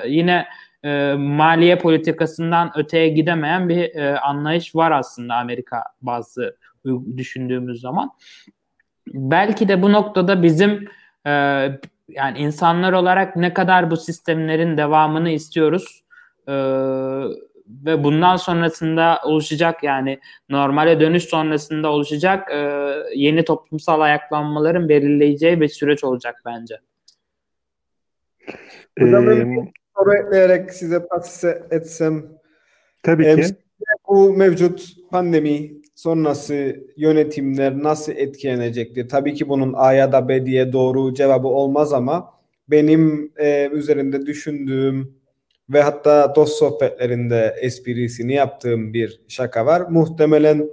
[0.06, 0.46] yine
[0.84, 6.56] e, maliye politikasından öteye gidemeyen bir e, anlayış var aslında Amerika bazı
[7.16, 8.10] düşündüğümüz zaman.
[9.06, 10.88] Belki de bu noktada bizim
[11.26, 11.30] e,
[12.08, 16.04] yani insanlar olarak ne kadar bu sistemlerin devamını istiyoruz
[16.48, 16.54] e,
[17.66, 25.68] ve bundan sonrasında oluşacak yani normale dönüş sonrasında oluşacak e, yeni toplumsal ayaklanmaların belirleyeceği bir
[25.68, 26.78] süreç olacak bence.
[29.00, 32.24] Ee, soru ekleyerek size pas etsem.
[33.02, 33.42] Tabii ki.
[34.08, 39.08] Bu mevcut pandemi sonrası yönetimler nasıl etkilenecektir?
[39.08, 42.34] Tabii ki bunun A ya da B diye doğru cevabı olmaz ama
[42.68, 45.14] benim e, üzerinde düşündüğüm
[45.70, 49.80] ve hatta dost sohbetlerinde esprisini yaptığım bir şaka var.
[49.90, 50.70] Muhtemelen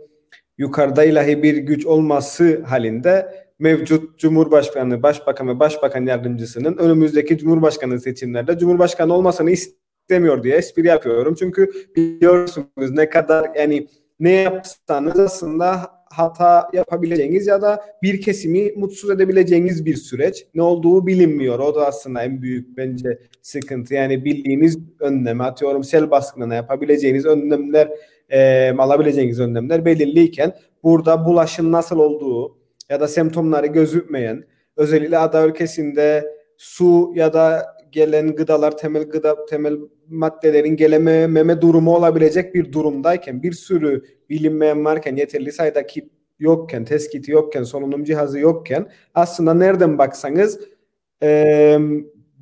[0.57, 8.57] yukarıda ilahi bir güç olması halinde mevcut Cumhurbaşkanı, Başbakan ve Başbakan Yardımcısının önümüzdeki Cumhurbaşkanı seçimlerde
[8.57, 11.35] Cumhurbaşkanı olmasını istemiyor diye espri yapıyorum.
[11.39, 13.87] Çünkü biliyorsunuz ne kadar yani
[14.19, 20.47] ne yapsanız aslında hata yapabileceğiniz ya da bir kesimi mutsuz edebileceğiniz bir süreç.
[20.55, 21.59] Ne olduğu bilinmiyor.
[21.59, 23.93] O da aslında en büyük bence sıkıntı.
[23.93, 27.89] Yani bildiğiniz önlem atıyorum sel baskınına yapabileceğiniz önlemler
[28.29, 30.53] e, alabileceğiniz önlemler belirliyken
[30.83, 32.56] burada bulaşın nasıl olduğu
[32.89, 34.43] ya da semptomları gözükmeyen
[34.75, 39.77] özellikle ada ülkesinde su ya da gelen gıdalar temel gıda temel
[40.07, 47.27] maddelerin gelememe durumu olabilecek bir durumdayken bir sürü bilinmeyen varken yeterli sayıda kit yokken test
[47.27, 50.59] yokken solunum cihazı yokken aslında nereden baksanız
[51.23, 51.77] e,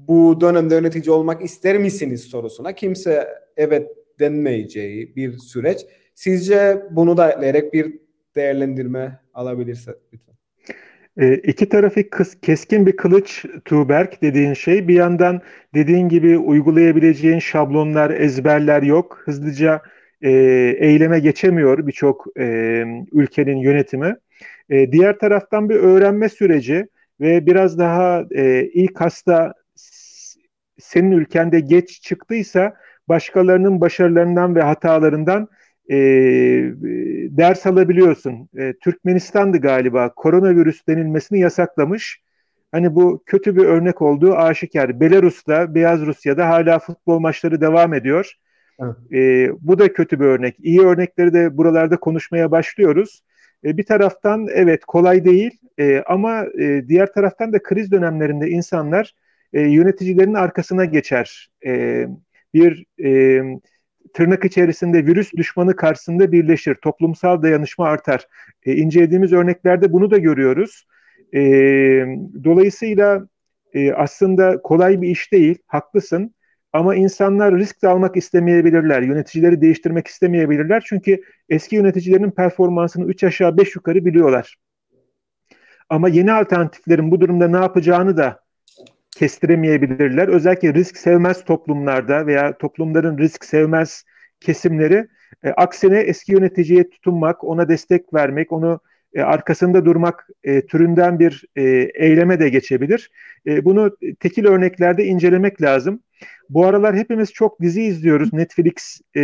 [0.08, 3.28] bu dönemde yönetici olmak ister misiniz sorusuna kimse
[3.58, 5.86] evet denmeyeceği bir süreç.
[6.16, 8.00] Sizce bunu da ekleyerek bir
[8.36, 10.35] değerlendirme alabilirse lütfen.
[11.18, 14.88] E, iki tarafı kıs, keskin bir kılıç Tuğberk dediğin şey.
[14.88, 15.42] Bir yandan
[15.74, 19.22] dediğin gibi uygulayabileceğin şablonlar, ezberler yok.
[19.26, 19.82] Hızlıca
[20.22, 20.32] e,
[20.80, 22.44] eyleme geçemiyor birçok e,
[23.12, 24.16] ülkenin yönetimi.
[24.70, 26.88] E, diğer taraftan bir öğrenme süreci
[27.22, 29.54] ve biraz daha e, ilk hasta
[30.80, 32.74] senin ülkende geç çıktıysa
[33.08, 35.48] başkalarının başarılarından ve hatalarından
[35.90, 35.96] e,
[37.38, 38.50] ders alabiliyorsun.
[38.58, 42.22] E, Türkmenistan'dı galiba koronavirüs denilmesini yasaklamış.
[42.72, 45.00] Hani bu kötü bir örnek olduğu aşikar.
[45.00, 48.34] Belarus'ta, Beyaz Rusya'da hala futbol maçları devam ediyor.
[48.80, 48.96] Evet.
[49.14, 50.56] E, bu da kötü bir örnek.
[50.60, 53.22] İyi örnekleri de buralarda konuşmaya başlıyoruz.
[53.66, 59.14] E, bir taraftan evet kolay değil e, ama e, diğer taraftan da kriz dönemlerinde insanlar
[59.54, 61.50] e, yöneticilerin arkasına geçer.
[61.66, 62.06] E,
[62.54, 63.42] bir e,
[64.16, 66.76] tırnak içerisinde virüs düşmanı karşısında birleşir.
[66.76, 68.28] Toplumsal dayanışma artar.
[68.66, 70.88] E, incelediğimiz örneklerde bunu da görüyoruz.
[71.34, 71.42] E,
[72.44, 73.28] dolayısıyla
[73.74, 76.36] e, aslında kolay bir iş değil, haklısın.
[76.74, 79.02] Ama insanlar risk de almak istemeyebilirler.
[79.02, 80.84] Yöneticileri değiştirmek istemeyebilirler.
[80.88, 84.56] Çünkü eski yöneticilerin performansını 3 aşağı 5 yukarı biliyorlar.
[85.90, 88.45] Ama yeni alternatiflerin bu durumda ne yapacağını da
[89.16, 90.28] kestiremeyebilirler.
[90.28, 94.04] Özellikle risk sevmez toplumlarda veya toplumların risk sevmez
[94.40, 95.08] kesimleri
[95.44, 98.80] e, aksine eski yöneticiye tutunmak, ona destek vermek, onu
[99.14, 101.64] e, arkasında durmak e, türünden bir e,
[101.96, 103.12] eyleme de geçebilir.
[103.48, 106.00] E, bunu tekil örneklerde incelemek lazım.
[106.50, 109.22] Bu aralar hepimiz çok dizi izliyoruz, Netflix e,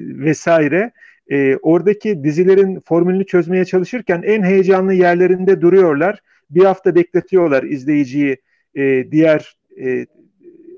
[0.00, 0.92] vesaire.
[1.30, 6.18] E, oradaki dizilerin formülünü çözmeye çalışırken en heyecanlı yerlerinde duruyorlar.
[6.50, 8.36] Bir hafta bekletiyorlar izleyiciyi
[8.74, 10.06] e, diğer e,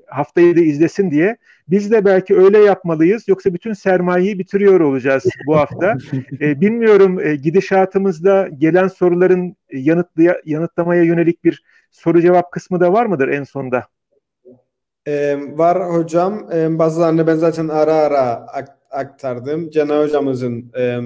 [0.07, 1.37] haftayı da izlesin diye.
[1.67, 3.27] Biz de belki öyle yapmalıyız.
[3.27, 5.97] Yoksa bütün sermayeyi bitiriyor olacağız bu hafta.
[6.41, 13.05] e, bilmiyorum e, gidişatımızda gelen soruların yanıtlaya, yanıtlamaya yönelik bir soru cevap kısmı da var
[13.05, 13.87] mıdır en sonda?
[15.07, 16.49] Ee, var hocam.
[16.53, 18.47] Ee, bazılarını ben zaten ara ara
[18.91, 19.69] aktardım.
[19.69, 20.99] Cenab hocamızın e,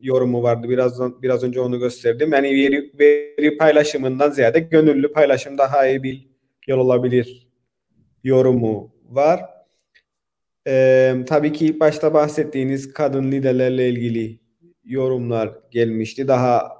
[0.00, 0.68] yorumu vardı.
[0.68, 2.32] Biraz biraz önce onu gösterdim.
[2.32, 6.28] Yani veri, veri paylaşımından ziyade gönüllü paylaşım daha iyi bir
[6.66, 7.46] yol olabilir
[8.24, 9.40] yorumu var.
[10.66, 14.40] E, tabii ki başta bahsettiğiniz kadın liderlerle ilgili
[14.84, 16.28] yorumlar gelmişti.
[16.28, 16.76] Daha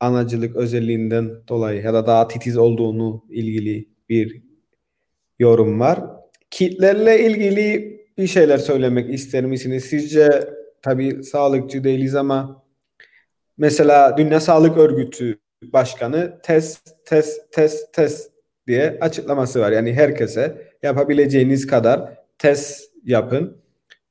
[0.00, 4.42] anacılık özelliğinden dolayı ya da daha titiz olduğunu ilgili bir
[5.38, 6.00] yorum var.
[6.50, 9.84] Kitlerle ilgili bir şeyler söylemek ister misiniz?
[9.84, 10.48] Sizce
[10.82, 12.62] tabii sağlıkçı değiliz ama
[13.58, 18.32] mesela Dünya Sağlık Örgütü Başkanı test, test, test, test
[18.66, 19.72] diye açıklaması var.
[19.72, 23.56] Yani herkese yapabileceğiniz kadar test yapın.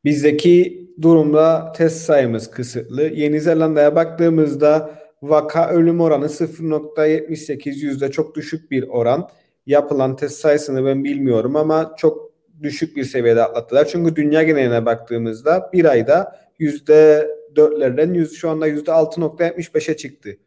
[0.05, 3.03] Bizdeki durumda test sayımız kısıtlı.
[3.03, 4.91] Yeni Zelanda'ya baktığımızda
[5.21, 9.29] vaka ölüm oranı 0.78 yüzde çok düşük bir oran.
[9.65, 12.31] Yapılan test sayısını ben bilmiyorum ama çok
[12.63, 13.85] düşük bir seviyede atlattılar.
[13.85, 20.37] Çünkü dünya geneline baktığımızda bir ayda yüzde dörtlerden yüz, şu anda yüzde 6.75'e çıktı.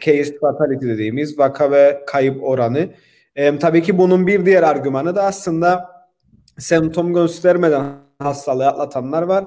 [0.00, 2.88] Case fatality dediğimiz vaka ve kayıp oranı.
[3.36, 5.90] E, tabii ki bunun bir diğer argümanı da aslında
[6.58, 7.84] semptom göstermeden
[8.18, 9.44] hastalığı atlatanlar var.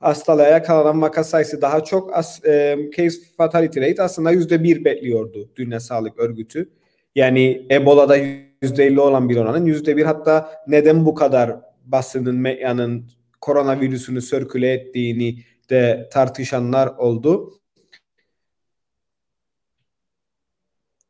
[0.00, 2.16] Hastalığa yakalanan vaka sayısı daha çok.
[2.16, 6.70] As, e, case fatality rate aslında yüzde bir bekliyordu Dünya Sağlık Örgütü.
[7.14, 8.16] Yani Ebola'da
[8.62, 13.04] %50 olan bir oranın %1 hatta neden bu kadar basının, medyanın
[13.42, 17.60] koronavirüsünü sörküle ettiğini de tartışanlar oldu.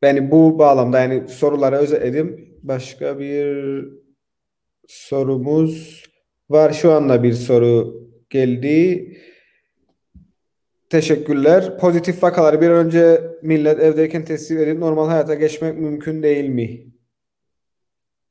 [0.03, 2.59] Yani bu bağlamda yani sorulara özetledim.
[2.63, 3.85] Başka bir
[4.89, 6.05] sorumuz
[6.51, 6.73] var.
[6.73, 9.09] Şu anda bir soru geldi.
[10.91, 11.79] Teşekkürler.
[11.79, 16.93] Pozitif vakaları bir önce millet evdeyken teslim edip normal hayata geçmek mümkün değil mi?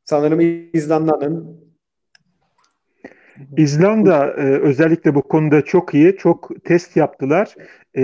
[0.06, 1.61] Sanırım İzlanda'nın
[3.58, 6.18] İzlanda e, özellikle bu konuda çok iyi.
[6.18, 7.56] Çok test yaptılar.
[7.98, 8.04] E,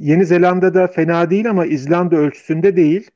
[0.00, 3.10] Yeni Zelanda'da fena değil ama İzlanda ölçüsünde değil.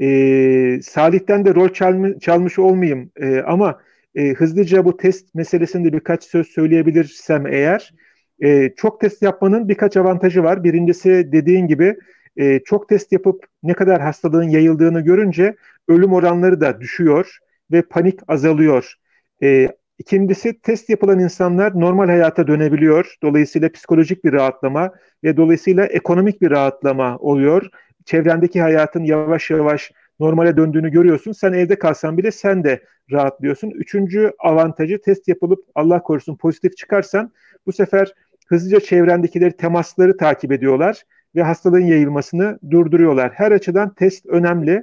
[0.00, 3.80] E, Salih'ten de rol çalmış, çalmış olmayayım e, ama
[4.14, 7.94] e, hızlıca bu test meselesinde birkaç söz söyleyebilirsem eğer
[8.42, 10.64] e, çok test yapmanın birkaç avantajı var.
[10.64, 11.96] Birincisi dediğin gibi
[12.36, 15.56] e, çok test yapıp ne kadar hastalığın yayıldığını görünce
[15.88, 17.38] ölüm oranları da düşüyor
[17.72, 18.94] ve panik azalıyor.
[19.42, 19.68] E,
[19.98, 23.14] İkincisi test yapılan insanlar normal hayata dönebiliyor.
[23.22, 24.92] Dolayısıyla psikolojik bir rahatlama
[25.24, 27.68] ve dolayısıyla ekonomik bir rahatlama oluyor.
[28.04, 31.32] Çevrendeki hayatın yavaş yavaş normale döndüğünü görüyorsun.
[31.32, 32.82] Sen evde kalsan bile sen de
[33.12, 33.70] rahatlıyorsun.
[33.70, 37.32] Üçüncü avantajı test yapılıp Allah korusun pozitif çıkarsan
[37.66, 38.12] bu sefer
[38.46, 41.02] hızlıca çevrendekileri temasları takip ediyorlar
[41.34, 43.32] ve hastalığın yayılmasını durduruyorlar.
[43.34, 44.82] Her açıdan test önemli.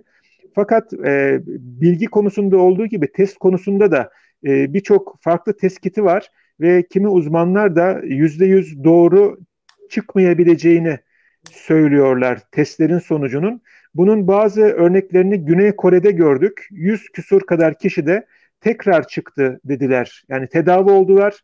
[0.56, 4.10] Fakat e, bilgi konusunda olduğu gibi test konusunda da
[4.45, 9.40] e, birçok farklı teskiti var ve kimi uzmanlar da yüzde yüz doğru
[9.90, 10.99] çıkmayabileceğini
[11.52, 13.61] söylüyorlar testlerin sonucunun.
[13.95, 16.68] Bunun bazı örneklerini Güney Kore'de gördük.
[16.72, 18.26] 100 küsur kadar kişi de
[18.61, 20.24] tekrar çıktı dediler.
[20.30, 21.40] Yani tedavi oldular,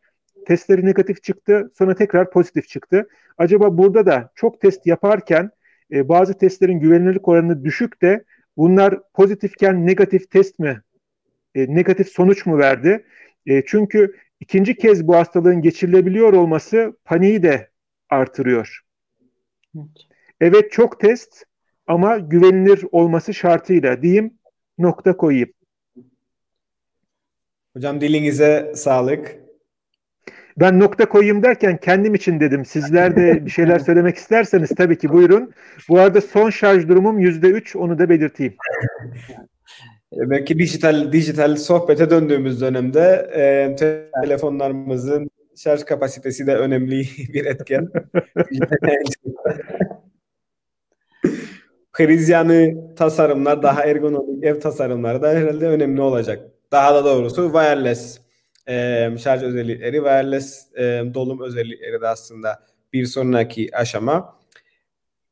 [0.48, 3.08] testleri negatif çıktı, sonra tekrar pozitif çıktı.
[3.38, 5.50] Acaba burada da çok test yaparken
[5.92, 8.24] e, bazı testlerin güvenilirlik oranı düşük de
[8.58, 10.82] bunlar pozitifken negatif test mi
[11.56, 13.06] e, negatif sonuç mu verdi?
[13.46, 17.70] E, çünkü ikinci kez bu hastalığın geçirilebiliyor olması paniği de
[18.10, 18.80] artırıyor.
[20.42, 21.46] Evet, çok test
[21.88, 24.34] ama güvenilir olması şartıyla diyeyim
[24.78, 25.50] nokta koyayım.
[27.74, 29.36] Hocam dilinize sağlık.
[30.58, 32.66] Ben nokta koyayım derken kendim için dedim.
[32.66, 35.54] Sizler de bir şeyler söylemek isterseniz tabii ki buyurun.
[35.90, 38.56] Bu arada son şarj durumum yüzde üç onu da belirteyim.
[40.14, 43.76] Belki dijital dijital sohbete döndüğümüz dönemde e,
[44.22, 47.02] telefonlarımızın şarj kapasitesi de önemli
[47.34, 47.90] bir etken.
[51.92, 56.52] Kriz yanı tasarımlar, daha ergonomik ev tasarımları da herhalde önemli olacak.
[56.72, 58.20] Daha da doğrusu wireless
[58.68, 62.60] e, şarj özellikleri, wireless e, dolum özellikleri de aslında
[62.94, 64.39] bir sonraki aşama.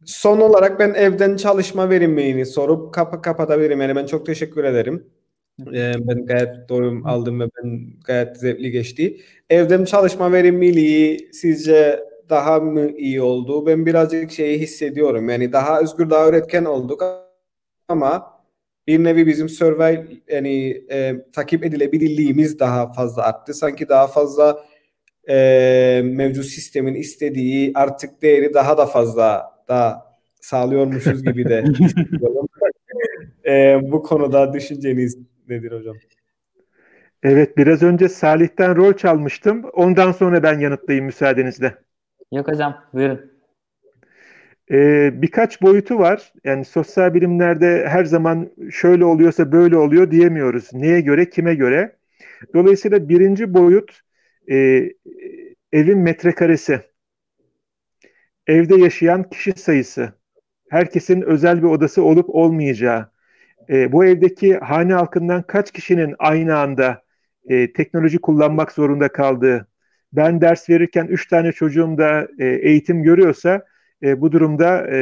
[0.08, 3.82] Son olarak ben evden çalışma verimliliğini sorup kapı kapatabilirim.
[3.82, 5.08] Yani ben çok teşekkür ederim.
[5.74, 9.18] Ee, ben gayet doyum aldım ve ben gayet zevkli geçti.
[9.50, 13.66] Evden çalışma verimliliği sizce daha mı iyi oldu?
[13.66, 15.30] Ben birazcık şeyi hissediyorum.
[15.30, 17.04] Yani daha özgür, daha üretken olduk
[17.88, 18.42] ama
[18.88, 23.54] bir nevi bizim survey yani e, takip edilebilirliğimiz daha fazla arttı.
[23.54, 24.66] Sanki daha fazla
[25.30, 30.08] e, mevcut sistemin istediği artık değeri daha da fazla da
[30.42, 31.64] sağlıyormuşuz gibi de
[33.48, 35.18] e, bu konuda düşünceniz
[35.48, 35.96] nedir hocam?
[37.24, 39.64] Evet biraz önce Salih'ten rol çalmıştım.
[39.74, 41.76] Ondan sonra ben yanıtlayayım müsaadenizle.
[42.32, 43.32] Yok hocam buyurun.
[44.72, 46.34] Ee, birkaç boyutu var.
[46.44, 50.74] Yani sosyal bilimlerde her zaman şöyle oluyorsa böyle oluyor diyemiyoruz.
[50.74, 51.96] Neye göre, kime göre?
[52.54, 54.02] Dolayısıyla birinci boyut
[54.52, 54.90] e,
[55.72, 56.82] evin metrekaresi
[58.48, 60.14] evde yaşayan kişi sayısı,
[60.70, 63.12] herkesin özel bir odası olup olmayacağı,
[63.70, 67.04] e, bu evdeki hane halkından kaç kişinin aynı anda
[67.50, 69.68] e, teknoloji kullanmak zorunda kaldığı,
[70.14, 73.66] ben ders verirken üç tane çocuğum da e, eğitim görüyorsa
[74.04, 74.98] e, bu durumda e,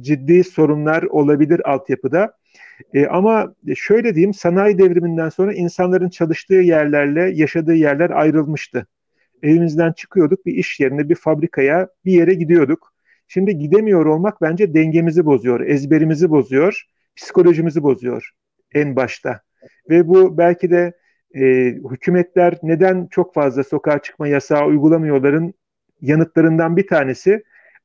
[0.00, 2.34] ciddi sorunlar olabilir altyapıda.
[2.94, 8.86] E, ama şöyle diyeyim sanayi devriminden sonra insanların çalıştığı yerlerle yaşadığı yerler ayrılmıştı
[9.42, 12.92] evimizden çıkıyorduk bir iş yerine, bir fabrikaya, bir yere gidiyorduk.
[13.28, 16.86] Şimdi gidemiyor olmak bence dengemizi bozuyor, ezberimizi bozuyor,
[17.16, 18.30] psikolojimizi bozuyor
[18.74, 19.40] en başta.
[19.90, 20.92] Ve bu belki de
[21.34, 21.42] e,
[21.90, 25.54] hükümetler neden çok fazla sokağa çıkma yasağı uygulamıyorların
[26.00, 27.42] yanıtlarından bir tanesi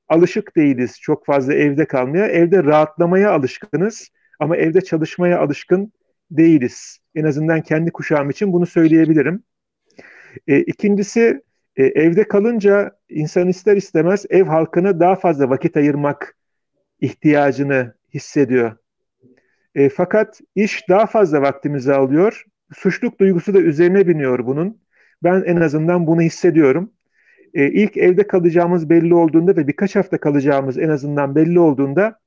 [0.09, 2.27] alışık değiliz çok fazla evde kalmaya.
[2.27, 4.09] Evde rahatlamaya alışkınız
[4.39, 5.93] ama evde çalışmaya alışkın
[6.31, 6.99] değiliz.
[7.15, 9.43] En azından kendi kuşağım için bunu söyleyebilirim.
[10.47, 11.41] E, ikincisi
[11.77, 16.37] e, evde kalınca insan ister istemez ev halkına daha fazla vakit ayırmak
[17.01, 18.77] ihtiyacını hissediyor.
[19.75, 22.45] E, fakat iş daha fazla vaktimizi alıyor.
[22.75, 24.81] Suçluk duygusu da üzerine biniyor bunun.
[25.23, 26.91] Ben en azından bunu hissediyorum.
[27.53, 32.19] E, ilk evde kalacağımız belli olduğunda ve birkaç hafta kalacağımız en azından belli olduğunda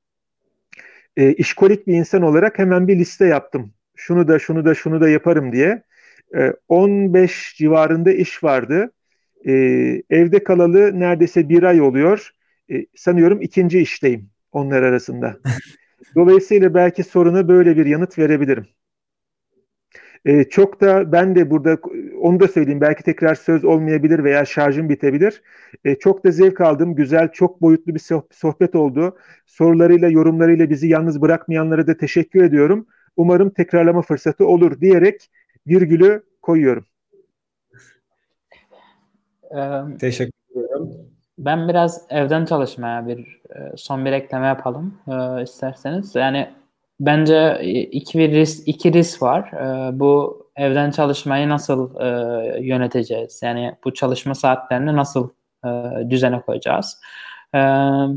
[1.17, 3.73] e, işkolik bir insan olarak hemen bir liste yaptım.
[3.95, 5.83] Şunu da şunu da şunu da yaparım diye.
[6.35, 8.91] E, 15 civarında iş vardı.
[9.47, 9.51] E,
[10.09, 12.31] evde kalalı neredeyse bir ay oluyor.
[12.71, 15.37] E, sanıyorum ikinci işteyim onlar arasında.
[16.15, 18.67] Dolayısıyla belki soruna böyle bir yanıt verebilirim.
[20.25, 21.77] E, çok da ben de burada
[22.21, 25.41] onu da söyleyeyim belki tekrar söz olmayabilir veya şarjım bitebilir.
[25.85, 26.95] E, çok da zevk aldım.
[26.95, 28.01] Güzel, çok boyutlu bir
[28.31, 29.17] sohbet oldu.
[29.45, 32.87] Sorularıyla, yorumlarıyla bizi yalnız bırakmayanlara da teşekkür ediyorum.
[33.17, 35.31] Umarım tekrarlama fırsatı olur diyerek
[35.67, 36.85] virgülü koyuyorum.
[39.99, 41.11] Teşekkür ederim.
[41.37, 43.41] Ben biraz evden çalışmaya bir
[43.75, 44.99] son bir ekleme yapalım
[45.43, 46.15] isterseniz.
[46.15, 46.49] Yani
[46.99, 47.59] bence
[47.91, 49.51] iki bir risk iki risk var.
[49.99, 51.99] Bu evden çalışmayı nasıl
[52.63, 53.41] yöneteceğiz?
[53.43, 55.29] Yani bu çalışma saatlerini nasıl
[56.09, 57.01] düzene koyacağız?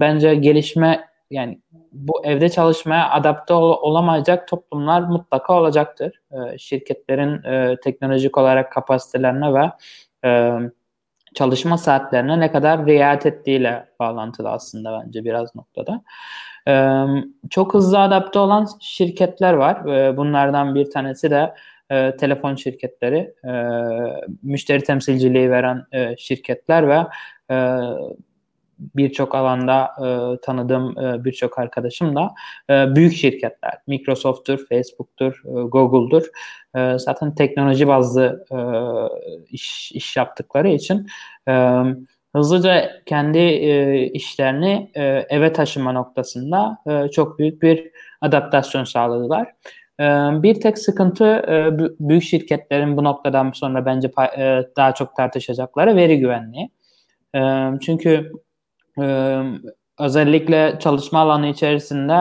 [0.01, 1.61] Bence gelişme yani
[1.93, 6.21] bu evde çalışmaya adapte ol, olamayacak toplumlar mutlaka olacaktır.
[6.33, 9.71] E, şirketlerin e, teknolojik olarak kapasitelerine ve
[10.29, 10.59] e,
[11.35, 16.03] çalışma saatlerine ne kadar riayet ettiğiyle bağlantılı aslında bence biraz noktada.
[16.69, 17.05] E,
[17.51, 19.87] çok hızlı adapte olan şirketler var.
[19.87, 21.55] E, bunlardan bir tanesi de
[21.91, 23.53] e, telefon şirketleri, e,
[24.43, 27.07] müşteri temsilciliği veren e, şirketler ve
[27.51, 27.57] e,
[28.79, 30.07] birçok alanda e,
[30.41, 32.35] tanıdığım e, birçok arkadaşım da
[32.71, 33.79] e, büyük şirketler.
[33.87, 36.27] Microsoft'tur, Facebook'tur, e, Google'dur.
[36.77, 38.59] E, zaten teknoloji bazlı e,
[39.51, 41.07] iş, iş yaptıkları için
[41.49, 41.83] e,
[42.35, 47.91] hızlıca kendi e, işlerini e, eve taşıma noktasında e, çok büyük bir
[48.21, 49.53] adaptasyon sağladılar.
[50.01, 50.05] E,
[50.43, 56.19] bir tek sıkıntı e, büyük şirketlerin bu noktadan sonra bence e, daha çok tartışacakları veri
[56.19, 56.71] güvenliği.
[57.81, 58.33] Çünkü
[59.01, 59.43] e,
[59.99, 62.13] özellikle çalışma alanı içerisinde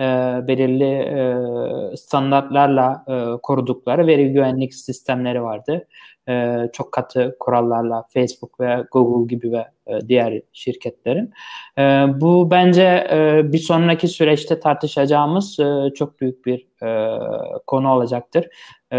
[0.00, 0.04] e,
[0.48, 5.86] belirli e, standartlarla e, korudukları veri güvenlik sistemleri vardı.
[6.28, 11.32] E, çok katı kurallarla Facebook ve Google gibi ve e, diğer şirketlerin.
[11.78, 11.82] E,
[12.20, 17.18] bu bence e, bir sonraki süreçte tartışacağımız e, çok büyük bir e,
[17.66, 18.48] konu olacaktır.
[18.92, 18.98] E,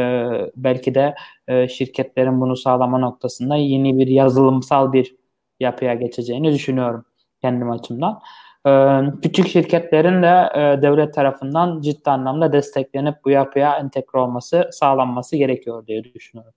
[0.56, 1.16] belki de
[1.48, 5.16] e, şirketlerin bunu sağlama noktasında yeni bir yazılımsal bir
[5.60, 7.06] yapıya geçeceğini düşünüyorum
[7.42, 8.20] kendim açımdan.
[8.68, 15.36] Ee, küçük şirketlerin de e, devlet tarafından ciddi anlamda desteklenip bu yapıya entegre olması, sağlanması
[15.36, 16.54] gerekiyor diye düşünüyorum.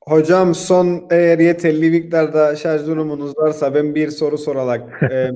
[0.00, 5.30] Hocam son eğer yeterli miktarda şarj durumunuz varsa ben bir soru sorarak e,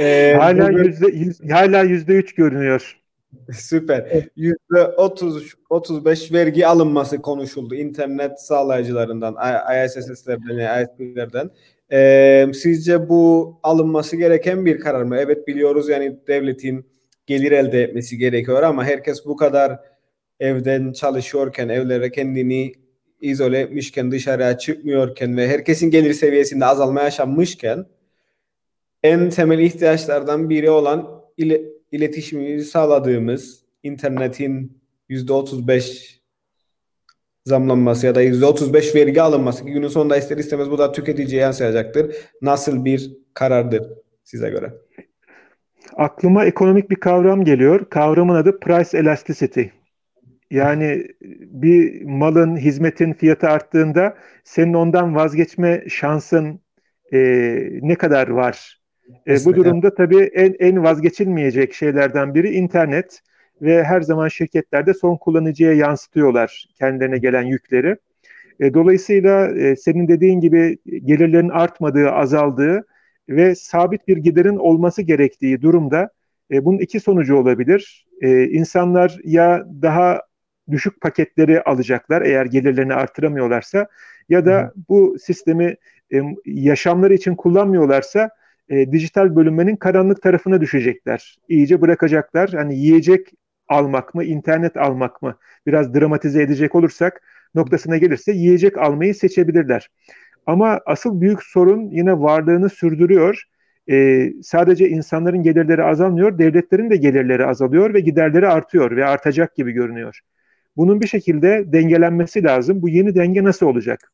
[0.04, 2.97] e, hala yüzde hala yüzde üç görünüyor.
[3.52, 4.28] Süper.
[4.36, 9.36] Yüzde 30 35 vergi alınması konuşuldu internet sağlayıcılarından,
[9.86, 11.50] ISS'lerden, ISP'lerden.
[11.92, 15.16] Ee, sizce bu alınması gereken bir karar mı?
[15.16, 16.86] Evet biliyoruz yani devletin
[17.26, 19.80] gelir elde etmesi gerekiyor ama herkes bu kadar
[20.40, 22.72] evden çalışıyorken, evlere kendini
[23.20, 27.86] izole etmişken, dışarıya çıkmıyorken ve herkesin gelir seviyesinde azalma yaşanmışken
[29.02, 36.18] en temel ihtiyaçlardan biri olan ile iletişimimizi sağladığımız internetin %35
[37.44, 42.16] zamlanması ya da %35 vergi alınması ki günün sonunda ister istemez bu da tüketiciye yansıyacaktır.
[42.42, 43.82] Nasıl bir karardır
[44.24, 44.72] size göre?
[45.96, 47.90] Aklıma ekonomik bir kavram geliyor.
[47.90, 49.62] Kavramın adı price elasticity.
[50.50, 51.06] Yani
[51.40, 56.60] bir malın, hizmetin fiyatı arttığında senin ondan vazgeçme şansın
[57.12, 57.18] e,
[57.82, 58.80] ne kadar var
[59.26, 63.20] e, bu durumda tabii en, en vazgeçilmeyecek şeylerden biri internet
[63.62, 67.96] ve her zaman şirketlerde son kullanıcıya yansıtıyorlar kendilerine gelen yükleri.
[68.60, 72.86] E, dolayısıyla e, senin dediğin gibi gelirlerin artmadığı, azaldığı
[73.28, 76.10] ve sabit bir giderin olması gerektiği durumda
[76.50, 78.06] e, bunun iki sonucu olabilir.
[78.20, 80.22] E, insanlar ya daha
[80.70, 83.86] düşük paketleri alacaklar eğer gelirlerini artıramıyorlarsa
[84.28, 85.76] ya da bu sistemi
[86.14, 88.30] e, yaşamları için kullanmıyorlarsa
[88.68, 91.36] e, dijital bölünmenin karanlık tarafına düşecekler.
[91.48, 92.50] İyice bırakacaklar.
[92.50, 93.28] Hani yiyecek
[93.68, 95.36] almak mı, internet almak mı?
[95.66, 97.22] Biraz dramatize edecek olursak
[97.54, 99.90] noktasına gelirse yiyecek almayı seçebilirler.
[100.46, 103.44] Ama asıl büyük sorun yine varlığını sürdürüyor.
[103.90, 109.72] Ee, sadece insanların gelirleri azalmıyor, devletlerin de gelirleri azalıyor ve giderleri artıyor ve artacak gibi
[109.72, 110.20] görünüyor.
[110.76, 112.82] Bunun bir şekilde dengelenmesi lazım.
[112.82, 114.12] Bu yeni denge nasıl olacak?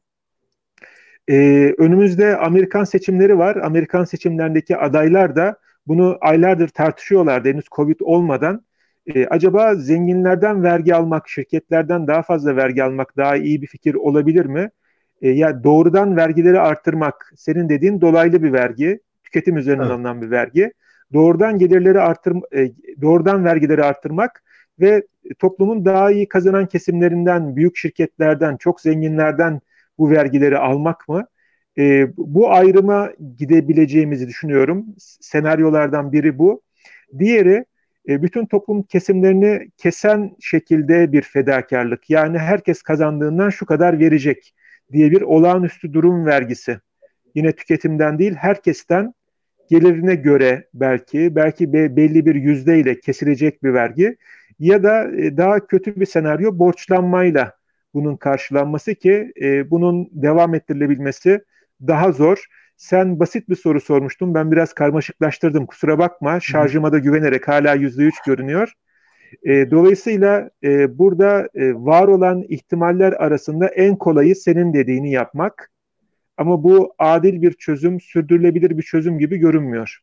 [1.29, 3.57] Ee, önümüzde Amerikan seçimleri var.
[3.57, 5.57] Amerikan seçimlerindeki adaylar da
[5.87, 8.65] bunu aylardır tartışıyorlardı henüz Covid olmadan.
[9.07, 14.47] E, acaba zenginlerden vergi almak, şirketlerden daha fazla vergi almak daha iyi bir fikir olabilir
[14.47, 14.71] mi?
[15.23, 19.93] E, ya doğrudan vergileri arttırmak, senin dediğin dolaylı bir vergi, tüketim üzerinden evet.
[19.95, 20.73] alınan bir vergi.
[21.13, 24.43] Doğrudan gelirleri arttır, e, doğrudan vergileri arttırmak
[24.81, 25.07] ve
[25.39, 29.61] toplumun daha iyi kazanan kesimlerinden, büyük şirketlerden, çok zenginlerden
[29.99, 31.27] bu vergileri almak mı?
[31.79, 34.87] E, bu ayrıma gidebileceğimizi düşünüyorum.
[35.21, 36.63] Senaryolardan biri bu.
[37.19, 37.65] Diğeri
[38.09, 42.11] e, bütün toplum kesimlerini kesen şekilde bir fedakarlık.
[42.11, 44.55] Yani herkes kazandığından şu kadar verecek
[44.93, 46.81] diye bir olağanüstü durum vergisi.
[47.35, 49.15] Yine tüketimden değil herkesten
[49.71, 54.17] gelirine göre belki belki belli bir yüzdeyle kesilecek bir vergi
[54.59, 57.53] ya da e, daha kötü bir senaryo borçlanmayla
[57.95, 61.41] bunun karşılanması ki e, bunun devam ettirilebilmesi
[61.81, 62.45] daha zor.
[62.77, 64.35] Sen basit bir soru sormuştun.
[64.35, 65.67] Ben biraz karmaşıklaştırdım.
[65.67, 66.41] Kusura bakma.
[66.41, 68.73] Şarjıma da güvenerek hala %3 görünüyor.
[69.43, 75.71] E, dolayısıyla e, burada e, var olan ihtimaller arasında en kolayı senin dediğini yapmak.
[76.37, 80.01] Ama bu adil bir çözüm, sürdürülebilir bir çözüm gibi görünmüyor.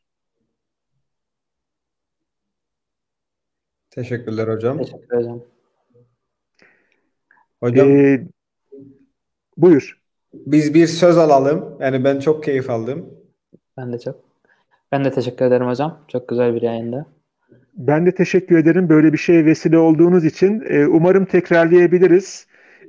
[3.89, 4.77] Teşekkürler hocam.
[4.77, 5.43] Teşekkür ederim.
[7.63, 7.89] Hocam.
[7.89, 8.27] Ee,
[9.57, 10.01] buyur.
[10.33, 11.77] Biz bir söz alalım.
[11.79, 13.09] Yani ben çok keyif aldım.
[13.77, 14.15] Ben de çok.
[14.91, 16.05] Ben de teşekkür ederim hocam.
[16.07, 17.05] Çok güzel bir yayında.
[17.73, 20.63] Ben de teşekkür ederim böyle bir şeye vesile olduğunuz için.
[20.69, 22.47] Ee, umarım tekrarlayabiliriz.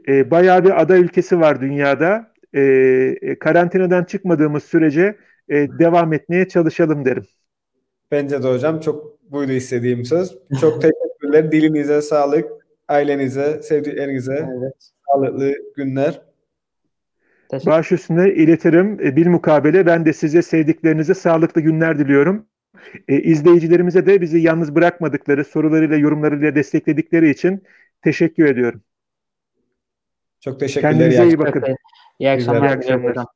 [0.09, 2.33] Ee, bayağı bir ada ülkesi var dünyada.
[2.55, 5.17] Ee, karantinadan çıkmadığımız sürece
[5.49, 7.27] e, devam etmeye çalışalım derim.
[8.11, 10.39] Bence de hocam çok buydu istediğim söz.
[10.61, 11.53] Çok teşekkürler.
[11.53, 12.51] Dilinize sağlık,
[12.93, 14.75] ailenize, sevdiklerinize evet.
[15.07, 16.23] sağlıklı günler.
[17.67, 19.01] Baş üstüne iletirim.
[19.01, 22.47] E, bir mukabele ben de size sevdiklerinize sağlıklı günler diliyorum.
[23.09, 27.63] E, izleyicilerimize de bizi yalnız bırakmadıkları, sorularıyla, yorumlarıyla destekledikleri için
[28.03, 28.83] teşekkür ediyorum.
[30.41, 30.93] Çok teşekkürler.
[30.93, 31.63] Kendinize iyi bakın.
[32.19, 32.69] İyi akşamlar.
[32.69, 33.27] İyi akşamlar.